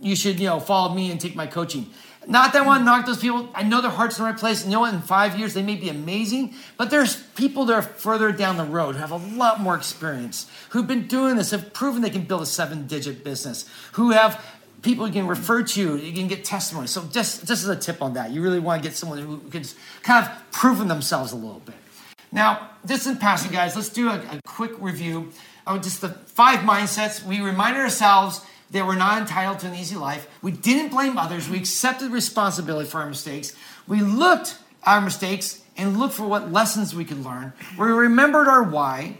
You 0.00 0.16
should, 0.16 0.40
you 0.40 0.48
know, 0.48 0.58
follow 0.58 0.92
me 0.92 1.12
and 1.12 1.20
take 1.20 1.36
my 1.36 1.46
coaching. 1.46 1.88
Not 2.26 2.52
that 2.52 2.62
I 2.62 2.66
want 2.66 2.80
to 2.80 2.84
knock 2.84 3.06
those 3.06 3.18
people. 3.18 3.48
I 3.54 3.62
know 3.62 3.80
their 3.80 3.90
heart's 3.90 4.18
in 4.18 4.24
the 4.24 4.30
right 4.30 4.38
place. 4.38 4.64
You 4.64 4.72
know 4.72 4.80
what? 4.80 4.94
In 4.94 5.00
five 5.00 5.38
years, 5.38 5.54
they 5.54 5.62
may 5.62 5.76
be 5.76 5.88
amazing, 5.88 6.54
but 6.76 6.90
there's 6.90 7.16
people 7.34 7.64
that 7.66 7.74
are 7.74 7.82
further 7.82 8.30
down 8.32 8.56
the 8.56 8.64
road 8.64 8.94
who 8.94 9.00
have 9.00 9.10
a 9.10 9.16
lot 9.16 9.60
more 9.60 9.76
experience, 9.76 10.50
who've 10.70 10.86
been 10.86 11.06
doing 11.06 11.36
this, 11.36 11.50
have 11.50 11.72
proven 11.72 12.02
they 12.02 12.10
can 12.10 12.22
build 12.22 12.42
a 12.42 12.46
seven 12.46 12.86
digit 12.86 13.24
business, 13.24 13.68
who 13.92 14.10
have 14.10 14.44
people 14.82 15.06
you 15.06 15.12
can 15.12 15.26
refer 15.26 15.62
to, 15.62 15.96
you 15.96 16.12
can 16.12 16.28
get 16.28 16.44
testimony. 16.44 16.86
So 16.86 17.04
just, 17.10 17.46
just 17.46 17.64
as 17.64 17.68
a 17.68 17.76
tip 17.76 18.02
on 18.02 18.14
that, 18.14 18.30
you 18.30 18.42
really 18.42 18.58
want 18.58 18.82
to 18.82 18.88
get 18.88 18.96
someone 18.96 19.18
who 19.18 19.38
can 19.50 19.64
kind 20.02 20.26
of 20.26 20.52
proven 20.52 20.88
themselves 20.88 21.32
a 21.32 21.36
little 21.36 21.60
bit. 21.60 21.76
Now, 22.32 22.70
just 22.86 23.06
in 23.06 23.18
passing, 23.18 23.52
guys, 23.52 23.76
let's 23.76 23.90
do 23.90 24.08
a, 24.08 24.14
a 24.14 24.40
quick 24.46 24.72
review 24.78 25.30
of 25.66 25.82
just 25.82 26.00
the 26.00 26.08
five 26.08 26.60
mindsets. 26.60 27.24
We 27.24 27.40
reminded 27.40 27.80
ourselves 27.80 28.44
that 28.70 28.86
we're 28.86 28.96
not 28.96 29.20
entitled 29.20 29.58
to 29.60 29.68
an 29.68 29.74
easy 29.74 29.96
life. 29.96 30.26
We 30.40 30.50
didn't 30.50 30.90
blame 30.90 31.18
others. 31.18 31.48
We 31.48 31.58
accepted 31.58 32.10
responsibility 32.10 32.88
for 32.88 33.00
our 33.00 33.06
mistakes. 33.06 33.54
We 33.86 34.00
looked 34.00 34.58
at 34.84 34.94
our 34.94 35.00
mistakes 35.02 35.62
and 35.76 35.98
looked 35.98 36.14
for 36.14 36.26
what 36.26 36.50
lessons 36.50 36.94
we 36.94 37.04
could 37.04 37.22
learn. 37.22 37.52
We 37.78 37.86
remembered 37.86 38.48
our 38.48 38.62
why. 38.62 39.18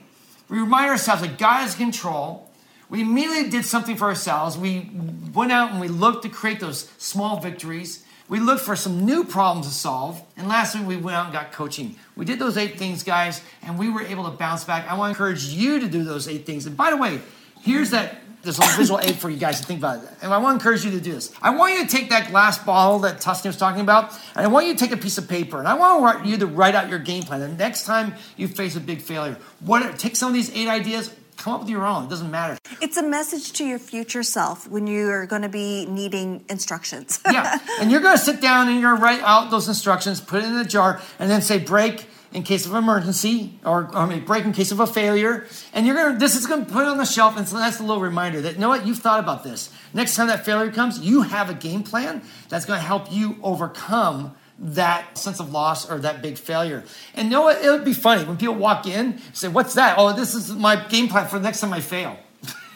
We 0.49 0.59
remind 0.59 0.91
ourselves 0.91 1.23
that 1.23 1.39
God 1.39 1.67
is 1.67 1.75
control. 1.75 2.51
We 2.89 3.03
immediately 3.03 3.51
did 3.51 3.65
something 3.65 3.97
for 3.97 4.09
ourselves. 4.09 4.59
We 4.59 4.91
went 5.33 5.53
out 5.53 5.71
and 5.71 5.81
we 5.81 5.89
looked 5.89 6.25
to 6.25 6.29
create 6.29 6.61
those 6.61 6.91
small 6.99 7.41
victories. 7.41 8.05
We 8.33 8.41
looked 8.41 8.63
for 8.63 8.77
some 8.77 9.05
new 9.05 9.25
problems 9.25 9.67
to 9.67 9.75
solve. 9.75 10.23
And 10.39 10.49
lastly, 10.49 10.81
we 10.81 10.97
went 10.97 11.15
out 11.15 11.25
and 11.27 11.35
got 11.35 11.53
coaching. 11.53 11.97
We 12.17 12.25
did 12.25 12.39
those 12.39 12.57
eight 12.57 12.79
things, 12.79 13.03
guys, 13.03 13.43
and 13.63 13.79
we 13.79 13.91
were 13.91 14.01
able 14.01 14.25
to 14.25 14.31
bounce 14.31 14.65
back. 14.65 14.91
I 14.91 14.97
want 14.97 15.15
to 15.15 15.23
encourage 15.23 15.45
you 15.45 15.81
to 15.81 15.87
do 15.87 16.03
those 16.03 16.27
eight 16.29 16.47
things. 16.47 16.65
And 16.65 16.75
by 16.75 16.89
the 16.89 16.97
way, 16.97 17.21
here's 17.61 17.91
that 17.91 18.17
this 18.43 18.59
little 18.59 18.75
visual 18.75 19.01
aid 19.01 19.17
for 19.17 19.29
you 19.29 19.37
guys 19.37 19.61
to 19.61 19.67
think 19.67 19.81
about 19.81 20.03
it. 20.03 20.09
And 20.23 20.33
I 20.33 20.39
want 20.39 20.59
to 20.59 20.65
encourage 20.65 20.83
you 20.83 20.93
to 20.93 21.01
do 21.01 21.13
this. 21.13 21.31
I 21.43 21.51
want 21.55 21.75
you 21.75 21.85
to 21.85 21.95
take 21.95 22.09
that 22.09 22.31
glass 22.31 22.57
bottle 22.57 23.01
that 23.01 23.21
Tuscany 23.21 23.51
was 23.51 23.59
talking 23.59 23.83
about, 23.83 24.19
and 24.35 24.47
I 24.47 24.49
want 24.49 24.67
you 24.67 24.73
to 24.73 24.79
take 24.79 24.93
a 24.93 24.97
piece 24.97 25.19
of 25.19 25.29
paper, 25.29 25.59
and 25.59 25.69
I 25.69 25.75
want 25.75 26.25
you 26.25 26.39
to 26.39 26.47
write 26.47 26.75
out 26.75 26.89
your 26.89 27.01
game 27.01 27.25
plan. 27.25 27.41
The 27.41 27.49
next 27.49 27.85
time 27.85 28.15
you 28.39 28.49
face 28.49 28.77
a 28.77 28.81
big 28.81 29.03
failure, 29.03 29.37
what, 29.61 29.99
take 29.99 30.17
some 30.17 30.29
of 30.29 30.35
these 30.35 30.51
eight 30.57 30.69
ideas, 30.69 31.15
come 31.43 31.55
up 31.55 31.61
with 31.61 31.71
your 31.71 31.85
own. 31.85 32.05
It 32.05 32.11
doesn't 32.11 32.31
matter. 32.31 32.57
It's 32.81 32.97
a 32.97 33.03
message 33.03 33.53
to 33.55 33.65
your 33.65 33.79
future 33.79 34.23
self 34.23 34.69
when 34.69 34.87
you're 34.87 35.27
going 35.27 35.43
to 35.43 35.49
be 35.49 35.87
needing 35.87 36.45
instructions. 36.49 37.21
yeah, 37.31 37.59
and 37.81 37.91
you're 37.91 38.01
going 38.01 38.17
to 38.17 38.23
sit 38.23 38.41
down 38.41 38.69
and 38.69 38.81
you're 38.81 38.91
going 38.91 39.01
to 39.01 39.05
write 39.05 39.21
out 39.23 39.51
those 39.51 39.69
instructions, 39.69 40.21
put 40.21 40.43
it 40.43 40.47
in 40.47 40.57
a 40.57 40.65
jar, 40.65 41.01
and 41.19 41.31
then 41.31 41.43
say 41.43 41.59
break 41.59 42.07
in 42.33 42.43
case 42.43 42.65
of 42.65 42.75
emergency 42.75 43.59
or, 43.65 43.91
or 43.95 44.07
maybe 44.07 44.25
break 44.25 44.45
in 44.45 44.53
case 44.53 44.73
of 44.73 44.81
a 44.81 44.87
failure. 44.87 45.47
And 45.73 45.87
you're 45.87 45.95
gonna 45.95 46.19
this 46.19 46.35
is 46.35 46.47
gonna 46.47 46.65
put 46.65 46.83
it 46.83 46.89
on 46.89 46.97
the 46.97 47.05
shelf, 47.05 47.37
and 47.37 47.47
so 47.47 47.59
that's 47.59 47.79
a 47.79 47.83
little 47.83 48.03
reminder 48.03 48.41
that 48.41 48.55
you 48.55 48.61
know 48.61 48.71
what, 48.71 48.87
you've 48.87 49.01
thought 49.01 49.21
about 49.21 49.45
this. 49.45 49.71
Next 49.93 50.17
time 50.17 50.29
that 50.29 50.45
failure 50.45 50.73
comes, 50.73 50.99
you 50.99 51.23
have 51.23 51.51
a 51.51 51.55
game 51.55 51.83
plan 51.83 52.23
that's 52.49 52.65
gonna 52.65 52.81
help 52.81 53.13
you 53.13 53.37
overcome 53.43 54.35
that 54.63 55.19
sense 55.19 55.41
of 55.41 55.53
loss 55.53 55.91
or 55.91 55.99
that 55.99 56.23
big 56.23 56.39
failure. 56.39 56.85
And 57.15 57.27
you 57.27 57.33
know 57.33 57.43
what? 57.43 57.63
It 57.63 57.71
would 57.71 57.85
be 57.85 57.93
funny 57.93 58.25
when 58.25 58.37
people 58.37 58.55
walk 58.55 58.87
in, 58.87 59.21
say, 59.33 59.49
What's 59.49 59.75
that? 59.75 59.99
Oh, 59.99 60.13
this 60.15 60.35
is 60.35 60.53
my 60.53 60.77
game 60.89 61.09
plan 61.09 61.27
for 61.27 61.39
the 61.39 61.45
next 61.45 61.61
time 61.61 61.73
I 61.73 61.81
fail. 61.81 62.17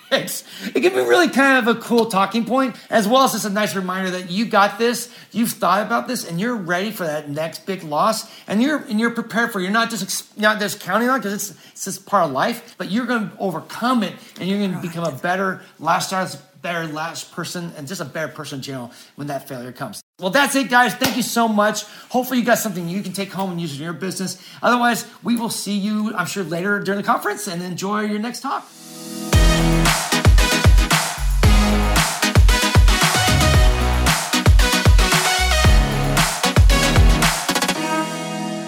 it 0.13 0.43
can 0.73 0.93
be 0.93 1.01
really 1.01 1.29
kind 1.29 1.67
of 1.67 1.77
a 1.77 1.81
cool 1.81 2.07
talking 2.07 2.45
point, 2.45 2.77
as 2.91 3.09
well 3.09 3.25
as 3.25 3.33
just 3.33 3.45
a 3.45 3.51
nice 3.51 3.75
reminder 3.75 4.11
that 4.13 4.31
you 4.31 4.45
got 4.45 4.79
this, 4.79 5.13
you've 5.33 5.51
thought 5.51 5.85
about 5.85 6.07
this, 6.07 6.29
and 6.29 6.41
you're 6.41 6.55
ready 6.55 6.93
for 6.93 7.05
that 7.05 7.29
next 7.29 7.67
big 7.67 7.83
loss, 7.83 8.31
and 8.47 8.63
you're 8.63 8.79
and 8.79 9.01
you're 9.01 9.11
prepared 9.11 9.53
for. 9.53 9.59
It. 9.59 9.65
You're 9.65 9.73
not 9.73 9.91
just 9.91 10.39
not 10.39 10.61
just 10.61 10.81
counting 10.81 11.09
on 11.09 11.19
because 11.19 11.33
it 11.33 11.37
it's 11.37 11.73
it's 11.73 11.85
just 11.87 12.07
part 12.07 12.25
of 12.25 12.31
life, 12.31 12.77
but 12.79 12.91
you're 12.91 13.07
going 13.07 13.31
to 13.31 13.39
overcome 13.39 14.05
it, 14.05 14.15
and 14.39 14.49
you're 14.49 14.59
going 14.59 14.75
to 14.75 14.81
become 14.81 15.05
a 15.05 15.17
better 15.17 15.61
lifestyle, 15.81 16.29
better 16.63 16.87
last 16.87 17.33
person, 17.33 17.73
and 17.77 17.89
just 17.89 18.01
a 18.01 18.05
better 18.05 18.33
person 18.33 18.61
in 18.61 18.63
general 18.63 18.93
when 19.17 19.27
that 19.27 19.49
failure 19.49 19.73
comes. 19.73 20.06
Well, 20.19 20.31
that's 20.31 20.57
it, 20.57 20.71
guys. 20.71 20.95
Thank 20.95 21.19
you 21.19 21.23
so 21.23 21.47
much. 21.47 21.85
Hopefully, 22.09 22.39
you 22.39 22.45
got 22.47 22.57
something 22.57 22.89
you 22.89 23.03
can 23.03 23.13
take 23.13 23.31
home 23.31 23.51
and 23.51 23.61
use 23.61 23.77
in 23.77 23.83
your 23.83 23.93
business. 23.93 24.43
Otherwise, 24.63 25.05
we 25.23 25.37
will 25.37 25.51
see 25.51 25.77
you, 25.77 26.15
I'm 26.15 26.25
sure, 26.25 26.43
later 26.43 26.81
during 26.81 27.03
the 27.03 27.07
conference, 27.07 27.47
and 27.47 27.63
enjoy 27.63 28.01
your 28.01 28.19
next 28.19 28.41
talk. 28.41 28.67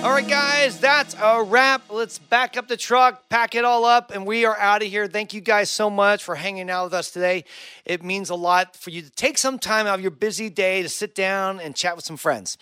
All 0.05 0.13
right, 0.13 0.29
guys, 0.29 0.48
a 1.21 1.43
wrap. 1.43 1.91
Let's 1.91 2.19
back 2.19 2.57
up 2.57 2.69
the 2.69 2.77
truck, 2.77 3.29
pack 3.29 3.55
it 3.55 3.65
all 3.65 3.85
up, 3.85 4.11
and 4.13 4.27
we 4.27 4.45
are 4.45 4.57
out 4.59 4.83
of 4.83 4.89
here. 4.89 5.07
Thank 5.07 5.35
you 5.35 5.41
guys 5.41 5.71
so 5.71 5.91
much 5.91 6.23
for 6.23 6.35
hanging 6.35 6.71
out 6.71 6.85
with 6.85 6.95
us 6.95 7.11
today. 7.11 7.45
It 7.85 8.03
means 8.05 8.31
a 8.31 8.35
lot 8.35 8.77
for 8.77 8.91
you 8.91 9.03
to 9.03 9.11
take 9.11 9.39
some 9.39 9.59
time 9.59 9.87
out 9.87 9.95
of 9.95 10.01
your 10.01 10.11
busy 10.11 10.49
day 10.49 10.83
to 10.83 10.89
sit 10.89 11.15
down 11.15 11.61
and 11.61 11.75
chat 11.75 11.97
with 11.97 12.05
some 12.05 12.17
friends. 12.17 12.57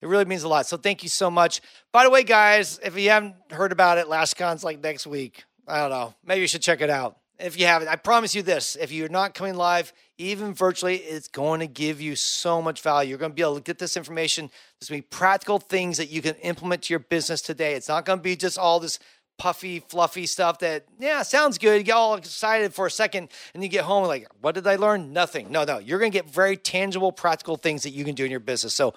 It 0.00 0.08
really 0.08 0.24
means 0.24 0.42
a 0.42 0.48
lot. 0.48 0.66
So 0.66 0.76
thank 0.76 1.02
you 1.02 1.08
so 1.08 1.30
much. 1.30 1.60
By 1.92 2.04
the 2.04 2.10
way, 2.10 2.22
guys, 2.22 2.78
if 2.82 2.98
you 2.98 3.10
haven't 3.10 3.34
heard 3.50 3.72
about 3.72 3.98
it, 3.98 4.06
LashCon's 4.06 4.64
like 4.64 4.82
next 4.82 5.06
week. 5.06 5.44
I 5.66 5.80
don't 5.80 5.90
know. 5.90 6.14
Maybe 6.24 6.40
you 6.40 6.46
should 6.46 6.62
check 6.62 6.80
it 6.80 6.90
out. 6.90 7.18
If 7.38 7.58
you 7.58 7.66
haven't, 7.66 7.88
I 7.88 7.96
promise 7.96 8.34
you 8.34 8.42
this 8.42 8.76
if 8.76 8.90
you're 8.90 9.08
not 9.08 9.34
coming 9.34 9.54
live, 9.54 9.92
even 10.18 10.54
virtually, 10.54 10.96
it's 10.96 11.28
going 11.28 11.60
to 11.60 11.68
give 11.68 12.00
you 12.00 12.16
so 12.16 12.60
much 12.60 12.80
value. 12.82 13.10
You're 13.10 13.18
going 13.18 13.30
to 13.30 13.36
be 13.36 13.42
able 13.42 13.54
to 13.54 13.62
get 13.62 13.78
this 13.78 13.96
information. 13.96 14.50
There's 14.80 14.88
going 14.88 15.02
to 15.02 15.06
be 15.06 15.08
practical 15.08 15.60
things 15.60 15.98
that 15.98 16.10
you 16.10 16.20
can 16.20 16.34
implement 16.36 16.82
to 16.84 16.92
your 16.92 16.98
business 16.98 17.40
today. 17.40 17.74
It's 17.74 17.88
not 17.88 18.04
going 18.04 18.18
to 18.18 18.22
be 18.22 18.34
just 18.34 18.58
all 18.58 18.80
this 18.80 18.98
puffy, 19.38 19.78
fluffy 19.78 20.26
stuff 20.26 20.58
that, 20.58 20.86
yeah, 20.98 21.22
sounds 21.22 21.58
good. 21.58 21.78
You 21.78 21.84
get 21.84 21.92
all 21.92 22.16
excited 22.16 22.74
for 22.74 22.86
a 22.86 22.90
second 22.90 23.28
and 23.54 23.62
you 23.62 23.68
get 23.68 23.84
home 23.84 24.04
like, 24.08 24.26
what 24.40 24.56
did 24.56 24.66
I 24.66 24.74
learn? 24.74 25.12
Nothing. 25.12 25.52
No, 25.52 25.62
no. 25.62 25.78
You're 25.78 26.00
going 26.00 26.10
to 26.10 26.18
get 26.18 26.28
very 26.28 26.56
tangible, 26.56 27.12
practical 27.12 27.56
things 27.56 27.84
that 27.84 27.90
you 27.90 28.04
can 28.04 28.16
do 28.16 28.24
in 28.24 28.32
your 28.32 28.40
business. 28.40 28.74
So 28.74 28.94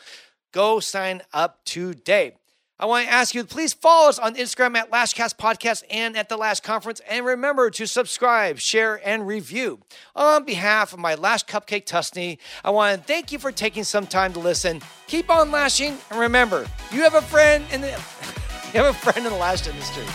go 0.51 0.80
sign 0.80 1.21
up 1.32 1.63
today. 1.63 2.34
I 2.81 2.85
want 2.85 3.05
to 3.05 3.13
ask 3.13 3.35
you 3.35 3.43
please 3.43 3.73
follow 3.73 4.09
us 4.09 4.17
on 4.17 4.33
Instagram 4.33 4.75
at 4.75 4.89
Lashcast 4.89 5.37
Podcast 5.37 5.83
and 5.91 6.17
at 6.17 6.29
The 6.29 6.35
Lash 6.35 6.61
Conference. 6.61 6.99
And 7.07 7.23
remember 7.23 7.69
to 7.69 7.85
subscribe, 7.85 8.57
share, 8.57 8.99
and 9.07 9.27
review. 9.27 9.81
On 10.15 10.43
behalf 10.43 10.91
of 10.91 10.97
my 10.97 11.13
Lash 11.13 11.45
Cupcake 11.45 11.85
Tuscany, 11.85 12.39
I 12.65 12.71
want 12.71 12.99
to 12.99 13.03
thank 13.05 13.31
you 13.31 13.37
for 13.37 13.51
taking 13.51 13.83
some 13.83 14.07
time 14.07 14.33
to 14.33 14.39
listen. 14.39 14.81
Keep 15.05 15.29
on 15.29 15.51
lashing, 15.51 15.95
and 16.09 16.19
remember, 16.19 16.65
you 16.91 17.03
have 17.03 17.13
a 17.13 17.21
friend 17.21 17.63
in 17.71 17.81
the 17.81 17.87
you 18.73 18.81
have 18.81 18.87
a 18.87 18.93
friend 18.93 19.27
in 19.27 19.31
the 19.31 19.37
lash 19.37 19.67
industry. 19.67 20.05